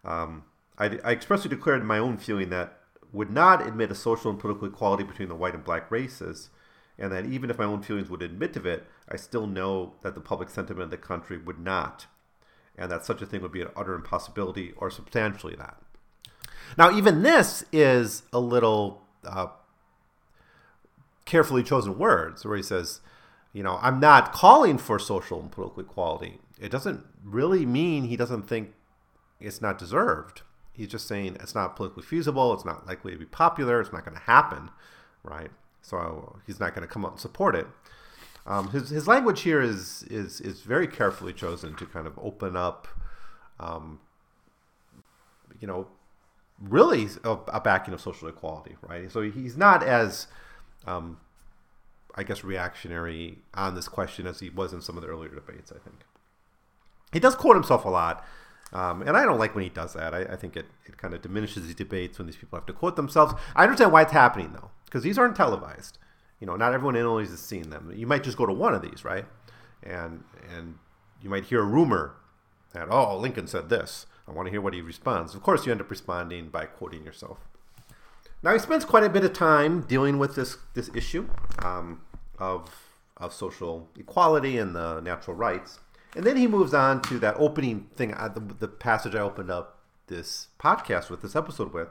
um, 0.03 0.43
I, 0.77 0.99
I 1.03 1.11
expressly 1.11 1.49
declared 1.49 1.83
my 1.83 1.97
own 1.97 2.17
feeling 2.17 2.49
that 2.49 2.79
would 3.11 3.29
not 3.29 3.65
admit 3.65 3.91
a 3.91 3.95
social 3.95 4.29
and 4.29 4.39
political 4.39 4.67
equality 4.67 5.03
between 5.03 5.29
the 5.29 5.35
white 5.35 5.53
and 5.53 5.63
black 5.63 5.89
races, 5.89 6.49
and 6.97 7.11
that 7.11 7.25
even 7.25 7.49
if 7.49 7.57
my 7.57 7.65
own 7.65 7.81
feelings 7.81 8.09
would 8.09 8.21
admit 8.21 8.55
of 8.55 8.65
it, 8.65 8.85
I 9.09 9.15
still 9.15 9.47
know 9.47 9.93
that 10.01 10.15
the 10.15 10.21
public 10.21 10.49
sentiment 10.49 10.83
of 10.83 10.91
the 10.91 10.97
country 10.97 11.37
would 11.37 11.59
not, 11.59 12.07
and 12.77 12.91
that 12.91 13.05
such 13.05 13.21
a 13.21 13.25
thing 13.25 13.41
would 13.41 13.51
be 13.51 13.61
an 13.61 13.69
utter 13.75 13.95
impossibility 13.95 14.73
or 14.77 14.89
substantially 14.89 15.55
that. 15.55 15.77
Now, 16.77 16.95
even 16.95 17.23
this 17.23 17.63
is 17.71 18.23
a 18.33 18.39
little 18.39 19.03
uh, 19.23 19.47
carefully 21.25 21.63
chosen 21.63 21.97
words, 21.97 22.45
where 22.45 22.57
he 22.57 22.63
says, 22.63 23.01
you 23.55 23.63
know, 23.63 23.79
I'm 23.81 24.01
not 24.01 24.33
calling 24.33 24.77
for 24.77 24.99
social 24.99 25.39
and 25.39 25.49
political 25.49 25.81
equality. 25.81 26.39
It 26.59 26.69
doesn't 26.69 27.05
really 27.23 27.65
mean 27.65 28.03
he 28.03 28.17
doesn't 28.17 28.49
think 28.49 28.73
it's 29.39 29.61
not 29.61 29.77
deserved. 29.77 30.41
He's 30.73 30.89
just 30.89 31.07
saying 31.07 31.37
it's 31.39 31.55
not 31.55 31.77
politically 31.77 32.03
feasible, 32.03 32.53
it's 32.53 32.65
not 32.65 32.85
likely 32.85 33.13
to 33.13 33.17
be 33.17 33.25
popular, 33.25 33.79
it's 33.79 33.93
not 33.93 34.03
going 34.03 34.17
to 34.17 34.23
happen, 34.23 34.71
right? 35.23 35.51
So 35.81 36.37
he's 36.45 36.59
not 36.59 36.75
going 36.75 36.85
to 36.85 36.93
come 36.93 37.05
out 37.05 37.11
and 37.11 37.19
support 37.21 37.55
it. 37.55 37.65
Um, 38.45 38.71
his, 38.71 38.89
his 38.89 39.07
language 39.07 39.43
here 39.43 39.61
is, 39.61 40.03
is 40.09 40.41
is 40.41 40.59
very 40.59 40.85
carefully 40.85 41.31
chosen 41.31 41.75
to 41.75 41.85
kind 41.85 42.07
of 42.07 42.19
open 42.21 42.57
up, 42.57 42.89
um, 43.57 43.99
you 45.61 45.67
know, 45.67 45.87
really 46.61 47.07
a, 47.23 47.37
a, 47.53 47.61
backing 47.61 47.93
of 47.93 48.01
social 48.01 48.27
equality, 48.27 48.75
right? 48.81 49.09
So 49.09 49.21
he's 49.21 49.55
not 49.55 49.81
as, 49.81 50.27
um, 50.85 51.19
I 52.15 52.23
guess, 52.23 52.43
reactionary 52.43 53.39
on 53.53 53.75
this 53.75 53.87
question 53.87 54.25
as 54.25 54.39
he 54.39 54.49
was 54.49 54.73
in 54.73 54.81
some 54.81 54.97
of 54.97 55.03
the 55.03 55.09
earlier 55.09 55.29
debates. 55.29 55.71
I 55.71 55.79
think 55.79 56.05
he 57.11 57.19
does 57.19 57.35
quote 57.35 57.55
himself 57.55 57.85
a 57.85 57.89
lot, 57.89 58.25
um, 58.73 59.01
and 59.01 59.15
I 59.15 59.23
don't 59.23 59.39
like 59.39 59.53
when 59.53 59.63
he 59.63 59.69
does 59.69 59.93
that. 59.93 60.13
I, 60.13 60.21
I 60.21 60.35
think 60.35 60.55
it, 60.55 60.65
it 60.85 60.97
kind 60.97 61.13
of 61.13 61.21
diminishes 61.21 61.65
these 61.65 61.75
debates 61.75 62.17
when 62.17 62.27
these 62.27 62.35
people 62.35 62.57
have 62.57 62.65
to 62.67 62.73
quote 62.73 62.95
themselves. 62.95 63.33
I 63.55 63.63
understand 63.63 63.91
why 63.91 64.03
it's 64.03 64.11
happening 64.11 64.53
though, 64.53 64.71
because 64.85 65.03
these 65.03 65.17
aren't 65.17 65.35
televised 65.35 65.97
you 66.39 66.47
know, 66.47 66.55
not 66.55 66.73
everyone 66.73 66.95
in 66.95 67.01
Illinois 67.01 67.29
has 67.29 67.39
seen 67.39 67.69
them. 67.69 67.91
You 67.95 68.07
might 68.07 68.23
just 68.23 68.37
go 68.37 68.45
to 68.45 68.53
one 68.53 68.73
of 68.73 68.81
these, 68.81 69.05
right? 69.05 69.25
And 69.83 70.23
and 70.55 70.77
you 71.21 71.29
might 71.29 71.45
hear 71.45 71.61
a 71.61 71.65
rumor 71.65 72.15
that 72.73 72.87
oh 72.89 73.17
Lincoln 73.17 73.47
said 73.47 73.69
this. 73.69 74.05
I 74.27 74.31
want 74.31 74.47
to 74.47 74.51
hear 74.51 74.61
what 74.61 74.73
he 74.73 74.81
responds. 74.81 75.35
Of 75.35 75.43
course, 75.43 75.65
you 75.65 75.71
end 75.71 75.81
up 75.81 75.89
responding 75.89 76.49
by 76.49 76.65
quoting 76.65 77.03
yourself. 77.03 77.39
Now 78.43 78.53
he 78.53 78.59
spends 78.59 78.85
quite 78.85 79.03
a 79.03 79.09
bit 79.09 79.23
of 79.23 79.33
time 79.33 79.81
dealing 79.81 80.17
with 80.17 80.35
this 80.35 80.57
this 80.73 80.89
issue 80.93 81.29
um, 81.63 82.01
of 82.39 82.69
of 83.17 83.33
social 83.33 83.87
equality 83.97 84.57
and 84.57 84.75
the 84.75 84.99
natural 84.99 85.37
rights, 85.37 85.79
and 86.15 86.25
then 86.25 86.37
he 86.37 86.47
moves 86.47 86.73
on 86.73 87.01
to 87.03 87.19
that 87.19 87.35
opening 87.37 87.87
thing, 87.95 88.13
uh, 88.13 88.29
the, 88.29 88.39
the 88.39 88.67
passage 88.67 89.15
I 89.15 89.19
opened 89.19 89.51
up 89.51 89.79
this 90.07 90.47
podcast 90.59 91.09
with, 91.09 91.21
this 91.21 91.35
episode 91.35 91.73
with, 91.73 91.89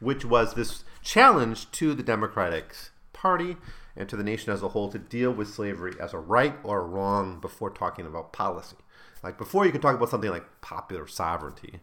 which 0.00 0.24
was 0.24 0.54
this 0.54 0.84
challenge 1.02 1.70
to 1.72 1.94
the 1.94 2.02
Democratic 2.02 2.74
Party 3.12 3.56
and 3.96 4.08
to 4.08 4.16
the 4.16 4.24
nation 4.24 4.52
as 4.52 4.62
a 4.62 4.68
whole 4.68 4.90
to 4.90 4.98
deal 4.98 5.30
with 5.30 5.48
slavery 5.48 5.94
as 6.00 6.12
a 6.12 6.18
right 6.18 6.56
or 6.64 6.80
a 6.80 6.84
wrong 6.84 7.38
before 7.40 7.70
talking 7.70 8.06
about 8.06 8.32
policy. 8.32 8.76
Like 9.22 9.38
before, 9.38 9.66
you 9.66 9.72
could 9.72 9.82
talk 9.82 9.94
about 9.94 10.08
something 10.08 10.30
like 10.30 10.60
popular 10.62 11.06
sovereignty, 11.06 11.80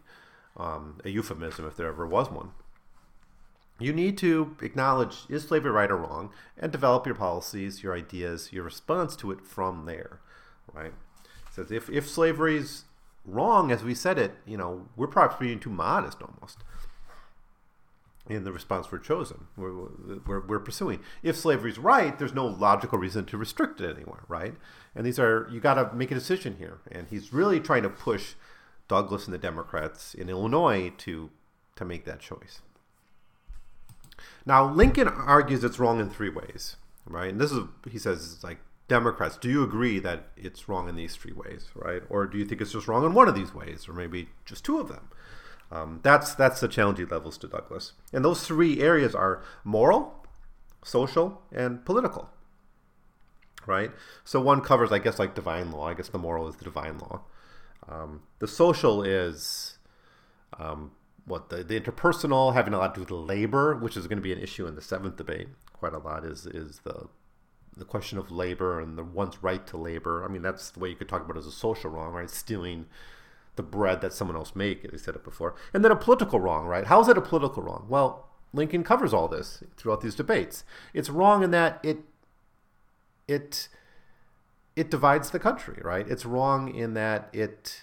um, 0.56 1.00
a 1.04 1.08
euphemism 1.10 1.66
if 1.66 1.76
there 1.76 1.88
ever 1.88 2.06
was 2.06 2.30
one. 2.30 2.50
You 3.80 3.92
need 3.92 4.18
to 4.18 4.56
acknowledge 4.60 5.18
is 5.28 5.46
slavery 5.46 5.70
right 5.70 5.90
or 5.90 5.96
wrong 5.96 6.30
and 6.56 6.72
develop 6.72 7.06
your 7.06 7.14
policies, 7.14 7.82
your 7.82 7.94
ideas, 7.94 8.52
your 8.52 8.64
response 8.64 9.14
to 9.16 9.30
it 9.30 9.46
from 9.46 9.86
there, 9.86 10.20
right? 10.72 10.92
So 11.54 11.64
if, 11.70 11.88
if 11.88 12.08
slavery's 12.08 12.84
wrong 13.24 13.70
as 13.70 13.84
we 13.84 13.94
said 13.94 14.18
it, 14.18 14.32
you 14.46 14.56
know, 14.56 14.88
we're 14.96 15.06
perhaps 15.06 15.36
being 15.36 15.60
too 15.60 15.70
modest 15.70 16.18
almost 16.22 16.58
in 18.28 18.44
the 18.44 18.52
response 18.52 18.92
we're 18.92 18.98
chosen, 18.98 19.46
we're, 19.56 19.72
we're, 20.26 20.46
we're 20.46 20.60
pursuing. 20.60 21.00
If 21.22 21.36
slavery's 21.36 21.78
right, 21.78 22.18
there's 22.18 22.34
no 22.34 22.46
logical 22.46 22.98
reason 22.98 23.24
to 23.26 23.38
restrict 23.38 23.80
it 23.80 23.96
anywhere, 23.96 24.24
right? 24.28 24.54
And 24.94 25.06
these 25.06 25.18
are, 25.18 25.48
you 25.50 25.60
got 25.60 25.74
to 25.74 25.94
make 25.94 26.10
a 26.10 26.14
decision 26.14 26.56
here. 26.58 26.78
And 26.92 27.06
he's 27.08 27.32
really 27.32 27.58
trying 27.58 27.84
to 27.84 27.88
push 27.88 28.34
Douglas 28.86 29.24
and 29.24 29.32
the 29.32 29.38
Democrats 29.38 30.14
in 30.14 30.28
Illinois 30.28 30.92
to, 30.98 31.30
to 31.76 31.84
make 31.84 32.04
that 32.04 32.20
choice. 32.20 32.60
Now, 34.46 34.72
Lincoln 34.72 35.08
argues 35.08 35.64
it's 35.64 35.78
wrong 35.78 36.00
in 36.00 36.10
three 36.10 36.30
ways, 36.30 36.76
right? 37.06 37.30
And 37.30 37.40
this 37.40 37.52
is, 37.52 37.64
he 37.90 37.98
says, 37.98 38.42
like, 38.42 38.58
Democrats, 38.88 39.36
do 39.36 39.50
you 39.50 39.62
agree 39.62 39.98
that 39.98 40.28
it's 40.36 40.68
wrong 40.68 40.88
in 40.88 40.96
these 40.96 41.14
three 41.14 41.32
ways, 41.32 41.68
right? 41.74 42.02
Or 42.08 42.26
do 42.26 42.38
you 42.38 42.46
think 42.46 42.60
it's 42.60 42.72
just 42.72 42.88
wrong 42.88 43.04
in 43.04 43.12
one 43.12 43.28
of 43.28 43.34
these 43.34 43.54
ways, 43.54 43.86
or 43.86 43.92
maybe 43.92 44.30
just 44.46 44.64
two 44.64 44.78
of 44.78 44.88
them? 44.88 45.10
Um, 45.70 46.00
that's 46.02 46.34
that's 46.34 46.60
the 46.60 46.68
challenge 46.68 46.98
he 46.98 47.04
levels 47.04 47.36
to 47.38 47.46
Douglas, 47.46 47.92
and 48.12 48.24
those 48.24 48.46
three 48.46 48.80
areas 48.80 49.14
are 49.14 49.42
moral, 49.64 50.26
social, 50.82 51.42
and 51.52 51.84
political. 51.84 52.30
Right. 53.66 53.90
So 54.24 54.40
one 54.40 54.62
covers, 54.62 54.92
I 54.92 54.98
guess, 54.98 55.18
like 55.18 55.34
divine 55.34 55.70
law. 55.70 55.88
I 55.88 55.92
guess 55.92 56.08
the 56.08 56.16
moral 56.16 56.48
is 56.48 56.56
the 56.56 56.64
divine 56.64 56.96
law. 56.96 57.20
Um, 57.86 58.22
the 58.38 58.48
social 58.48 59.02
is 59.02 59.76
um, 60.58 60.92
what 61.28 61.50
the, 61.50 61.62
the 61.62 61.78
interpersonal, 61.78 62.54
having 62.54 62.74
a 62.74 62.78
lot 62.78 62.94
to 62.94 63.04
do 63.04 63.14
with 63.14 63.28
labor, 63.28 63.76
which 63.76 63.96
is 63.96 64.06
going 64.06 64.18
to 64.18 64.22
be 64.22 64.32
an 64.32 64.38
issue 64.38 64.66
in 64.66 64.74
the 64.74 64.82
seventh 64.82 65.16
debate. 65.16 65.48
Quite 65.72 65.92
a 65.92 65.98
lot 65.98 66.24
is 66.24 66.46
is 66.46 66.80
the 66.84 67.08
the 67.76 67.84
question 67.84 68.18
of 68.18 68.30
labor 68.30 68.80
and 68.80 68.98
the 68.98 69.04
one's 69.04 69.42
right 69.42 69.66
to 69.68 69.76
labor. 69.76 70.24
I 70.24 70.28
mean, 70.28 70.42
that's 70.42 70.70
the 70.70 70.80
way 70.80 70.88
you 70.88 70.96
could 70.96 71.08
talk 71.08 71.22
about 71.22 71.36
it 71.36 71.40
as 71.40 71.46
a 71.46 71.52
social 71.52 71.90
wrong, 71.90 72.12
right? 72.12 72.28
Stealing 72.28 72.86
the 73.54 73.62
bread 73.62 74.00
that 74.00 74.12
someone 74.12 74.36
else 74.36 74.56
made. 74.56 74.88
They 74.90 74.98
said 74.98 75.14
it 75.14 75.24
before. 75.24 75.54
And 75.72 75.84
then 75.84 75.92
a 75.92 75.96
political 75.96 76.40
wrong, 76.40 76.66
right? 76.66 76.86
How 76.86 77.00
is 77.00 77.08
it 77.08 77.18
a 77.18 77.20
political 77.20 77.62
wrong? 77.62 77.86
Well, 77.88 78.28
Lincoln 78.52 78.82
covers 78.82 79.12
all 79.12 79.28
this 79.28 79.62
throughout 79.76 80.00
these 80.00 80.14
debates. 80.14 80.64
It's 80.94 81.10
wrong 81.10 81.42
in 81.42 81.50
that 81.50 81.80
it 81.82 81.98
it 83.26 83.68
it 84.74 84.90
divides 84.90 85.30
the 85.30 85.38
country, 85.38 85.80
right? 85.82 86.08
It's 86.08 86.24
wrong 86.24 86.74
in 86.74 86.94
that 86.94 87.28
it 87.32 87.82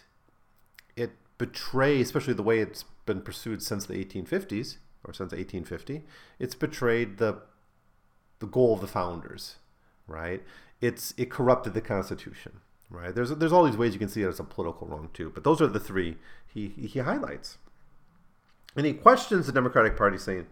it 1.36 1.38
betrays, 1.38 2.08
especially 2.08 2.34
the 2.34 2.44
way 2.44 2.60
it's 2.60 2.84
been 3.06 3.22
pursued 3.22 3.62
since 3.62 3.86
the 3.86 3.94
1850s 3.94 4.78
or 5.04 5.14
since 5.14 5.32
1850. 5.32 6.04
It's 6.40 6.56
betrayed 6.56 7.18
the 7.18 7.42
the 8.40 8.48
goal 8.48 8.74
of 8.74 8.82
the 8.82 8.88
founders, 8.88 9.56
right? 10.08 10.44
It's 10.82 11.14
it 11.18 11.32
corrupted 11.32 11.74
the 11.74 11.82
Constitution 11.82 12.60
right? 12.90 13.14
There's 13.14 13.30
there's 13.32 13.52
all 13.52 13.66
these 13.66 13.78
ways 13.78 13.94
you 13.94 14.00
can 14.00 14.10
see 14.10 14.24
it 14.24 14.28
as 14.28 14.40
a 14.40 14.44
political 14.44 14.88
wrong 14.88 15.10
too, 15.14 15.32
but 15.34 15.44
those 15.44 15.62
are 15.62 15.68
the 15.68 15.80
three 15.80 16.18
he 16.46 16.70
he 16.70 17.00
highlights, 17.00 17.58
and 18.76 18.86
he 18.86 18.94
questions 18.94 19.48
the 19.48 19.52
Democratic 19.52 19.98
Party, 19.98 20.18
saying 20.18 20.48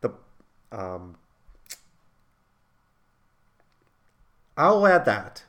the 0.00 0.12
um, 0.72 1.16
I'll 4.56 4.86
add 4.86 5.04
that 5.04 5.44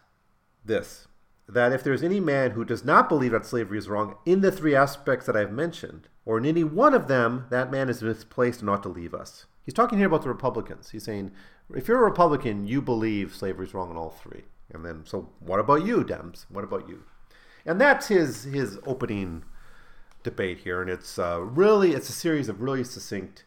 this 0.63 1.07
that 1.47 1.71
if 1.71 1.83
there's 1.83 2.03
any 2.03 2.19
man 2.19 2.51
who 2.51 2.65
does 2.65 2.83
not 2.83 3.07
believe 3.07 3.31
that 3.31 3.45
slavery 3.45 3.77
is 3.77 3.87
wrong 3.87 4.15
in 4.25 4.41
the 4.41 4.51
three 4.51 4.75
aspects 4.75 5.25
that 5.25 5.37
I've 5.37 5.51
mentioned, 5.51 6.07
or 6.25 6.37
in 6.37 6.45
any 6.45 6.63
one 6.63 6.93
of 6.93 7.07
them, 7.07 7.45
that 7.51 7.71
man 7.71 7.89
is 7.89 8.01
misplaced 8.01 8.61
and 8.61 8.69
ought 8.69 8.83
to 8.83 8.89
leave 8.89 9.13
us. 9.13 9.45
He's 9.63 9.73
talking 9.73 9.97
here 9.97 10.07
about 10.07 10.23
the 10.23 10.29
Republicans. 10.29 10.89
He's 10.89 11.03
saying, 11.03 11.31
if 11.75 11.87
you're 11.87 12.01
a 12.01 12.09
Republican, 12.09 12.67
you 12.67 12.81
believe 12.81 13.33
slavery 13.33 13.67
is 13.67 13.73
wrong 13.73 13.91
in 13.91 13.97
all 13.97 14.09
three. 14.09 14.43
And 14.71 14.83
then, 14.85 15.03
so 15.05 15.29
what 15.39 15.59
about 15.59 15.85
you, 15.85 16.03
Dems? 16.03 16.45
What 16.49 16.63
about 16.63 16.89
you? 16.89 17.03
And 17.65 17.81
that's 17.81 18.07
his 18.07 18.43
his 18.43 18.77
opening 18.85 19.43
debate 20.21 20.59
here, 20.59 20.81
and 20.81 20.89
it's 20.89 21.17
uh, 21.17 21.41
really 21.41 21.93
it's 21.93 22.09
a 22.09 22.13
series 22.13 22.47
of 22.47 22.61
really 22.61 22.83
succinct, 22.83 23.43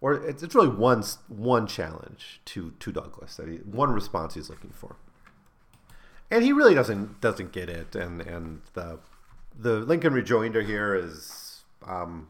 or 0.00 0.14
it's, 0.14 0.42
it's 0.42 0.54
really 0.54 0.68
one 0.68 1.02
one 1.28 1.66
challenge 1.66 2.40
to 2.46 2.74
to 2.78 2.92
Douglas 2.92 3.36
that 3.36 3.48
he, 3.48 3.56
one 3.56 3.90
response 3.90 4.34
he's 4.34 4.50
looking 4.50 4.70
for, 4.70 4.96
and 6.30 6.44
he 6.44 6.52
really 6.52 6.74
doesn't 6.74 7.20
doesn't 7.20 7.52
get 7.52 7.68
it, 7.68 7.94
and 7.94 8.20
and 8.22 8.62
the 8.74 8.98
the 9.58 9.80
Lincoln 9.80 10.12
rejoinder 10.12 10.62
here 10.62 10.94
is, 10.94 11.62
um, 11.86 12.28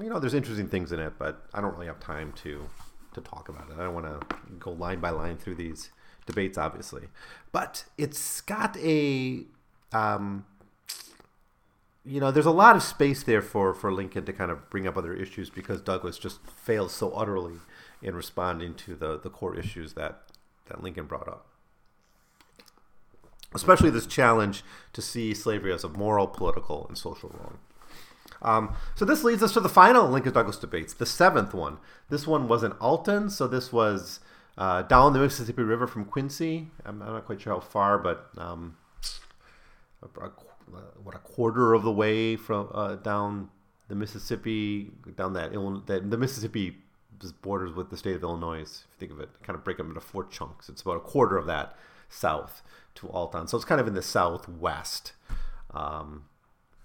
you 0.00 0.10
know, 0.10 0.18
there's 0.18 0.34
interesting 0.34 0.68
things 0.68 0.92
in 0.92 1.00
it, 1.00 1.14
but 1.18 1.46
I 1.54 1.60
don't 1.60 1.72
really 1.74 1.86
have 1.86 2.00
time 2.00 2.32
to 2.42 2.68
to 3.14 3.20
talk 3.20 3.48
about 3.48 3.70
it. 3.70 3.78
I 3.78 3.84
don't 3.84 3.94
want 3.94 4.06
to 4.06 4.36
go 4.58 4.72
line 4.72 5.00
by 5.00 5.10
line 5.10 5.38
through 5.38 5.54
these 5.54 5.90
debates, 6.26 6.58
obviously, 6.58 7.08
but 7.52 7.84
it's 7.96 8.40
got 8.42 8.76
a, 8.78 9.44
um, 9.92 10.44
you 12.04 12.20
know, 12.20 12.30
there's 12.30 12.46
a 12.46 12.50
lot 12.50 12.76
of 12.76 12.82
space 12.82 13.22
there 13.22 13.42
for 13.42 13.72
for 13.72 13.92
Lincoln 13.92 14.24
to 14.26 14.32
kind 14.32 14.50
of 14.50 14.68
bring 14.70 14.86
up 14.86 14.96
other 14.96 15.14
issues 15.14 15.50
because 15.50 15.80
Douglas 15.80 16.18
just 16.18 16.44
fails 16.46 16.92
so 16.92 17.12
utterly 17.12 17.56
in 18.02 18.14
responding 18.14 18.74
to 18.74 18.94
the 18.94 19.18
the 19.18 19.30
core 19.30 19.56
issues 19.56 19.94
that 19.94 20.22
that 20.66 20.82
Lincoln 20.82 21.06
brought 21.06 21.28
up. 21.28 21.46
Especially 23.54 23.90
this 23.90 24.06
challenge 24.06 24.64
to 24.92 25.00
see 25.00 25.32
slavery 25.32 25.72
as 25.72 25.84
a 25.84 25.88
moral, 25.88 26.26
political, 26.26 26.86
and 26.88 26.98
social 26.98 27.30
wrong. 27.30 27.58
Um, 28.42 28.74
so 28.94 29.04
this 29.04 29.24
leads 29.24 29.42
us 29.42 29.52
to 29.54 29.60
the 29.60 29.68
final 29.68 30.08
Lincoln 30.08 30.32
Douglas 30.32 30.58
debates, 30.58 30.94
the 30.94 31.06
seventh 31.06 31.54
one. 31.54 31.78
This 32.10 32.26
one 32.26 32.48
was 32.48 32.62
in 32.62 32.72
Alton, 32.72 33.30
so 33.30 33.46
this 33.46 33.72
was 33.72 34.20
uh, 34.58 34.82
down 34.82 35.12
the 35.12 35.18
Mississippi 35.18 35.62
River 35.62 35.86
from 35.86 36.04
Quincy. 36.04 36.68
I'm, 36.84 37.02
I'm, 37.02 37.12
not 37.12 37.26
quite 37.26 37.40
sure 37.40 37.54
how 37.54 37.60
far, 37.60 37.98
but 37.98 38.28
um, 38.36 38.76
a, 40.02 40.26
a, 40.26 40.30
what 41.02 41.14
a 41.14 41.18
quarter 41.18 41.74
of 41.74 41.82
the 41.82 41.92
way 41.92 42.36
from 42.36 42.68
uh, 42.72 42.96
down 42.96 43.50
the 43.88 43.94
Mississippi, 43.94 44.90
down 45.16 45.32
that, 45.34 45.52
that 45.86 46.10
the 46.10 46.18
Mississippi 46.18 46.76
borders 47.40 47.74
with 47.74 47.90
the 47.90 47.96
state 47.96 48.16
of 48.16 48.22
Illinois. 48.22 48.60
If 48.60 48.86
you 48.92 48.98
think 48.98 49.12
of 49.12 49.20
it, 49.20 49.30
kind 49.42 49.56
of 49.56 49.64
break 49.64 49.76
them 49.78 49.88
into 49.88 50.00
four 50.00 50.24
chunks. 50.24 50.68
It's 50.68 50.82
about 50.82 50.96
a 50.96 51.00
quarter 51.00 51.36
of 51.36 51.46
that 51.46 51.76
south 52.08 52.62
to 52.96 53.08
Alton, 53.08 53.46
so 53.46 53.56
it's 53.56 53.64
kind 53.64 53.80
of 53.80 53.86
in 53.86 53.94
the 53.94 54.02
southwest. 54.02 55.12
Um, 55.72 56.24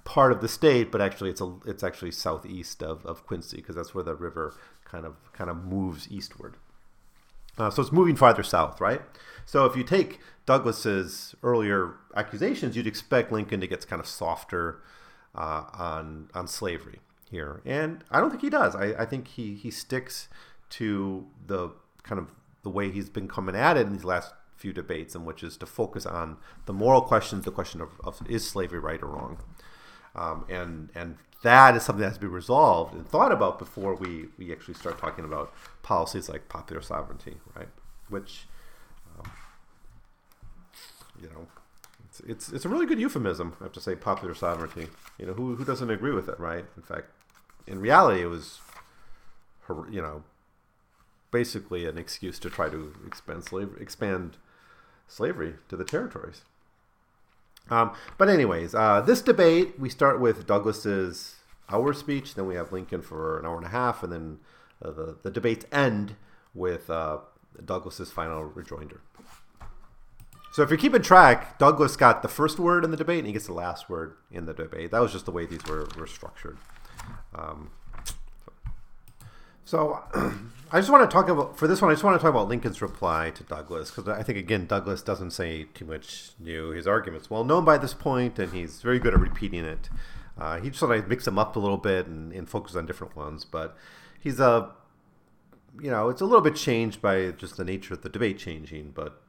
part 0.04 0.32
of 0.32 0.42
the 0.42 0.48
state, 0.48 0.92
but 0.92 1.02
actually 1.02 1.30
it's 1.30 1.42
a 1.42 1.56
it's 1.66 1.84
actually 1.84 2.12
southeast 2.12 2.82
of, 2.84 3.06
of 3.06 3.26
Quincy 3.26 3.58
because 3.58 3.76
that's 3.76 3.94
where 3.94 4.04
the 4.04 4.16
river 4.16 4.56
kind 4.84 5.06
of 5.06 5.32
kind 5.34 5.50
of 5.50 5.64
moves 5.64 6.08
eastward. 6.12 6.58
Uh, 7.58 7.70
so 7.70 7.82
it's 7.82 7.92
moving 7.92 8.16
farther 8.16 8.44
south, 8.44 8.80
right? 8.80 9.02
So 9.46 9.66
if 9.66 9.76
you 9.76 9.84
take 9.84 10.20
Douglas's 10.46 11.36
earlier 11.44 11.96
accusations, 12.16 12.76
you'd 12.76 12.88
expect 12.88 13.32
Lincoln 13.32 13.60
to 13.62 13.68
get 13.68 13.86
kind 13.88 14.00
of 14.00 14.08
softer 14.08 14.82
uh, 15.36 15.66
on 15.74 16.30
on 16.34 16.48
slavery 16.48 17.00
here, 17.30 17.62
and 17.66 18.04
I 18.10 18.20
don't 18.20 18.30
think 18.30 18.42
he 18.42 18.50
does. 18.50 18.76
I, 18.76 18.94
I 19.00 19.06
think 19.06 19.28
he 19.28 19.56
he 19.56 19.72
sticks 19.72 20.28
to 20.72 21.28
the 21.46 21.70
kind 22.04 22.20
of 22.20 22.28
the 22.64 22.70
way 22.70 22.92
he's 22.92 23.10
been 23.10 23.28
coming 23.28 23.56
at 23.56 23.78
it 23.78 23.88
in 23.88 23.94
these 23.94 24.04
last 24.04 24.34
few 24.62 24.74
debates, 24.74 25.16
and 25.16 25.26
which 25.26 25.44
is 25.44 25.58
to 25.58 25.66
focus 25.66 26.06
on 26.06 26.38
the 26.66 26.74
moral 26.74 27.02
questions, 27.02 27.46
the 27.46 27.52
question 27.52 27.82
of, 27.82 27.90
of 28.04 28.22
is 28.30 28.48
slavery 28.48 28.80
right 28.80 29.02
or 29.02 29.10
wrong, 29.16 29.38
um, 30.16 30.46
and 30.50 30.90
and 30.96 31.18
that 31.42 31.76
is 31.76 31.84
something 31.84 32.02
that 32.02 32.10
has 32.10 32.18
to 32.18 32.22
be 32.22 32.28
resolved 32.28 32.94
and 32.94 33.08
thought 33.08 33.32
about 33.32 33.58
before 33.58 33.96
we, 33.96 34.28
we 34.38 34.52
actually 34.52 34.76
start 34.76 35.00
talking 35.00 35.26
about 35.26 35.52
policies 35.82 36.30
like 36.30 36.48
popular 36.50 36.82
sovereignty, 36.82 37.38
right? 37.56 37.70
Which, 38.10 38.46
um, 39.18 39.32
you 41.20 41.30
know, 41.30 41.48
it's, 42.06 42.20
it's, 42.22 42.52
it's 42.52 42.66
a 42.66 42.70
really 42.70 42.86
good 42.86 43.00
euphemism, 43.00 43.56
I 43.60 43.64
have 43.64 43.74
to 43.74 43.82
say, 43.82 43.96
popular 43.96 44.36
sovereignty. 44.36 44.88
You 45.18 45.26
know, 45.26 45.34
who, 45.34 45.56
who 45.56 45.66
doesn't 45.66 45.90
agree 45.90 46.12
with 46.12 46.30
it, 46.30 46.40
right? 46.40 46.66
In 46.78 46.84
fact, 46.84 47.08
in 47.66 47.80
reality, 47.80 48.22
it 48.22 48.28
was, 48.28 48.60
you 49.90 50.02
know, 50.02 50.24
basically 51.32 51.88
an 51.88 51.98
excuse 51.98 52.38
to 52.40 52.50
try 52.50 52.70
to 52.70 52.94
expand 53.08 53.46
slavery, 53.46 53.82
expand 53.82 54.38
slavery 55.12 55.56
to 55.70 55.76
the 55.76 55.84
territories. 55.84 56.42
Um, 57.70 57.92
but 58.18 58.30
anyways, 58.30 58.74
uh, 58.74 59.02
this 59.02 59.22
debate 59.22 59.80
we 59.80 59.90
start 59.90 60.20
with 60.20 60.48
Douglas's 60.48 61.36
hour 61.70 61.94
speech, 61.94 62.36
then 62.36 62.48
we 62.48 62.56
have 62.56 62.72
Lincoln 62.72 63.02
for 63.02 63.40
an 63.40 63.46
hour 63.46 63.58
and 63.58 63.66
a 63.66 63.70
half, 63.70 64.04
and 64.04 64.12
then 64.12 64.40
uh, 64.84 64.92
the 64.92 65.18
the 65.22 65.32
debates 65.32 65.66
end 65.72 66.16
with 66.54 66.90
uh, 66.90 67.20
Douglas's 67.64 68.12
final 68.12 68.44
rejoinder. 68.44 69.02
So 70.52 70.64
if 70.64 70.70
you're 70.70 70.78
keeping 70.78 71.02
track, 71.02 71.58
Douglas 71.60 71.96
got 71.96 72.22
the 72.22 72.28
first 72.28 72.60
word 72.60 72.84
in 72.84 72.92
the 72.92 72.98
debate, 72.98 73.20
and 73.20 73.28
he 73.28 73.32
gets 73.34 73.48
the 73.48 73.54
last 73.54 73.90
word 73.90 74.16
in 74.32 74.46
the 74.46 74.54
debate. 74.54 74.92
That 74.92 75.00
was 75.02 75.14
just 75.14 75.26
the 75.26 75.32
way 75.32 75.46
these 75.46 75.64
were, 75.66 75.88
were 75.98 76.08
structured. 76.08 76.58
Um, 77.34 77.72
so 79.66 80.04
I 80.72 80.80
just 80.80 80.90
want 80.90 81.10
to 81.10 81.14
talk 81.14 81.28
about 81.30 81.58
for 81.58 81.68
this 81.68 81.82
one. 81.82 81.92
I 81.92 81.94
just 81.94 82.04
want 82.04 82.20
to 82.20 82.22
talk 82.22 82.34
about 82.34 82.48
Lincoln's 82.48 82.82
reply 82.82 83.32
to 83.32 83.44
Douglas 83.44 83.92
because 83.92 84.08
I 84.08 84.24
think 84.24 84.38
again 84.38 84.66
Douglas 84.66 85.02
doesn't 85.02 85.32
say 85.32 85.66
too 85.74 85.86
much 85.86 86.32
new. 86.40 86.70
His 86.70 86.88
argument's 86.88 87.30
well 87.30 87.44
known 87.44 87.66
by 87.66 87.78
this 87.78 87.94
point, 87.94 88.40
and 88.40 88.54
he's 88.54 88.82
very 88.82 89.00
good 89.00 89.14
at 89.14 89.20
repeating 89.20 89.66
it. 89.66 89.90
Uh, 90.38 90.60
he 90.60 90.70
just 90.70 90.80
sort 90.80 90.98
of 90.98 91.08
mix 91.08 91.26
them 91.26 91.38
up 91.38 91.56
a 91.56 91.60
little 91.60 91.78
bit 91.78 92.08
and, 92.08 92.32
and 92.32 92.50
focus 92.50 92.76
on 92.76 92.86
different 92.86 93.16
ones, 93.16 93.46
but 93.46 93.76
he's 94.20 94.40
a 94.40 94.72
you 95.80 95.90
know 95.90 96.10
it's 96.10 96.22
a 96.22 96.26
little 96.26 96.42
bit 96.42 96.56
changed 96.56 97.02
by 97.02 97.32
just 97.32 97.58
the 97.58 97.64
nature 97.64 97.94
of 97.94 98.02
the 98.02 98.10
debate 98.10 98.38
changing, 98.38 98.92
but 98.96 99.22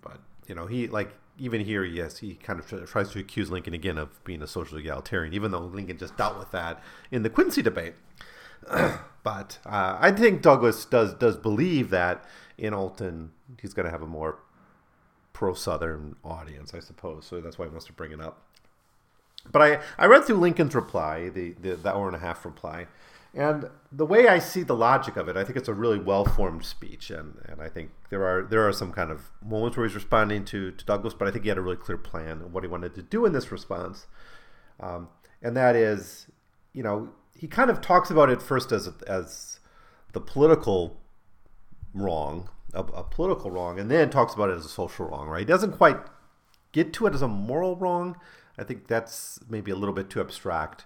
but 0.00 0.20
you 0.46 0.54
know 0.54 0.66
he 0.66 0.86
like 0.86 1.12
even 1.38 1.60
here, 1.60 1.84
yes, 1.84 2.18
he 2.18 2.34
kind 2.34 2.58
of 2.58 2.88
tries 2.88 3.10
to 3.10 3.18
accuse 3.18 3.50
Lincoln 3.50 3.74
again 3.74 3.96
of 3.96 4.22
being 4.24 4.42
a 4.42 4.46
social 4.46 4.78
egalitarian, 4.78 5.32
even 5.32 5.50
though 5.50 5.60
Lincoln 5.60 5.96
just 5.96 6.16
dealt 6.16 6.38
with 6.38 6.50
that 6.50 6.82
in 7.10 7.22
the 7.22 7.30
Quincy 7.30 7.62
debate. 7.62 7.94
but 9.22 9.58
uh, 9.66 9.96
I 10.00 10.10
think 10.12 10.42
Douglas 10.42 10.84
does 10.84 11.14
does 11.14 11.36
believe 11.36 11.90
that 11.90 12.24
in 12.56 12.74
Alton 12.74 13.32
he's 13.60 13.74
going 13.74 13.86
to 13.86 13.92
have 13.92 14.02
a 14.02 14.06
more 14.06 14.38
pro 15.32 15.54
Southern 15.54 16.16
audience, 16.24 16.74
I 16.74 16.80
suppose. 16.80 17.24
So 17.26 17.40
that's 17.40 17.58
why 17.58 17.66
he 17.66 17.70
wants 17.70 17.86
to 17.86 17.92
bring 17.92 18.12
it 18.12 18.20
up. 18.20 18.42
But 19.50 19.62
I, 19.62 19.80
I 19.96 20.06
read 20.06 20.24
through 20.24 20.38
Lincoln's 20.38 20.74
reply, 20.74 21.28
the, 21.28 21.54
the, 21.60 21.76
the 21.76 21.94
hour 21.94 22.06
and 22.08 22.16
a 22.16 22.18
half 22.18 22.44
reply, 22.44 22.86
and 23.34 23.68
the 23.92 24.04
way 24.04 24.26
I 24.26 24.38
see 24.38 24.62
the 24.62 24.74
logic 24.74 25.16
of 25.16 25.28
it, 25.28 25.36
I 25.36 25.44
think 25.44 25.56
it's 25.56 25.68
a 25.68 25.74
really 25.74 25.98
well 25.98 26.24
formed 26.24 26.64
speech, 26.64 27.10
and, 27.10 27.40
and 27.44 27.62
I 27.62 27.68
think 27.68 27.90
there 28.10 28.26
are 28.26 28.42
there 28.42 28.66
are 28.66 28.72
some 28.72 28.90
kind 28.90 29.10
of 29.10 29.30
moments 29.44 29.76
where 29.76 29.86
he's 29.86 29.94
responding 29.94 30.44
to, 30.46 30.72
to 30.72 30.84
Douglas, 30.84 31.14
but 31.14 31.28
I 31.28 31.30
think 31.30 31.44
he 31.44 31.48
had 31.48 31.58
a 31.58 31.60
really 31.60 31.76
clear 31.76 31.98
plan 31.98 32.42
of 32.42 32.52
what 32.52 32.64
he 32.64 32.68
wanted 32.68 32.94
to 32.94 33.02
do 33.02 33.26
in 33.26 33.32
this 33.32 33.52
response, 33.52 34.06
um, 34.80 35.08
and 35.42 35.56
that 35.56 35.76
is, 35.76 36.26
you 36.72 36.82
know, 36.82 37.10
he 37.38 37.46
kind 37.46 37.70
of 37.70 37.80
talks 37.80 38.10
about 38.10 38.28
it 38.28 38.42
first 38.42 38.72
as 38.72 38.88
as 39.06 39.60
the 40.12 40.20
political 40.20 41.00
wrong, 41.94 42.50
a, 42.74 42.80
a, 42.80 43.04
political 43.04 43.50
wrong, 43.50 43.78
and 43.78 43.88
then 43.90 44.10
talks 44.10 44.34
about 44.34 44.50
it 44.50 44.56
as 44.56 44.66
a 44.66 44.68
social 44.68 45.06
wrong. 45.06 45.28
Right? 45.28 45.40
He 45.40 45.44
doesn't 45.44 45.72
quite 45.72 45.98
get 46.72 46.92
to 46.94 47.06
it 47.06 47.14
as 47.14 47.22
a 47.22 47.28
moral 47.28 47.76
wrong. 47.76 48.16
I 48.58 48.64
think 48.64 48.88
that's 48.88 49.38
maybe 49.48 49.70
a 49.70 49.76
little 49.76 49.94
bit 49.94 50.10
too 50.10 50.20
abstract. 50.20 50.84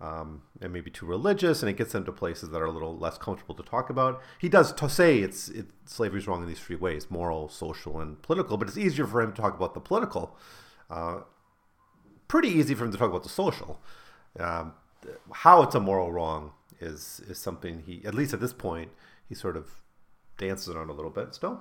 Um, 0.00 0.44
and 0.62 0.72
maybe 0.72 0.90
too 0.90 1.04
religious, 1.04 1.60
and 1.60 1.68
it 1.68 1.76
gets 1.76 1.94
into 1.94 2.10
places 2.10 2.48
that 2.50 2.62
are 2.62 2.64
a 2.64 2.70
little 2.70 2.96
less 2.96 3.18
comfortable 3.18 3.54
to 3.56 3.62
talk 3.62 3.90
about. 3.90 4.22
He 4.38 4.48
does 4.48 4.72
to 4.72 4.88
say 4.88 5.18
it's 5.18 5.50
it, 5.50 5.66
slavery 5.84 6.20
is 6.20 6.26
wrong 6.26 6.40
in 6.40 6.48
these 6.48 6.60
three 6.60 6.76
ways: 6.76 7.10
moral, 7.10 7.50
social, 7.50 8.00
and 8.00 8.22
political. 8.22 8.56
But 8.56 8.68
it's 8.68 8.78
easier 8.78 9.06
for 9.06 9.20
him 9.20 9.32
to 9.32 9.42
talk 9.42 9.54
about 9.54 9.74
the 9.74 9.80
political. 9.80 10.38
Uh, 10.88 11.20
pretty 12.28 12.48
easy 12.48 12.74
for 12.74 12.86
him 12.86 12.92
to 12.92 12.96
talk 12.96 13.10
about 13.10 13.24
the 13.24 13.28
social. 13.28 13.82
Um, 14.38 14.72
how 15.32 15.62
it's 15.62 15.74
a 15.74 15.80
moral 15.80 16.12
wrong 16.12 16.52
is 16.80 17.20
is 17.28 17.38
something 17.38 17.82
he 17.86 18.02
at 18.04 18.14
least 18.14 18.32
at 18.32 18.40
this 18.40 18.52
point 18.52 18.90
he 19.28 19.34
sort 19.34 19.56
of 19.56 19.80
dances 20.38 20.74
on 20.74 20.88
a 20.88 20.92
little 20.92 21.10
bit 21.10 21.34
still. 21.34 21.60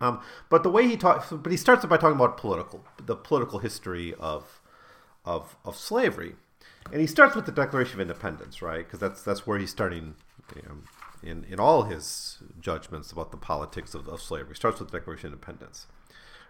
Um, 0.00 0.20
but 0.48 0.62
the 0.62 0.70
way 0.70 0.86
he 0.88 0.96
talks, 0.96 1.30
but 1.30 1.50
he 1.50 1.56
starts 1.56 1.84
by 1.86 1.96
talking 1.96 2.16
about 2.16 2.36
political, 2.36 2.84
the 3.04 3.16
political 3.16 3.60
history 3.60 4.14
of 4.18 4.60
of 5.24 5.56
of 5.64 5.76
slavery, 5.76 6.34
and 6.90 7.00
he 7.00 7.06
starts 7.06 7.36
with 7.36 7.46
the 7.46 7.52
Declaration 7.52 7.94
of 7.94 8.00
Independence, 8.00 8.62
right? 8.62 8.84
Because 8.84 9.00
that's 9.00 9.22
that's 9.22 9.46
where 9.46 9.58
he's 9.58 9.70
starting 9.70 10.14
you 10.56 10.62
know, 10.62 10.76
in 11.22 11.44
in 11.44 11.60
all 11.60 11.84
his 11.84 12.38
judgments 12.60 13.12
about 13.12 13.30
the 13.30 13.36
politics 13.36 13.94
of, 13.94 14.08
of 14.08 14.20
slavery. 14.20 14.56
Starts 14.56 14.80
with 14.80 14.90
the 14.90 14.98
Declaration 14.98 15.28
of 15.28 15.34
Independence, 15.34 15.86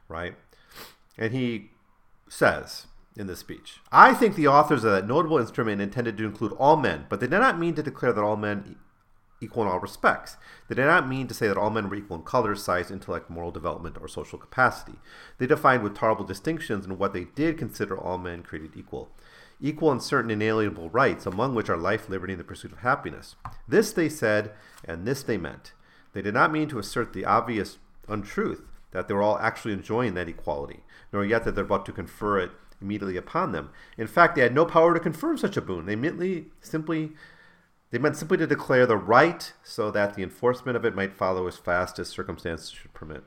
right? 0.08 0.34
And 1.18 1.34
he 1.34 1.70
says, 2.28 2.86
in 3.16 3.26
this 3.26 3.40
speech. 3.40 3.80
I 3.90 4.14
think 4.14 4.34
the 4.34 4.48
authors 4.48 4.84
of 4.84 4.92
that 4.92 5.06
notable 5.06 5.38
instrument 5.38 5.80
intended 5.80 6.16
to 6.16 6.24
include 6.24 6.52
all 6.52 6.76
men, 6.76 7.06
but 7.08 7.20
they 7.20 7.26
did 7.26 7.38
not 7.38 7.58
mean 7.58 7.74
to 7.74 7.82
declare 7.82 8.12
that 8.12 8.24
all 8.24 8.36
men 8.36 8.76
equal 9.40 9.64
in 9.64 9.68
all 9.68 9.80
respects. 9.80 10.36
They 10.68 10.74
did 10.74 10.86
not 10.86 11.08
mean 11.08 11.26
to 11.26 11.34
say 11.34 11.48
that 11.48 11.56
all 11.56 11.70
men 11.70 11.88
were 11.88 11.96
equal 11.96 12.16
in 12.16 12.22
color, 12.22 12.54
size, 12.54 12.90
intellect, 12.90 13.28
moral 13.28 13.50
development, 13.50 13.96
or 14.00 14.08
social 14.08 14.38
capacity. 14.38 14.98
They 15.38 15.46
defined 15.46 15.82
with 15.82 15.96
terrible 15.96 16.24
distinctions 16.24 16.86
in 16.86 16.96
what 16.96 17.12
they 17.12 17.24
did 17.24 17.58
consider 17.58 17.98
all 17.98 18.18
men 18.18 18.42
created 18.42 18.76
equal. 18.76 19.10
Equal 19.60 19.92
in 19.92 20.00
certain 20.00 20.30
inalienable 20.30 20.90
rights, 20.90 21.26
among 21.26 21.54
which 21.54 21.68
are 21.68 21.76
life, 21.76 22.08
liberty, 22.08 22.32
and 22.32 22.40
the 22.40 22.44
pursuit 22.44 22.72
of 22.72 22.78
happiness. 22.78 23.36
This 23.68 23.92
they 23.92 24.08
said, 24.08 24.52
and 24.84 25.06
this 25.06 25.22
they 25.22 25.36
meant. 25.36 25.72
They 26.12 26.22
did 26.22 26.34
not 26.34 26.52
mean 26.52 26.68
to 26.68 26.78
assert 26.78 27.12
the 27.12 27.24
obvious 27.24 27.78
untruth 28.08 28.62
that 28.90 29.08
they 29.08 29.14
were 29.14 29.22
all 29.22 29.38
actually 29.38 29.72
enjoying 29.72 30.14
that 30.14 30.28
equality, 30.28 30.80
nor 31.12 31.24
yet 31.24 31.44
that 31.44 31.54
they're 31.54 31.64
about 31.64 31.86
to 31.86 31.92
confer 31.92 32.38
it 32.38 32.50
immediately 32.82 33.16
upon 33.16 33.52
them. 33.52 33.70
In 33.96 34.06
fact, 34.06 34.34
they 34.34 34.42
had 34.42 34.54
no 34.54 34.66
power 34.66 34.92
to 34.92 35.00
confirm 35.00 35.38
such 35.38 35.56
a 35.56 35.62
boon. 35.62 35.86
They 35.86 35.96
merely 35.96 36.46
simply 36.60 37.12
they 37.90 37.98
meant 37.98 38.16
simply 38.16 38.38
to 38.38 38.46
declare 38.46 38.86
the 38.86 38.96
right 38.96 39.52
so 39.62 39.90
that 39.90 40.14
the 40.14 40.22
enforcement 40.22 40.76
of 40.76 40.84
it 40.84 40.94
might 40.94 41.12
follow 41.12 41.46
as 41.46 41.58
fast 41.58 41.98
as 41.98 42.08
circumstances 42.08 42.70
should 42.70 42.94
permit. 42.94 43.22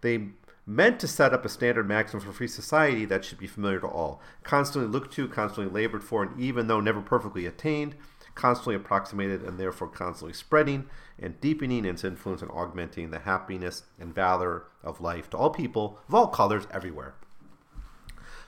They 0.00 0.28
meant 0.66 1.00
to 1.00 1.08
set 1.08 1.34
up 1.34 1.44
a 1.44 1.50
standard 1.50 1.86
maximum 1.86 2.24
for 2.24 2.32
free 2.32 2.48
society 2.48 3.04
that 3.04 3.24
should 3.24 3.38
be 3.38 3.46
familiar 3.46 3.80
to 3.80 3.86
all, 3.86 4.22
constantly 4.42 4.90
looked 4.90 5.12
to, 5.14 5.28
constantly 5.28 5.72
labored 5.72 6.02
for, 6.02 6.22
and 6.22 6.40
even 6.40 6.66
though 6.66 6.80
never 6.80 7.02
perfectly 7.02 7.44
attained, 7.44 7.94
constantly 8.34 8.74
approximated 8.74 9.42
and 9.42 9.58
therefore 9.58 9.88
constantly 9.88 10.32
spreading 10.32 10.86
and 11.18 11.40
deepening 11.40 11.84
its 11.84 12.04
influence 12.04 12.40
and 12.40 12.50
augmenting 12.52 13.10
the 13.10 13.18
happiness 13.18 13.82
and 13.98 14.14
valor 14.14 14.64
of 14.82 15.00
life 15.00 15.28
to 15.28 15.36
all 15.36 15.50
people 15.50 15.98
of 16.08 16.14
all 16.14 16.28
colors 16.28 16.66
everywhere. 16.72 17.14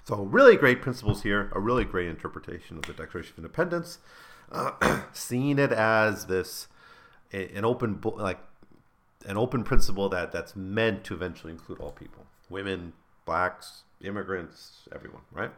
So, 0.05 0.23
really 0.25 0.57
great 0.57 0.83
principles 0.83 1.23
here, 1.23 1.51
a 1.55 1.61
really 1.61 1.85
great 1.85 2.09
interpretation 2.09 2.77
of 2.77 2.83
the 2.83 2.93
Declaration 2.93 3.35
of 3.35 3.39
Independence, 3.39 3.99
uh, 4.51 5.03
seeing 5.13 5.59
it 5.59 5.73
as 5.73 6.27
this 6.27 6.69
an 7.33 7.65
open 7.65 8.01
like 8.17 8.41
an 9.27 9.37
open 9.37 9.65
principle 9.65 10.09
that 10.09 10.33
that's 10.33 10.57
meant 10.57 11.05
to 11.05 11.15
eventually 11.15 11.53
include 11.53 11.79
all 11.79 11.93
people, 11.93 12.27
women, 12.51 12.93
blacks, 13.25 13.85
immigrants, 14.03 14.89
everyone, 14.93 15.23
right? 15.31 15.53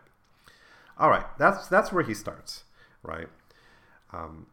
All 0.98 1.10
right, 1.10 1.26
that's 1.38 1.66
that's 1.68 1.92
where 1.92 2.04
he 2.04 2.14
starts, 2.14 2.64
right? 3.02 3.28
Um, 4.12 4.46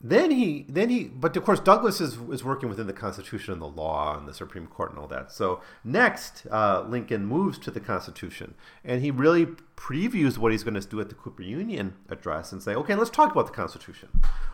then 0.00 0.30
he 0.30 0.64
then 0.68 0.90
he 0.90 1.04
but 1.04 1.36
of 1.36 1.44
course 1.44 1.58
douglas 1.58 2.00
is, 2.00 2.18
is 2.30 2.44
working 2.44 2.68
within 2.68 2.86
the 2.86 2.92
constitution 2.92 3.52
and 3.52 3.60
the 3.60 3.66
law 3.66 4.16
and 4.16 4.28
the 4.28 4.34
supreme 4.34 4.66
court 4.66 4.90
and 4.90 4.98
all 4.98 5.08
that. 5.08 5.32
So 5.32 5.60
next 5.82 6.46
uh, 6.50 6.84
lincoln 6.88 7.26
moves 7.26 7.58
to 7.58 7.72
the 7.72 7.80
constitution 7.80 8.54
and 8.84 9.02
he 9.02 9.10
really 9.10 9.46
previews 9.76 10.38
what 10.38 10.52
he's 10.52 10.62
going 10.62 10.80
to 10.80 10.86
do 10.86 11.00
at 11.00 11.08
the 11.08 11.16
cooper 11.16 11.42
union 11.42 11.94
address 12.08 12.52
and 12.52 12.62
say 12.62 12.74
okay 12.76 12.94
let's 12.94 13.10
talk 13.10 13.32
about 13.32 13.46
the 13.46 13.52
constitution. 13.52 14.08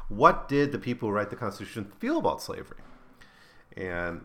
What 0.08 0.48
did 0.48 0.72
the 0.72 0.78
people 0.78 1.10
who 1.10 1.14
write 1.14 1.30
the 1.30 1.36
constitution 1.36 1.92
feel 1.98 2.18
about 2.18 2.40
slavery? 2.40 2.78
And 3.76 4.22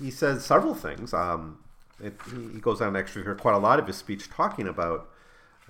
he 0.00 0.10
says 0.10 0.44
several 0.44 0.74
things. 0.74 1.12
Um, 1.12 1.58
it, 2.00 2.18
he 2.52 2.60
goes 2.60 2.80
on 2.80 2.96
actually 2.96 3.24
hear 3.24 3.34
quite 3.34 3.54
a 3.54 3.58
lot 3.58 3.78
of 3.78 3.86
his 3.86 3.96
speech 3.96 4.28
talking 4.30 4.66
about 4.66 5.08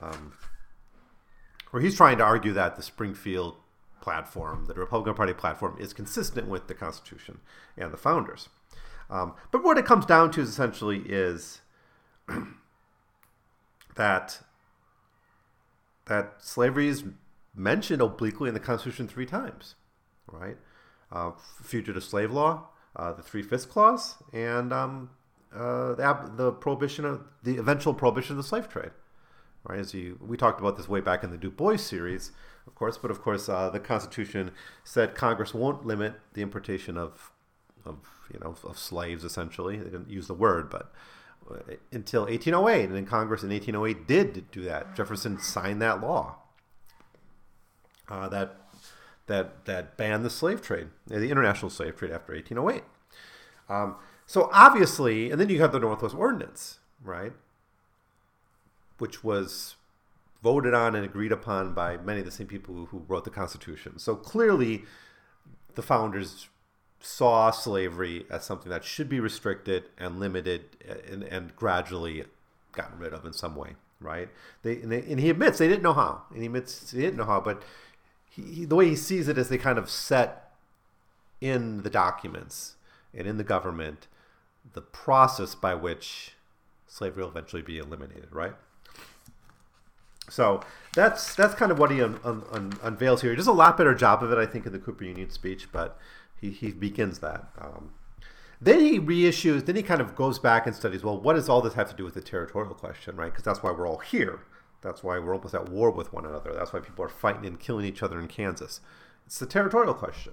um, 0.00 0.32
where 1.70 1.82
he's 1.82 1.96
trying 1.96 2.18
to 2.18 2.24
argue 2.24 2.53
that 2.53 2.76
the 2.76 2.82
springfield 2.82 3.57
platform, 4.03 4.66
the 4.66 4.74
Republican 4.74 5.14
Party 5.14 5.32
platform, 5.32 5.76
is 5.80 5.94
consistent 5.94 6.48
with 6.48 6.66
the 6.66 6.74
Constitution 6.74 7.40
and 7.76 7.92
the 7.92 7.96
founders. 7.96 8.48
Um, 9.09 9.34
but 9.50 9.64
what 9.64 9.78
it 9.78 9.86
comes 9.86 10.05
down 10.05 10.30
to 10.32 10.40
is 10.40 10.48
essentially 10.48 11.03
is 11.07 11.62
that 13.96 14.40
that 16.07 16.34
slavery 16.38 16.88
is 16.88 17.05
mentioned 17.55 18.03
obliquely 18.03 18.48
in 18.48 18.55
the 18.55 18.61
Constitution 18.61 19.07
three 19.07 19.26
times, 19.26 19.76
right? 20.26 20.57
Uh, 21.11 21.30
fugitive 21.62 22.03
slave 22.03 22.32
law, 22.32 22.68
uh, 22.96 23.12
the 23.12 23.22
Three 23.22 23.42
Fifths 23.42 23.66
Clause, 23.66 24.16
and 24.32 24.72
um, 24.72 25.11
uh, 25.55 25.94
the, 25.94 26.30
the 26.36 26.53
prohibition 26.53 27.05
of 27.05 27.22
the 27.42 27.57
eventual 27.57 27.94
prohibition 27.94 28.32
of 28.32 28.36
the 28.38 28.48
slave 28.48 28.68
trade 28.68 28.90
right? 29.64 29.78
As 29.78 29.94
you, 29.94 30.18
we 30.20 30.36
talked 30.36 30.61
about 30.61 30.76
this 30.76 30.88
way 30.88 31.00
back 31.00 31.22
in 31.24 31.30
the 31.30 31.36
Du 31.36 31.50
Bois 31.50 31.76
series, 31.76 32.32
of 32.66 32.74
course, 32.74 32.98
but 32.98 33.10
of 33.10 33.20
course, 33.20 33.48
uh, 33.48 33.70
the 33.70 33.80
Constitution 33.80 34.52
said 34.84 35.14
Congress 35.14 35.52
won't 35.52 35.86
limit 35.86 36.14
the 36.34 36.42
importation 36.42 36.96
of, 36.96 37.32
of 37.84 37.98
you 38.32 38.38
know, 38.40 38.54
of 38.64 38.78
slaves. 38.78 39.24
Essentially, 39.24 39.76
they 39.76 39.90
didn't 39.90 40.10
use 40.10 40.26
the 40.26 40.34
word, 40.34 40.70
but 40.70 40.92
uh, 41.50 41.74
until 41.90 42.22
1808, 42.22 42.84
and 42.84 42.94
then 42.94 43.06
Congress 43.06 43.42
in 43.42 43.50
1808 43.50 44.06
did 44.06 44.50
do 44.50 44.62
that. 44.62 44.94
Jefferson 44.94 45.38
signed 45.40 45.82
that 45.82 46.00
law. 46.00 46.36
Uh, 48.08 48.28
that 48.28 48.56
that 49.26 49.64
that 49.64 49.96
banned 49.96 50.24
the 50.24 50.30
slave 50.30 50.60
trade, 50.60 50.88
the 51.06 51.30
international 51.30 51.70
slave 51.70 51.96
trade 51.96 52.12
after 52.12 52.34
1808. 52.34 52.82
Um, 53.68 53.96
so 54.26 54.50
obviously, 54.52 55.30
and 55.30 55.40
then 55.40 55.48
you 55.48 55.60
have 55.60 55.72
the 55.72 55.78
Northwest 55.78 56.14
Ordinance, 56.14 56.80
right, 57.02 57.32
which 58.98 59.24
was 59.24 59.76
voted 60.43 60.74
on 60.74 60.95
and 60.95 61.05
agreed 61.05 61.32
upon 61.32 61.72
by 61.72 61.97
many 61.97 62.20
of 62.20 62.26
the 62.26 62.32
same 62.32 62.47
people 62.47 62.86
who, 62.86 63.05
wrote 63.07 63.24
the 63.24 63.30
Constitution. 63.30 63.99
So 63.99 64.16
clearly, 64.16 64.84
the 65.74 65.82
founders 65.82 66.49
saw 67.01 67.51
slavery 67.51 68.26
as 68.30 68.45
something 68.45 68.70
that 68.70 68.84
should 68.84 69.09
be 69.09 69.20
restricted 69.20 69.84
and 69.99 70.20
limited 70.20 70.76
uh, 70.88 70.95
and, 71.11 71.22
and 71.24 71.57
gradually 71.57 72.24
gotten 72.72 72.99
rid 72.99 73.12
of 73.12 73.24
in 73.24 73.32
some 73.32 73.57
way, 73.57 73.70
right? 74.01 74.28
They 74.62 74.76
and, 74.76 74.90
they 74.90 75.01
and, 75.03 75.20
he 75.20 75.30
admits 75.30 75.59
they 75.59 75.68
didn't 75.68 75.82
know 75.82 75.93
how, 75.95 76.22
and 76.30 76.40
he 76.40 76.47
admits 76.47 76.90
he 76.90 77.01
didn't 77.01 77.16
know 77.16 77.24
how, 77.24 77.40
but 77.40 77.62
he, 78.30 78.43
he, 78.43 78.64
the 78.64 78.76
way 78.76 78.88
he 78.88 78.97
sees 78.97 79.28
it 79.28 79.36
is 79.36 79.49
they 79.49 79.59
kind 79.59 79.78
of 79.78 79.90
set 79.90 80.53
in 81.40 81.82
the 81.82 81.90
documents 81.90 82.76
and 83.12 83.26
in 83.26 83.36
the 83.36 83.45
government 83.45 84.07
the 84.74 84.80
process 84.80 85.55
by 85.55 85.74
which 85.74 86.32
slavery 86.86 87.22
will 87.22 87.30
eventually 87.30 87.62
be 87.62 87.78
eliminated, 87.78 88.28
right? 88.30 88.55
So 90.32 90.62
that's 90.94 91.34
that's 91.34 91.54
kind 91.54 91.70
of 91.70 91.78
what 91.78 91.90
he 91.90 92.02
un, 92.02 92.18
un, 92.24 92.42
un, 92.52 92.72
unveils 92.82 93.20
here. 93.20 93.32
He 93.32 93.36
does 93.36 93.46
a 93.46 93.52
lot 93.52 93.76
better 93.76 93.94
job 93.94 94.22
of 94.22 94.32
it, 94.32 94.38
I 94.38 94.46
think, 94.46 94.64
in 94.64 94.72
the 94.72 94.78
Cooper 94.78 95.04
Union 95.04 95.28
speech, 95.28 95.70
but 95.70 95.98
he, 96.40 96.50
he 96.50 96.72
begins 96.72 97.18
that. 97.18 97.48
Um, 97.60 97.92
then 98.58 98.80
he 98.80 98.98
reissues, 98.98 99.66
then 99.66 99.76
he 99.76 99.82
kind 99.82 100.00
of 100.00 100.14
goes 100.14 100.38
back 100.38 100.66
and 100.66 100.74
studies, 100.74 101.02
well, 101.02 101.20
what 101.20 101.34
does 101.34 101.48
all 101.48 101.60
this 101.60 101.74
have 101.74 101.90
to 101.90 101.96
do 101.96 102.04
with 102.04 102.14
the 102.14 102.22
territorial 102.22 102.74
question, 102.74 103.16
right? 103.16 103.30
Because 103.30 103.44
that's 103.44 103.62
why 103.62 103.72
we're 103.72 103.88
all 103.88 103.98
here. 103.98 104.40
That's 104.80 105.04
why 105.04 105.18
we're 105.18 105.34
almost 105.34 105.54
at 105.54 105.68
war 105.68 105.90
with 105.90 106.12
one 106.12 106.24
another. 106.24 106.52
That's 106.54 106.72
why 106.72 106.80
people 106.80 107.04
are 107.04 107.10
fighting 107.10 107.44
and 107.44 107.60
killing 107.60 107.84
each 107.84 108.02
other 108.02 108.18
in 108.18 108.28
Kansas. 108.28 108.80
It's 109.26 109.38
the 109.38 109.46
territorial 109.46 109.94
question. 109.94 110.32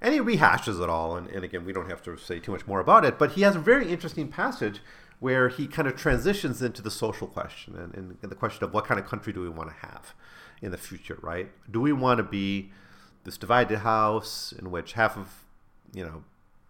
And 0.00 0.12
he 0.12 0.20
rehashes 0.20 0.82
it 0.82 0.90
all. 0.90 1.16
And, 1.16 1.28
and 1.28 1.44
again, 1.44 1.64
we 1.64 1.72
don't 1.72 1.88
have 1.88 2.02
to 2.02 2.16
say 2.18 2.38
too 2.38 2.52
much 2.52 2.66
more 2.66 2.80
about 2.80 3.04
it, 3.04 3.18
but 3.18 3.32
he 3.32 3.42
has 3.42 3.56
a 3.56 3.60
very 3.60 3.88
interesting 3.88 4.28
passage 4.28 4.80
where 5.22 5.48
he 5.48 5.68
kind 5.68 5.86
of 5.86 5.94
transitions 5.94 6.60
into 6.60 6.82
the 6.82 6.90
social 6.90 7.28
question 7.28 7.76
and, 7.76 7.94
and, 8.20 8.28
the 8.28 8.34
question 8.34 8.64
of 8.64 8.74
what 8.74 8.84
kind 8.84 8.98
of 8.98 9.06
country 9.06 9.32
do 9.32 9.40
we 9.40 9.48
want 9.48 9.70
to 9.70 9.86
have 9.86 10.14
in 10.60 10.72
the 10.72 10.76
future, 10.76 11.16
right? 11.22 11.48
Do 11.70 11.80
we 11.80 11.92
want 11.92 12.18
to 12.18 12.24
be 12.24 12.72
this 13.22 13.38
divided 13.38 13.78
house 13.78 14.52
in 14.58 14.72
which 14.72 14.94
half 14.94 15.16
of, 15.16 15.28
you 15.94 16.02
know, 16.02 16.24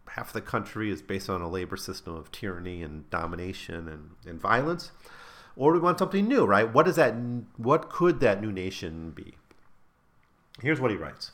half 0.06 0.34
the 0.34 0.42
country 0.42 0.90
is 0.90 1.00
based 1.00 1.30
on 1.30 1.40
a 1.40 1.48
labor 1.48 1.78
system 1.78 2.14
of 2.14 2.30
tyranny 2.30 2.82
and 2.82 3.08
domination 3.08 3.88
and, 3.88 4.10
and 4.26 4.38
violence? 4.38 4.90
Or 5.56 5.72
do 5.72 5.78
we 5.78 5.84
want 5.84 5.98
something 5.98 6.28
new, 6.28 6.44
right? 6.44 6.70
What 6.70 6.86
is 6.86 6.96
that? 6.96 7.14
What 7.56 7.88
could 7.88 8.20
that 8.20 8.42
new 8.42 8.52
nation 8.52 9.12
be? 9.12 9.32
Here's 10.60 10.78
what 10.78 10.90
he 10.90 10.98
writes. 10.98 11.30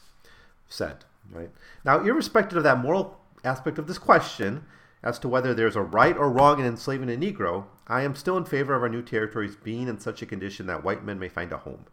Said, 0.68 0.98
right? 1.32 1.50
Now, 1.84 1.98
irrespective 1.98 2.58
of 2.58 2.62
that 2.62 2.78
moral 2.78 3.18
aspect 3.42 3.76
of 3.76 3.88
this 3.88 3.98
question, 3.98 4.66
as 5.02 5.18
to 5.20 5.28
whether 5.28 5.54
there's 5.54 5.76
a 5.76 5.82
right 5.82 6.16
or 6.16 6.30
wrong 6.30 6.60
in 6.60 6.66
enslaving 6.66 7.10
a 7.10 7.16
Negro, 7.16 7.66
I 7.86 8.02
am 8.02 8.14
still 8.14 8.36
in 8.36 8.44
favor 8.44 8.74
of 8.74 8.82
our 8.82 8.88
new 8.88 9.02
territories 9.02 9.56
being 9.56 9.88
in 9.88 9.98
such 9.98 10.22
a 10.22 10.26
condition 10.26 10.66
that 10.66 10.84
white 10.84 11.04
men 11.04 11.18
may 11.18 11.28
find 11.28 11.52
a 11.52 11.58
home, 11.58 11.86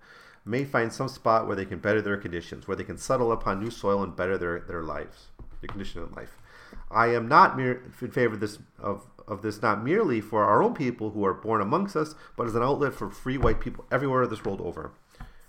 may 0.43 0.63
find 0.63 0.91
some 0.91 1.07
spot 1.07 1.47
where 1.47 1.55
they 1.55 1.65
can 1.65 1.79
better 1.79 2.01
their 2.01 2.17
conditions, 2.17 2.67
where 2.67 2.77
they 2.77 2.83
can 2.83 2.97
settle 2.97 3.31
upon 3.31 3.59
new 3.59 3.71
soil 3.71 4.03
and 4.03 4.15
better 4.15 4.37
their, 4.37 4.59
their 4.61 4.83
lives, 4.83 5.27
their 5.61 5.67
condition 5.67 6.03
in 6.03 6.11
life. 6.13 6.37
I 6.91 7.07
am 7.07 7.27
not 7.27 7.57
mere, 7.57 7.83
in 8.01 8.11
favor 8.11 8.33
of 8.33 8.39
this 8.39 8.59
of, 8.79 9.07
of 9.27 9.41
this 9.41 9.61
not 9.61 9.83
merely 9.83 10.21
for 10.21 10.43
our 10.43 10.61
own 10.61 10.73
people 10.73 11.11
who 11.11 11.25
are 11.25 11.33
born 11.33 11.61
amongst 11.61 11.95
us, 11.95 12.15
but 12.35 12.47
as 12.47 12.55
an 12.55 12.63
outlet 12.63 12.93
for 12.93 13.09
free 13.09 13.37
white 13.37 13.59
people 13.59 13.85
everywhere 13.91 14.27
this 14.27 14.43
world 14.43 14.61
over, 14.61 14.91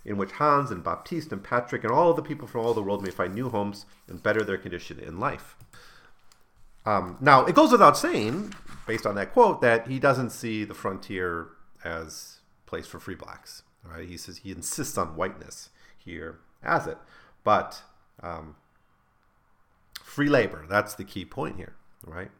in 0.05 0.17
which 0.17 0.33
Hans 0.33 0.71
and 0.71 0.83
Baptiste 0.83 1.31
and 1.31 1.43
Patrick 1.43 1.83
and 1.83 1.91
all 1.91 2.11
of 2.11 2.15
the 2.15 2.21
people 2.21 2.47
from 2.47 2.61
all 2.61 2.73
the 2.73 2.81
world 2.81 3.03
may 3.03 3.11
find 3.11 3.33
new 3.33 3.49
homes 3.49 3.85
and 4.07 4.23
better 4.23 4.43
their 4.43 4.57
condition 4.57 4.99
in 4.99 5.19
life. 5.19 5.55
Um, 6.87 7.17
now, 7.19 7.45
it 7.45 7.53
goes 7.53 7.73
without 7.73 7.97
saying, 7.97 8.53
based 8.87 9.05
on 9.05 9.15
that 9.15 9.33
quote, 9.33 9.59
that 9.59 9.87
he 9.87 9.99
doesn't 9.99 10.29
see 10.29 10.63
the 10.63 10.73
frontier 10.73 11.49
as 11.83 12.37
place 12.65 12.87
for 12.87 12.97
free 12.97 13.13
blacks. 13.13 13.63
Right? 13.83 14.07
He 14.07 14.15
says 14.15 14.37
he 14.37 14.51
insists 14.51 14.97
on 14.97 15.17
whiteness 15.17 15.69
here 15.97 16.39
as 16.63 16.87
it, 16.87 16.97
but 17.43 17.81
um, 18.23 18.55
free 20.01 20.29
labor. 20.29 20.65
That's 20.69 20.95
the 20.95 21.03
key 21.03 21.25
point 21.25 21.57
here, 21.57 21.75
right? 22.05 22.31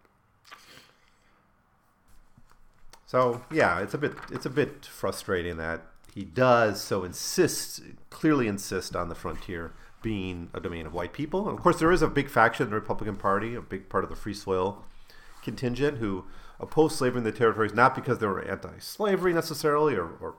So 3.06 3.42
yeah, 3.52 3.80
it's 3.80 3.94
a 3.94 3.98
bit 3.98 4.14
it's 4.32 4.46
a 4.46 4.50
bit 4.50 4.86
frustrating 4.86 5.58
that 5.58 5.82
he 6.14 6.24
does 6.24 6.82
so 6.82 7.04
insist 7.04 7.82
clearly 8.10 8.48
insist 8.48 8.96
on 8.96 9.08
the 9.08 9.16
frontier 9.16 9.74
being 10.08 10.50
a 10.54 10.60
domain 10.62 10.86
of 10.86 10.94
white 10.94 11.12
people. 11.12 11.50
And 11.50 11.58
of 11.58 11.62
course, 11.62 11.80
there 11.80 11.92
is 11.92 12.02
a 12.02 12.08
big 12.08 12.30
faction 12.30 12.64
in 12.64 12.70
the 12.70 12.76
Republican 12.76 13.18
Party, 13.18 13.56
a 13.56 13.62
big 13.62 13.90
part 13.90 14.06
of 14.06 14.10
the 14.10 14.16
free 14.16 14.34
soil 14.34 14.86
contingent, 15.44 15.98
who 15.98 16.24
opposed 16.62 16.96
slavery 16.96 17.18
in 17.18 17.26
the 17.26 17.32
territories 17.34 17.74
not 17.74 17.94
because 17.94 18.20
they 18.20 18.26
were 18.26 18.42
anti-slavery 18.42 19.34
necessarily 19.34 19.96
or, 19.96 20.08
or, 20.22 20.36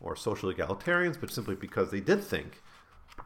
or 0.00 0.16
social 0.16 0.50
egalitarians, 0.50 1.20
but 1.20 1.30
simply 1.30 1.54
because 1.54 1.90
they 1.90 2.00
did 2.00 2.24
think 2.24 2.62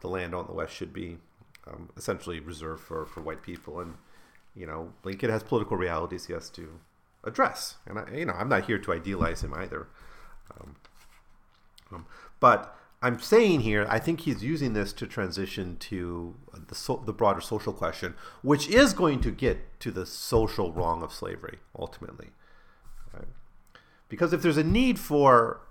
the 0.01 0.09
land 0.09 0.35
on 0.35 0.47
the 0.47 0.51
West 0.51 0.73
should 0.73 0.91
be 0.91 1.17
um, 1.65 1.87
essentially 1.95 2.41
reserved 2.41 2.83
for, 2.83 3.05
for 3.05 3.21
white 3.21 3.41
people. 3.41 3.79
And, 3.79 3.93
you 4.53 4.67
know, 4.67 4.91
Lincoln 5.05 5.29
has 5.29 5.43
political 5.43 5.77
realities 5.77 6.25
he 6.25 6.33
has 6.33 6.49
to 6.49 6.81
address. 7.23 7.77
And, 7.85 7.99
I, 7.99 8.11
you 8.13 8.25
know, 8.25 8.33
I'm 8.33 8.49
not 8.49 8.65
here 8.65 8.79
to 8.79 8.91
idealize 8.91 9.45
him 9.45 9.53
either. 9.53 9.87
Um, 10.59 10.75
um, 11.93 12.05
but 12.41 12.77
I'm 13.05 13.19
saying 13.19 13.59
here, 13.59 13.85
I 13.87 13.99
think 13.99 14.21
he's 14.21 14.43
using 14.43 14.73
this 14.73 14.91
to 14.93 15.05
transition 15.05 15.77
to 15.77 16.33
the, 16.69 16.73
so, 16.73 17.03
the 17.05 17.13
broader 17.13 17.39
social 17.39 17.71
question, 17.71 18.15
which 18.41 18.67
is 18.67 18.93
going 18.93 19.21
to 19.21 19.29
get 19.29 19.79
to 19.81 19.91
the 19.91 20.07
social 20.07 20.73
wrong 20.73 21.03
of 21.03 21.13
slavery 21.13 21.59
ultimately. 21.77 22.29
Right? 23.13 23.27
Because 24.09 24.33
if 24.33 24.41
there's 24.41 24.57
a 24.57 24.63
need 24.63 24.97
for 24.97 25.61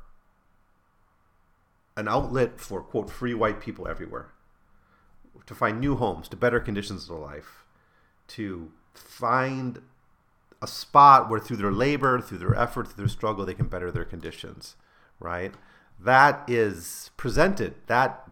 an 1.96 2.06
outlet 2.06 2.60
for, 2.60 2.82
quote, 2.82 3.10
free 3.10 3.34
white 3.34 3.60
people 3.60 3.88
everywhere, 3.88 4.28
to 5.44 5.56
find 5.56 5.80
new 5.80 5.96
homes, 5.96 6.28
to 6.28 6.36
better 6.36 6.60
conditions 6.60 7.10
of 7.10 7.18
life, 7.18 7.64
to 8.28 8.70
find 8.94 9.82
a 10.62 10.68
spot 10.68 11.28
where 11.28 11.40
through 11.40 11.56
their 11.56 11.72
labor, 11.72 12.20
through 12.20 12.38
their 12.38 12.54
effort, 12.54 12.86
through 12.86 13.02
their 13.02 13.08
struggle, 13.08 13.44
they 13.44 13.54
can 13.54 13.66
better 13.66 13.90
their 13.90 14.04
conditions, 14.04 14.76
right? 15.18 15.54
That 15.98 16.48
is 16.48 17.10
presented, 17.16 17.74
that 17.86 18.30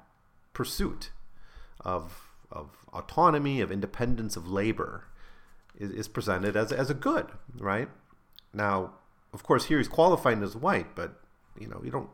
pursuit 0.53 1.11
of, 1.81 2.33
of 2.51 2.71
autonomy, 2.93 3.61
of 3.61 3.73
independence, 3.73 4.37
of 4.37 4.49
labor, 4.49 5.05
is, 5.79 5.91
is 5.91 6.09
presented 6.09 6.57
as, 6.57 6.73
as 6.73 6.91
a 6.91 6.95
good, 6.95 7.27
right? 7.59 7.89
Now, 8.53 8.93
of 9.33 9.43
course, 9.43 9.67
here 9.67 9.79
he's 9.79 9.89
qualifying 9.89 10.43
as 10.43 10.55
white, 10.55 10.95
but, 10.95 11.21
you 11.59 11.67
know, 11.67 11.81
you 11.85 11.91
don't 11.91 12.11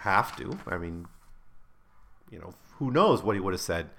have 0.00 0.36
to. 0.36 0.58
I 0.66 0.78
mean, 0.78 1.06
you 2.30 2.38
know, 2.38 2.54
who 2.78 2.90
knows 2.90 3.22
what 3.22 3.36
he 3.36 3.40
would 3.40 3.54
have 3.54 3.60
said, 3.60 3.90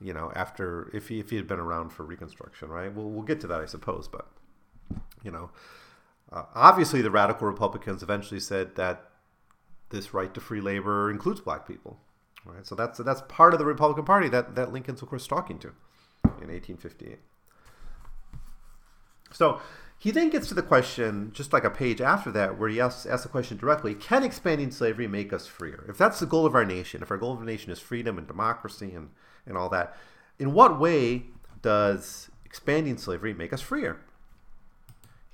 you 0.00 0.12
know, 0.12 0.30
after, 0.34 0.90
if 0.92 1.08
he, 1.08 1.20
if 1.20 1.30
he 1.30 1.36
had 1.36 1.46
been 1.46 1.60
around 1.60 1.90
for 1.90 2.04
Reconstruction, 2.04 2.68
right? 2.68 2.92
We'll, 2.92 3.08
we'll 3.08 3.22
get 3.22 3.40
to 3.40 3.46
that, 3.46 3.60
I 3.60 3.66
suppose, 3.66 4.08
but, 4.08 4.28
you 5.22 5.30
know, 5.30 5.50
uh, 6.32 6.44
obviously 6.54 7.00
the 7.00 7.10
radical 7.10 7.46
Republicans 7.46 8.02
eventually 8.02 8.40
said 8.40 8.74
that 8.76 9.10
this 9.94 10.12
right 10.12 10.32
to 10.34 10.40
free 10.40 10.60
labor 10.60 11.10
includes 11.10 11.40
black 11.40 11.66
people. 11.66 11.98
Right? 12.44 12.66
So 12.66 12.74
that's 12.74 12.98
that's 12.98 13.22
part 13.28 13.54
of 13.54 13.58
the 13.58 13.64
Republican 13.64 14.04
Party 14.04 14.28
that, 14.28 14.54
that 14.54 14.72
Lincoln's 14.72 15.00
of 15.00 15.08
course 15.08 15.26
talking 15.26 15.58
to 15.60 15.68
in 16.24 16.48
1858. 16.48 17.18
So 19.32 19.60
he 19.98 20.10
then 20.10 20.28
gets 20.30 20.48
to 20.48 20.54
the 20.54 20.62
question, 20.62 21.30
just 21.32 21.52
like 21.52 21.64
a 21.64 21.70
page 21.70 22.00
after 22.00 22.30
that, 22.32 22.58
where 22.58 22.68
he 22.68 22.80
asks, 22.80 23.06
asks 23.06 23.22
the 23.22 23.28
question 23.28 23.56
directly 23.56 23.94
Can 23.94 24.22
expanding 24.22 24.70
slavery 24.70 25.06
make 25.06 25.32
us 25.32 25.46
freer? 25.46 25.84
If 25.88 25.96
that's 25.96 26.20
the 26.20 26.26
goal 26.26 26.44
of 26.44 26.54
our 26.54 26.64
nation, 26.64 27.02
if 27.02 27.10
our 27.10 27.16
goal 27.16 27.32
of 27.32 27.38
our 27.38 27.44
nation 27.44 27.72
is 27.72 27.80
freedom 27.80 28.18
and 28.18 28.26
democracy 28.26 28.92
and, 28.92 29.10
and 29.46 29.56
all 29.56 29.68
that, 29.70 29.96
in 30.38 30.52
what 30.52 30.78
way 30.78 31.24
does 31.62 32.28
expanding 32.44 32.98
slavery 32.98 33.32
make 33.32 33.52
us 33.52 33.62
freer? 33.62 34.00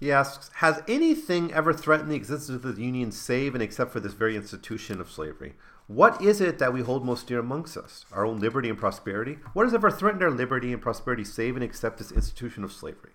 He 0.01 0.11
asks, 0.11 0.51
Has 0.57 0.83
anything 0.89 1.53
ever 1.53 1.75
threatened 1.75 2.11
the 2.11 2.17
existence 2.17 2.65
of 2.65 2.75
the 2.75 2.83
Union 2.83 3.13
save 3.13 3.55
and 3.55 3.63
except 3.63 3.93
for 3.93 4.01
this 4.01 4.15
very 4.15 4.35
institution 4.35 4.99
of 4.99 5.11
slavery? 5.11 5.57
What 5.89 6.23
is 6.23 6.41
it 6.41 6.59
that 6.59 6.73
we 6.73 6.81
hold 6.81 7.05
most 7.05 7.27
dear 7.27 7.41
amongst 7.41 7.77
us? 7.77 8.07
Our 8.11 8.25
own 8.25 8.41
liberty 8.41 8.71
and 8.71 8.79
prosperity? 8.79 9.39
What 9.53 9.65
has 9.65 9.75
ever 9.75 9.91
threatened 9.91 10.23
our 10.23 10.31
liberty 10.31 10.73
and 10.73 10.81
prosperity 10.81 11.25
save 11.25 11.55
and 11.55 11.63
except 11.63 11.99
this 11.99 12.13
institution 12.13 12.65
of 12.65 12.73
slavery? 12.73 13.13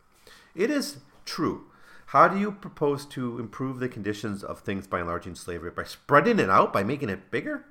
It 0.53 0.69
is 0.69 0.97
true. 1.25 1.71
How 2.07 2.27
do 2.27 2.37
you 2.37 2.51
propose 2.51 3.07
to 3.07 3.39
improve 3.39 3.79
the 3.79 3.89
conditions 3.89 4.43
of 4.43 4.59
things 4.59 4.85
by 4.85 4.99
enlarging 4.99 5.33
slavery? 5.33 5.71
By 5.71 5.85
spreading 5.85 6.37
it 6.37 6.51
out? 6.51 6.71
By 6.71 6.83
making 6.83 7.09
it 7.09 7.31
bigger? 7.31 7.65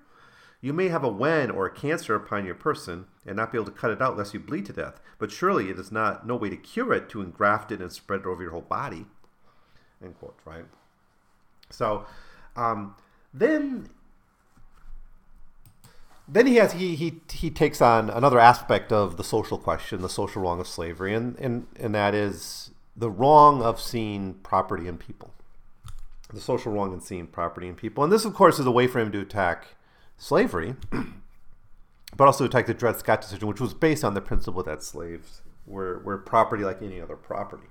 You 0.65 0.73
may 0.73 0.89
have 0.89 1.05
a 1.05 1.11
wen 1.11 1.51
or 1.51 1.67
a 1.67 1.71
cancer 1.71 2.15
upon 2.15 2.47
your 2.47 2.55
person 2.55 3.05
and 3.27 3.37
not 3.37 3.53
be 3.53 3.59
able 3.59 3.67
to 3.67 3.71
cut 3.71 3.91
it 3.91 4.01
out 4.01 4.17
lest 4.17 4.33
you 4.33 4.41
bleed 4.41 4.65
to 4.65 4.73
death, 4.73 4.99
but 5.19 5.31
surely 5.31 5.69
it 5.69 5.79
is 5.79 5.93
not 5.93 6.27
no 6.27 6.37
way 6.37 6.49
to 6.49 6.57
cure 6.57 6.95
it 6.95 7.11
to 7.11 7.21
engraft 7.21 7.71
it 7.71 7.83
and 7.83 7.93
spread 7.93 8.21
it 8.21 8.27
over 8.27 8.41
your 8.41 8.53
whole 8.53 8.63
body. 8.63 9.05
End 10.03 10.19
quote, 10.19 10.39
right? 10.47 10.65
So 11.69 12.07
um, 12.57 12.97
then 13.35 13.91
then 16.27 16.47
he 16.47 16.57
has 16.57 16.73
he, 16.73 16.95
he 16.95 17.21
he 17.31 17.51
takes 17.51 17.83
on 17.83 18.09
another 18.09 18.41
aspect 18.41 18.91
of 18.91 19.19
the 19.19 19.25
social 19.25 19.59
question, 19.59 20.01
the 20.01 20.09
social 20.09 20.41
wrong 20.41 20.61
of 20.61 20.67
slavery, 20.67 21.13
and 21.13 21.39
and 21.39 21.67
and 21.79 21.95
that 21.95 22.15
is 22.15 22.71
the 22.97 23.11
wrong 23.11 23.63
of 23.63 23.79
seeing 23.79 24.33
property 24.43 24.89
and 24.89 24.99
people, 24.99 25.35
the 26.33 26.41
social 26.41 26.73
wrong 26.73 26.95
in 26.95 27.03
seeing 27.03 27.27
property 27.27 27.69
and 27.69 27.77
people, 27.77 28.03
and 28.03 28.11
this, 28.11 28.25
of 28.25 28.33
course, 28.33 28.59
is 28.59 28.65
a 28.65 28.71
way 28.71 28.87
for 28.87 28.99
him 28.99 29.13
to 29.13 29.21
attack 29.21 29.67
slavery, 30.17 30.77
but 32.17 32.25
also 32.27 32.45
attack 32.45 32.67
the 32.67 32.75
Dred 32.75 32.99
Scott 32.99 33.21
decision, 33.21 33.49
which 33.49 33.61
was 33.61 33.75
based 33.75 34.05
on 34.05 34.15
the 34.15 34.21
principle 34.21 34.63
that 34.63 34.83
slaves 34.83 35.43
were 35.67 36.01
were 36.01 36.19
property 36.19 36.65
like 36.65 36.83
any 36.83 37.01
other 37.01 37.17
property. 37.17 37.69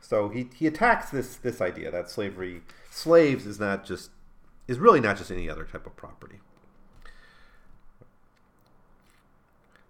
So 0.00 0.28
he, 0.28 0.48
he 0.54 0.66
attacks 0.66 1.10
this 1.10 1.36
this 1.36 1.60
idea 1.60 1.90
that 1.90 2.10
slavery 2.10 2.62
slaves 2.90 3.46
is 3.46 3.58
not 3.58 3.84
just 3.84 4.10
is 4.68 4.78
really 4.78 5.00
not 5.00 5.16
just 5.16 5.30
any 5.30 5.48
other 5.48 5.64
type 5.64 5.86
of 5.86 5.96
property. 5.96 6.40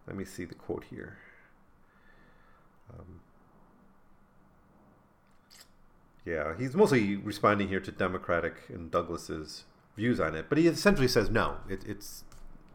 Let 0.06 0.16
me 0.16 0.24
see 0.24 0.44
the 0.44 0.54
quote 0.54 0.84
here. 0.90 1.18
Um, 2.90 3.20
yeah, 6.24 6.54
he's 6.58 6.74
mostly 6.74 7.16
responding 7.16 7.68
here 7.68 7.80
to 7.80 7.92
Democratic 7.92 8.54
and 8.68 8.90
Douglas's 8.90 9.64
views 9.96 10.20
on 10.20 10.34
it, 10.34 10.46
but 10.48 10.58
he 10.58 10.66
essentially 10.66 11.08
says 11.08 11.30
no, 11.30 11.56
it, 11.68 11.84
it's 11.86 12.24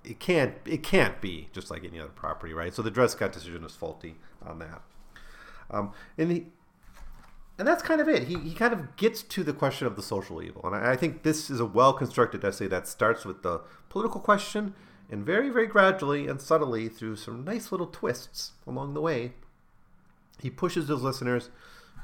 it 0.03 0.19
can't 0.19 0.55
it 0.65 0.83
can't 0.83 1.19
be 1.21 1.49
just 1.51 1.69
like 1.69 1.83
any 1.83 1.99
other 1.99 2.09
property, 2.09 2.53
right? 2.53 2.73
So 2.73 2.81
the 2.81 2.91
Dred 2.91 3.09
Scott 3.09 3.31
decision 3.31 3.63
is 3.63 3.75
faulty 3.75 4.15
on 4.45 4.59
that, 4.59 4.81
um, 5.71 5.91
and 6.17 6.31
he 6.31 6.45
and 7.59 7.67
that's 7.67 7.81
kind 7.81 7.99
of 7.99 8.07
it. 8.07 8.27
He, 8.27 8.37
he 8.37 8.53
kind 8.53 8.73
of 8.73 8.95
gets 8.97 9.23
to 9.23 9.43
the 9.43 9.53
question 9.53 9.87
of 9.87 9.95
the 9.95 10.03
social 10.03 10.43
evil. 10.43 10.61
And 10.63 10.75
I, 10.75 10.91
I 10.91 10.95
think 10.95 11.23
this 11.23 11.49
is 11.49 11.59
a 11.59 11.65
well 11.65 11.93
constructed 11.93 12.45
essay 12.45 12.67
that 12.67 12.87
starts 12.87 13.25
with 13.25 13.41
the 13.41 13.61
political 13.89 14.21
question 14.21 14.75
and 15.09 15.25
very, 15.25 15.49
very 15.49 15.67
gradually 15.67 16.27
and 16.27 16.41
subtly, 16.41 16.89
through 16.89 17.15
some 17.15 17.43
nice 17.43 17.71
little 17.71 17.87
twists 17.87 18.51
along 18.65 18.93
the 18.93 19.01
way, 19.01 19.33
he 20.41 20.49
pushes 20.49 20.87
his 20.89 21.01
listeners 21.01 21.49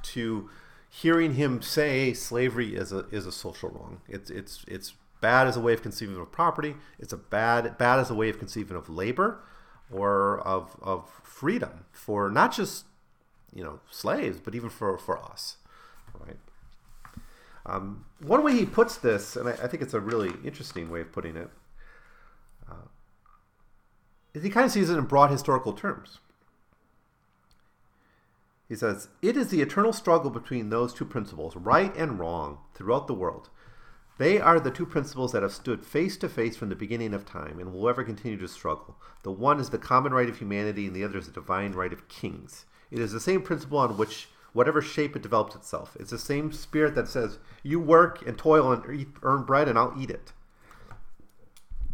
to 0.04 0.50
hearing 0.90 1.36
him 1.36 1.62
say 1.62 2.14
slavery 2.14 2.76
is 2.76 2.92
a 2.92 3.08
is 3.10 3.26
a 3.26 3.32
social 3.32 3.70
wrong. 3.70 4.02
It's 4.08 4.30
it's 4.30 4.64
it's 4.68 4.94
bad 5.24 5.48
as 5.48 5.56
a 5.56 5.62
way 5.62 5.74
of 5.74 5.82
conceiving 5.82 6.18
of 6.18 6.32
property. 6.34 6.76
It's 7.00 7.14
a 7.14 7.18
bad 7.18 7.78
bad 7.78 7.98
as 7.98 8.10
a 8.12 8.14
way 8.14 8.30
of 8.30 8.38
conceiving 8.38 8.76
of 8.76 8.90
labor 8.90 9.40
or 9.90 10.42
of 10.42 10.76
of 10.82 11.10
freedom 11.24 11.86
for 11.94 12.30
not 12.30 12.54
just 12.54 12.86
you 13.56 13.64
know 13.64 13.80
slaves, 13.90 14.40
but 14.44 14.54
even 14.54 14.70
for 14.70 14.98
for 14.98 15.18
us, 15.18 15.58
right? 16.20 16.38
Um, 17.66 18.04
one 18.22 18.44
way 18.44 18.54
he 18.54 18.66
puts 18.66 18.98
this, 18.98 19.38
and 19.38 19.48
I, 19.48 19.54
I, 19.54 19.68
think 19.68 19.82
it's 19.82 19.94
a 19.94 20.02
really 20.02 20.34
interesting 20.44 20.90
way 20.90 21.00
of 21.00 21.14
putting 21.14 21.38
it, 21.38 21.50
uh, 22.70 22.88
is 24.34 24.44
he 24.44 24.50
kind 24.50 24.66
of 24.66 24.72
sees 24.74 24.90
it 24.90 24.98
in 24.98 25.06
broad 25.06 25.32
historical 25.32 25.72
terms. 25.72 26.20
He 28.68 28.76
says, 28.76 29.08
It 29.22 29.38
is 29.38 29.48
the 29.48 29.62
eternal 29.62 29.94
struggle 29.94 30.30
between 30.30 30.72
those 30.72 30.94
two 30.94 31.06
principles, 31.06 31.56
right 31.56 31.96
and 31.96 32.20
wrong, 32.20 32.58
throughout 32.74 33.08
the 33.08 33.14
world. 33.14 33.50
They 34.20 34.40
are 34.40 34.60
the 34.60 34.70
two 34.70 34.86
principles 34.86 35.32
that 35.32 35.42
have 35.42 35.54
stood 35.54 35.84
face 35.84 36.18
to 36.18 36.30
face 36.30 36.56
from 36.56 36.70
the 36.70 36.76
beginning 36.76 37.16
of 37.16 37.26
time 37.26 37.60
and 37.60 37.74
will 37.74 37.90
ever 37.90 38.04
continue 38.04 38.38
to 38.38 38.48
struggle. 38.48 38.96
The 39.24 39.32
one 39.32 39.60
is 39.60 39.72
the 39.72 39.80
common 39.80 40.14
right 40.14 40.30
of 40.30 40.38
humanity, 40.38 40.86
and 40.86 40.96
the 40.96 41.04
other 41.04 41.18
is 41.18 41.26
the 41.26 41.32
divine 41.32 41.72
right 41.72 41.92
of 41.92 42.08
kings. 42.10 42.66
It 42.92 43.00
is 43.00 43.12
the 43.12 43.20
same 43.20 43.42
principle 43.42 43.80
on 43.80 43.98
which, 43.98 44.30
whatever 44.54 44.84
shape 44.84 45.16
it 45.16 45.24
develops 45.24 45.56
itself, 45.56 45.98
it's 46.00 46.12
the 46.12 46.20
same 46.20 46.52
spirit 46.52 46.94
that 46.94 47.08
says, 47.08 47.40
You 47.64 47.80
work 47.80 48.26
and 48.28 48.38
toil 48.38 48.72
and 48.72 49.08
earn 49.24 49.44
bread, 49.46 49.68
and 49.68 49.80
I'll 49.80 49.96
eat 49.98 50.12
it. 50.12 50.32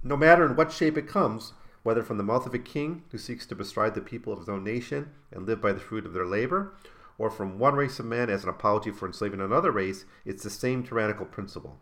No 0.03 0.17
matter 0.17 0.45
in 0.45 0.57
what 0.57 0.73
shape 0.73 0.97
it 0.97 1.07
comes, 1.07 1.53
whether 1.83 2.03
from 2.03 2.17
the 2.17 2.23
mouth 2.23 2.45
of 2.45 2.53
a 2.53 2.59
king 2.59 3.03
who 3.11 3.17
seeks 3.17 3.45
to 3.45 3.55
bestride 3.55 3.95
the 3.95 4.01
people 4.01 4.33
of 4.33 4.39
his 4.39 4.49
own 4.49 4.65
nation 4.65 5.11
and 5.31 5.45
live 5.45 5.61
by 5.61 5.71
the 5.71 5.79
fruit 5.79 6.05
of 6.05 6.11
their 6.11 6.25
labor, 6.25 6.73
or 7.17 7.29
from 7.29 7.59
one 7.59 7.75
race 7.75 7.97
of 7.97 8.05
men 8.05 8.29
as 8.29 8.43
an 8.43 8.49
apology 8.49 8.91
for 8.91 9.05
enslaving 9.05 9.39
another 9.39 9.71
race, 9.71 10.03
it's 10.25 10.43
the 10.43 10.49
same 10.49 10.83
tyrannical 10.83 11.25
principle. 11.25 11.79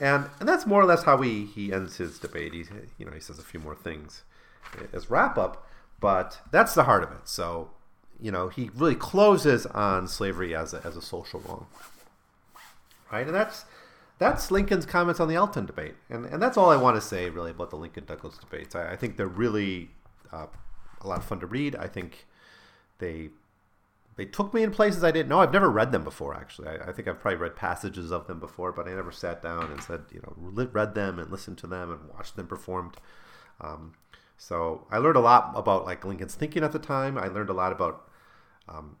And 0.00 0.28
and 0.40 0.48
that's 0.48 0.66
more 0.66 0.80
or 0.80 0.84
less 0.84 1.04
how 1.04 1.20
he, 1.22 1.46
he 1.46 1.72
ends 1.72 1.96
his 1.96 2.18
debate. 2.18 2.52
He 2.52 2.64
you 2.98 3.06
know 3.06 3.12
he 3.12 3.20
says 3.20 3.38
a 3.38 3.42
few 3.42 3.60
more 3.60 3.74
things 3.74 4.24
as 4.92 5.10
wrap 5.10 5.38
up, 5.38 5.66
but 6.00 6.40
that's 6.50 6.74
the 6.74 6.84
heart 6.84 7.02
of 7.02 7.12
it. 7.12 7.28
So, 7.28 7.70
you 8.20 8.30
know, 8.30 8.48
he 8.48 8.70
really 8.74 8.94
closes 8.94 9.66
on 9.66 10.08
slavery 10.08 10.54
as 10.54 10.74
a, 10.74 10.80
as 10.84 10.96
a 10.96 11.02
social 11.02 11.40
wrong. 11.40 11.66
Right? 13.10 13.26
And 13.26 13.34
that's 13.34 13.64
that's 14.18 14.50
Lincoln's 14.50 14.86
comments 14.86 15.20
on 15.20 15.28
the 15.28 15.36
Alton 15.36 15.66
debate. 15.66 15.94
And, 16.08 16.26
and 16.26 16.40
that's 16.42 16.56
all 16.56 16.70
I 16.70 16.76
want 16.76 16.96
to 16.96 17.00
say, 17.00 17.28
really, 17.28 17.50
about 17.50 17.70
the 17.70 17.76
Lincoln 17.76 18.04
Douglas 18.04 18.38
debates. 18.38 18.74
I, 18.74 18.92
I 18.92 18.96
think 18.96 19.16
they're 19.16 19.26
really 19.26 19.90
uh, 20.32 20.46
a 21.00 21.08
lot 21.08 21.18
of 21.18 21.24
fun 21.24 21.40
to 21.40 21.46
read. 21.46 21.74
I 21.76 21.88
think 21.88 22.26
they 22.98 23.30
they 24.16 24.24
took 24.24 24.52
me 24.52 24.62
in 24.62 24.70
places 24.70 25.02
I 25.02 25.10
didn't 25.10 25.28
know. 25.28 25.40
I've 25.40 25.52
never 25.52 25.70
read 25.70 25.92
them 25.92 26.04
before, 26.04 26.34
actually. 26.34 26.68
I, 26.68 26.88
I, 26.88 26.92
think 26.92 27.08
I've 27.08 27.20
probably 27.20 27.38
read 27.38 27.56
passages 27.56 28.10
of 28.10 28.26
them 28.26 28.40
before, 28.40 28.72
but 28.72 28.86
I 28.86 28.94
never 28.94 29.10
sat 29.10 29.42
down 29.42 29.70
and 29.70 29.82
said, 29.82 30.02
you 30.12 30.20
know, 30.20 30.34
read 30.36 30.94
them 30.94 31.18
and 31.18 31.30
listened 31.30 31.58
to 31.58 31.66
them 31.66 31.90
and 31.90 32.10
watched 32.10 32.36
them 32.36 32.46
performed. 32.46 32.98
Um, 33.60 33.94
so 34.36 34.86
I 34.90 34.98
learned 34.98 35.16
a 35.16 35.20
lot 35.20 35.52
about 35.54 35.86
like 35.86 36.04
Lincoln's 36.04 36.34
thinking 36.34 36.62
at 36.62 36.72
the 36.72 36.78
time. 36.78 37.16
I 37.16 37.28
learned 37.28 37.48
a 37.48 37.54
lot 37.54 37.72
about 37.72 38.10
um, 38.68 38.96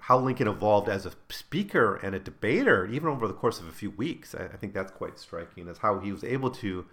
how 0.00 0.18
Lincoln 0.18 0.48
evolved 0.48 0.88
as 0.88 1.06
a 1.06 1.12
speaker 1.28 1.96
and 1.96 2.14
a 2.14 2.18
debater, 2.18 2.86
even 2.86 3.08
over 3.08 3.28
the 3.28 3.34
course 3.34 3.60
of 3.60 3.68
a 3.68 3.72
few 3.72 3.90
weeks. 3.90 4.34
I, 4.34 4.44
I 4.46 4.56
think 4.56 4.74
that's 4.74 4.90
quite 4.90 5.18
striking, 5.18 5.68
as 5.68 5.78
how 5.78 6.00
he 6.00 6.10
was 6.10 6.24
able 6.24 6.50
to 6.50 6.86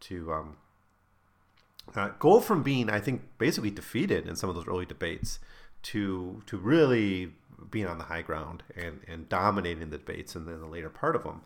to 0.00 0.32
um, 0.32 0.56
uh, 1.94 2.10
go 2.18 2.40
from 2.40 2.62
being, 2.62 2.90
I 2.90 3.00
think, 3.00 3.22
basically 3.38 3.70
defeated 3.70 4.26
in 4.26 4.36
some 4.36 4.48
of 4.48 4.54
those 4.54 4.68
early 4.68 4.86
debates 4.86 5.38
to 5.82 6.42
to 6.46 6.56
really 6.56 7.32
being 7.70 7.86
on 7.86 7.98
the 7.98 8.04
high 8.04 8.22
ground 8.22 8.62
and 8.76 9.00
and 9.08 9.28
dominating 9.28 9.90
the 9.90 9.98
debates 9.98 10.36
in 10.36 10.46
the, 10.46 10.52
in 10.52 10.60
the 10.60 10.66
later 10.66 10.90
part 10.90 11.16
of 11.16 11.24
them. 11.24 11.42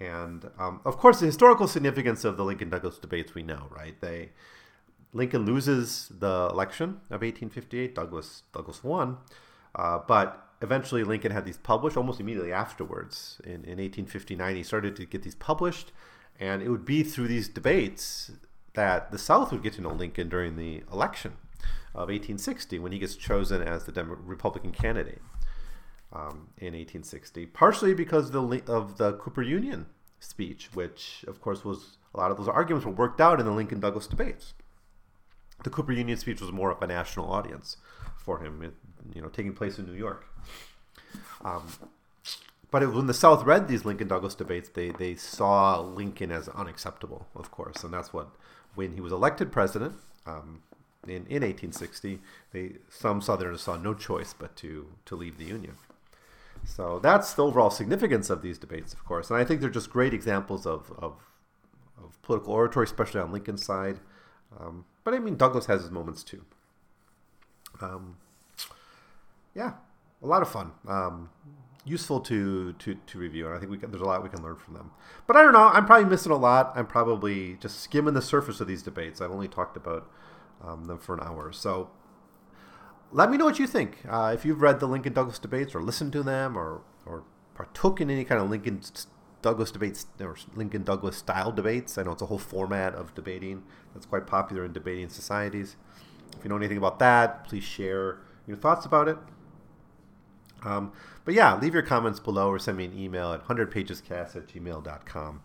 And 0.00 0.50
um, 0.58 0.80
of 0.84 0.98
course, 0.98 1.20
the 1.20 1.26
historical 1.26 1.68
significance 1.68 2.24
of 2.24 2.36
the 2.36 2.44
Lincoln 2.44 2.70
Douglas 2.70 2.98
debates 2.98 3.34
we 3.34 3.42
know, 3.42 3.68
right? 3.70 4.00
They 4.00 4.30
Lincoln 5.12 5.44
loses 5.44 6.10
the 6.10 6.48
election 6.50 7.00
of 7.10 7.20
1858. 7.20 7.94
Douglas 7.94 8.42
Douglas 8.52 8.82
won, 8.82 9.18
uh, 9.74 9.98
but 10.06 10.48
eventually 10.62 11.04
Lincoln 11.04 11.32
had 11.32 11.44
these 11.44 11.58
published 11.58 11.96
almost 11.96 12.20
immediately 12.20 12.52
afterwards. 12.52 13.40
In, 13.44 13.64
in 13.64 13.78
1859, 13.78 14.56
he 14.56 14.62
started 14.62 14.96
to 14.96 15.06
get 15.06 15.22
these 15.22 15.34
published, 15.34 15.92
and 16.40 16.62
it 16.62 16.70
would 16.70 16.84
be 16.84 17.02
through 17.02 17.28
these 17.28 17.48
debates 17.48 18.32
that 18.74 19.10
the 19.10 19.18
South 19.18 19.52
would 19.52 19.62
get 19.62 19.74
to 19.74 19.82
know 19.82 19.92
Lincoln 19.92 20.28
during 20.28 20.56
the 20.56 20.82
election 20.90 21.34
of 21.94 22.08
1860 22.08 22.78
when 22.78 22.92
he 22.92 22.98
gets 22.98 23.16
chosen 23.16 23.62
as 23.62 23.84
the 23.84 23.92
Demo- 23.92 24.16
Republican 24.24 24.72
candidate 24.72 25.22
um, 26.12 26.48
in 26.58 26.74
1860, 26.74 27.46
partially 27.46 27.94
because 27.94 28.34
of 28.34 28.50
the, 28.50 28.62
of 28.72 28.98
the 28.98 29.14
Cooper 29.14 29.42
Union 29.42 29.86
speech, 30.20 30.70
which 30.74 31.24
of 31.26 31.40
course 31.40 31.64
was 31.64 31.96
a 32.14 32.18
lot 32.18 32.30
of 32.30 32.36
those 32.36 32.48
arguments 32.48 32.86
were 32.86 32.92
worked 32.92 33.20
out 33.20 33.40
in 33.40 33.46
the 33.46 33.52
Lincoln 33.52 33.80
Douglas 33.80 34.06
debates 34.06 34.54
the 35.62 35.70
Cooper 35.70 35.92
Union 35.92 36.18
speech 36.18 36.40
was 36.40 36.52
more 36.52 36.70
of 36.70 36.82
a 36.82 36.86
national 36.86 37.30
audience 37.30 37.76
for 38.16 38.38
him, 38.38 38.62
it, 38.62 38.74
you 39.14 39.22
know, 39.22 39.28
taking 39.28 39.52
place 39.52 39.78
in 39.78 39.86
New 39.86 39.94
York. 39.94 40.26
Um, 41.44 41.66
but 42.70 42.82
it, 42.82 42.92
when 42.92 43.06
the 43.06 43.14
South 43.14 43.44
read 43.44 43.68
these 43.68 43.84
Lincoln 43.84 44.08
Douglas 44.08 44.34
debates, 44.34 44.68
they, 44.68 44.90
they 44.90 45.14
saw 45.14 45.80
Lincoln 45.80 46.30
as 46.30 46.48
unacceptable, 46.48 47.26
of 47.34 47.50
course, 47.50 47.84
and 47.84 47.92
that's 47.92 48.12
what 48.12 48.28
when 48.74 48.92
he 48.92 49.00
was 49.00 49.12
elected 49.12 49.52
president 49.52 49.94
um, 50.26 50.62
in, 51.04 51.26
in 51.26 51.42
1860, 51.42 52.20
they 52.52 52.72
some 52.88 53.20
Southerners 53.20 53.62
saw 53.62 53.76
no 53.76 53.94
choice 53.94 54.34
but 54.38 54.56
to 54.56 54.86
to 55.06 55.16
leave 55.16 55.38
the 55.38 55.44
Union. 55.44 55.76
So 56.64 56.98
that's 57.00 57.34
the 57.34 57.44
overall 57.44 57.70
significance 57.70 58.30
of 58.30 58.42
these 58.42 58.58
debates, 58.58 58.92
of 58.92 59.04
course, 59.04 59.30
and 59.30 59.38
I 59.38 59.44
think 59.44 59.60
they're 59.60 59.70
just 59.70 59.90
great 59.90 60.14
examples 60.14 60.64
of, 60.64 60.92
of, 60.96 61.16
of 61.98 62.20
political 62.22 62.52
oratory, 62.52 62.84
especially 62.84 63.20
on 63.20 63.32
Lincoln's 63.32 63.64
side. 63.64 63.98
Um, 64.58 64.84
but 65.04 65.14
I 65.14 65.18
mean, 65.18 65.36
Douglas 65.36 65.66
has 65.66 65.82
his 65.82 65.90
moments 65.90 66.22
too. 66.22 66.44
Um, 67.80 68.16
yeah, 69.54 69.72
a 70.22 70.26
lot 70.26 70.42
of 70.42 70.48
fun. 70.48 70.72
Um, 70.86 71.30
useful 71.84 72.20
to, 72.20 72.74
to, 72.74 72.94
to 72.94 73.18
review, 73.18 73.46
and 73.46 73.56
I 73.56 73.58
think 73.58 73.70
we 73.70 73.78
can, 73.78 73.90
there's 73.90 74.02
a 74.02 74.06
lot 74.06 74.22
we 74.22 74.28
can 74.28 74.42
learn 74.42 74.56
from 74.56 74.74
them. 74.74 74.92
But 75.26 75.36
I 75.36 75.42
don't 75.42 75.52
know. 75.52 75.68
I'm 75.68 75.84
probably 75.84 76.08
missing 76.08 76.32
a 76.32 76.36
lot. 76.36 76.72
I'm 76.76 76.86
probably 76.86 77.54
just 77.54 77.80
skimming 77.80 78.14
the 78.14 78.22
surface 78.22 78.60
of 78.60 78.68
these 78.68 78.82
debates. 78.82 79.20
I've 79.20 79.32
only 79.32 79.48
talked 79.48 79.76
about 79.76 80.08
um, 80.62 80.84
them 80.84 80.98
for 80.98 81.14
an 81.14 81.20
hour. 81.20 81.52
So 81.52 81.90
let 83.10 83.30
me 83.30 83.36
know 83.36 83.44
what 83.44 83.58
you 83.58 83.66
think. 83.66 83.98
Uh, 84.08 84.32
if 84.34 84.44
you've 84.44 84.62
read 84.62 84.80
the 84.80 84.86
Lincoln 84.86 85.12
Douglas 85.12 85.38
debates 85.38 85.74
or 85.74 85.82
listened 85.82 86.12
to 86.12 86.22
them 86.22 86.56
or, 86.56 86.82
or 87.04 87.24
partook 87.54 88.00
in 88.00 88.10
any 88.10 88.24
kind 88.24 88.40
of 88.40 88.50
Lincoln 88.50 88.80
Douglas 89.42 89.72
debates 89.72 90.06
or 90.20 90.36
Lincoln 90.54 90.84
Douglas 90.84 91.16
style 91.16 91.52
debates. 91.52 91.98
I 91.98 92.04
know 92.04 92.12
it's 92.12 92.22
a 92.22 92.26
whole 92.26 92.38
format 92.38 92.94
of 92.94 93.14
debating 93.14 93.64
that's 93.92 94.06
quite 94.06 94.26
popular 94.26 94.64
in 94.64 94.72
debating 94.72 95.08
societies. 95.08 95.76
If 96.38 96.44
you 96.44 96.48
know 96.48 96.56
anything 96.56 96.78
about 96.78 96.98
that, 97.00 97.44
please 97.44 97.64
share 97.64 98.20
your 98.46 98.56
thoughts 98.56 98.86
about 98.86 99.08
it. 99.08 99.18
Um, 100.64 100.92
but 101.24 101.34
yeah, 101.34 101.58
leave 101.58 101.74
your 101.74 101.82
comments 101.82 102.20
below 102.20 102.48
or 102.48 102.58
send 102.58 102.78
me 102.78 102.84
an 102.84 102.96
email 102.96 103.32
at 103.32 103.44
100pagescast 103.46 104.36
at 104.36 104.46
gmail.com. 104.46 105.42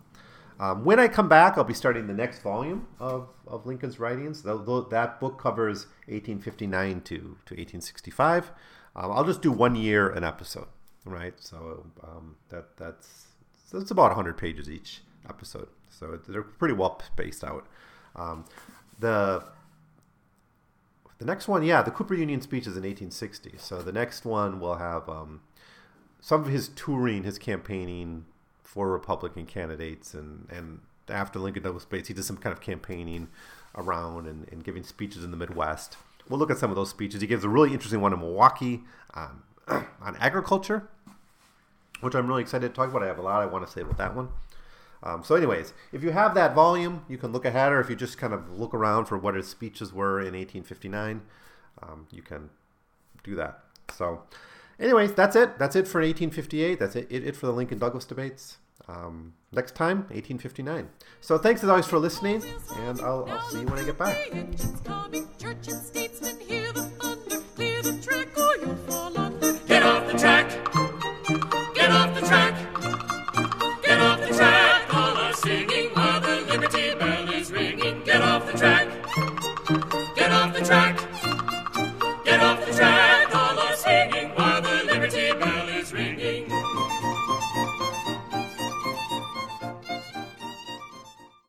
Um, 0.60 0.84
when 0.84 0.98
I 0.98 1.06
come 1.06 1.28
back, 1.28 1.56
I'll 1.56 1.64
be 1.64 1.74
starting 1.74 2.06
the 2.06 2.14
next 2.14 2.42
volume 2.42 2.88
of, 2.98 3.28
of 3.46 3.64
Lincoln's 3.64 4.00
writings. 4.00 4.42
The, 4.42 4.86
that 4.90 5.20
book 5.20 5.40
covers 5.40 5.86
1859 6.06 7.00
to, 7.02 7.16
to 7.16 7.54
1865. 7.54 8.50
Um, 8.96 9.12
I'll 9.12 9.24
just 9.24 9.40
do 9.40 9.52
one 9.52 9.76
year 9.76 10.10
an 10.10 10.24
episode, 10.24 10.66
right? 11.04 11.34
So 11.38 11.86
um, 12.02 12.36
that 12.48 12.76
that's 12.76 13.26
that's 13.70 13.90
about 13.90 14.08
100 14.08 14.36
pages 14.36 14.68
each 14.68 15.02
episode. 15.28 15.68
So 15.90 16.18
they're 16.26 16.42
pretty 16.42 16.74
well 16.74 17.00
spaced 17.06 17.44
out. 17.44 17.66
Um, 18.16 18.44
the 18.98 19.44
the 21.18 21.24
next 21.24 21.46
one, 21.46 21.62
yeah, 21.62 21.82
the 21.82 21.90
Cooper 21.90 22.14
Union 22.14 22.40
speech 22.40 22.62
is 22.62 22.76
in 22.76 22.82
1860. 22.82 23.54
So 23.58 23.82
the 23.82 23.92
next 23.92 24.24
one 24.24 24.58
will 24.58 24.76
have 24.76 25.08
um, 25.08 25.42
some 26.20 26.40
of 26.40 26.48
his 26.48 26.68
touring, 26.70 27.24
his 27.24 27.38
campaigning 27.38 28.24
for 28.68 28.90
Republican 28.90 29.46
candidates, 29.46 30.12
and 30.12 30.46
and 30.50 30.80
after 31.08 31.38
Lincoln 31.38 31.62
Douglas 31.62 31.86
Bates, 31.86 32.08
he 32.08 32.14
did 32.14 32.24
some 32.24 32.36
kind 32.36 32.52
of 32.52 32.60
campaigning 32.60 33.28
around 33.74 34.26
and, 34.26 34.46
and 34.52 34.62
giving 34.62 34.82
speeches 34.82 35.24
in 35.24 35.30
the 35.30 35.38
Midwest. 35.38 35.96
We'll 36.28 36.38
look 36.38 36.50
at 36.50 36.58
some 36.58 36.68
of 36.68 36.76
those 36.76 36.90
speeches. 36.90 37.22
He 37.22 37.26
gives 37.26 37.44
a 37.44 37.48
really 37.48 37.72
interesting 37.72 38.02
one 38.02 38.12
in 38.12 38.18
Milwaukee 38.18 38.82
on, 39.14 39.42
on 39.68 40.16
agriculture, 40.20 40.86
which 42.02 42.14
I'm 42.14 42.26
really 42.28 42.42
excited 42.42 42.68
to 42.68 42.74
talk 42.74 42.90
about. 42.90 43.02
I 43.02 43.06
have 43.06 43.18
a 43.18 43.22
lot 43.22 43.40
I 43.40 43.46
want 43.46 43.66
to 43.66 43.72
say 43.72 43.80
about 43.80 43.96
that 43.96 44.14
one. 44.14 44.28
Um, 45.02 45.24
so, 45.24 45.34
anyways, 45.34 45.72
if 45.90 46.02
you 46.02 46.10
have 46.10 46.34
that 46.34 46.54
volume, 46.54 47.06
you 47.08 47.16
can 47.16 47.32
look 47.32 47.46
ahead, 47.46 47.72
or 47.72 47.80
if 47.80 47.88
you 47.88 47.96
just 47.96 48.18
kind 48.18 48.34
of 48.34 48.58
look 48.58 48.74
around 48.74 49.06
for 49.06 49.16
what 49.16 49.34
his 49.34 49.48
speeches 49.48 49.94
were 49.94 50.18
in 50.18 50.34
1859, 50.34 51.22
um, 51.82 52.06
you 52.10 52.20
can 52.20 52.50
do 53.24 53.34
that. 53.36 53.60
So, 53.94 54.24
anyways, 54.78 55.12
that's 55.14 55.36
it. 55.36 55.58
That's 55.58 55.76
it 55.76 55.86
for 55.88 56.00
1858. 56.00 56.78
That's 56.78 56.96
it, 56.96 57.06
it, 57.10 57.26
it 57.26 57.36
for 57.36 57.46
the 57.46 57.52
Lincoln 57.52 57.78
Douglas 57.78 58.04
debates. 58.04 58.58
Um, 58.88 59.34
next 59.52 59.74
time, 59.74 59.98
1859. 60.08 60.88
So 61.20 61.36
thanks 61.36 61.62
as 61.62 61.68
always 61.68 61.86
for 61.86 61.98
listening, 61.98 62.42
and 62.76 63.00
I'll, 63.00 63.26
I'll 63.28 63.48
see 63.50 63.60
you 63.60 63.66
when 63.66 63.78
I 63.78 63.84
get 63.84 63.98
back. 63.98 64.16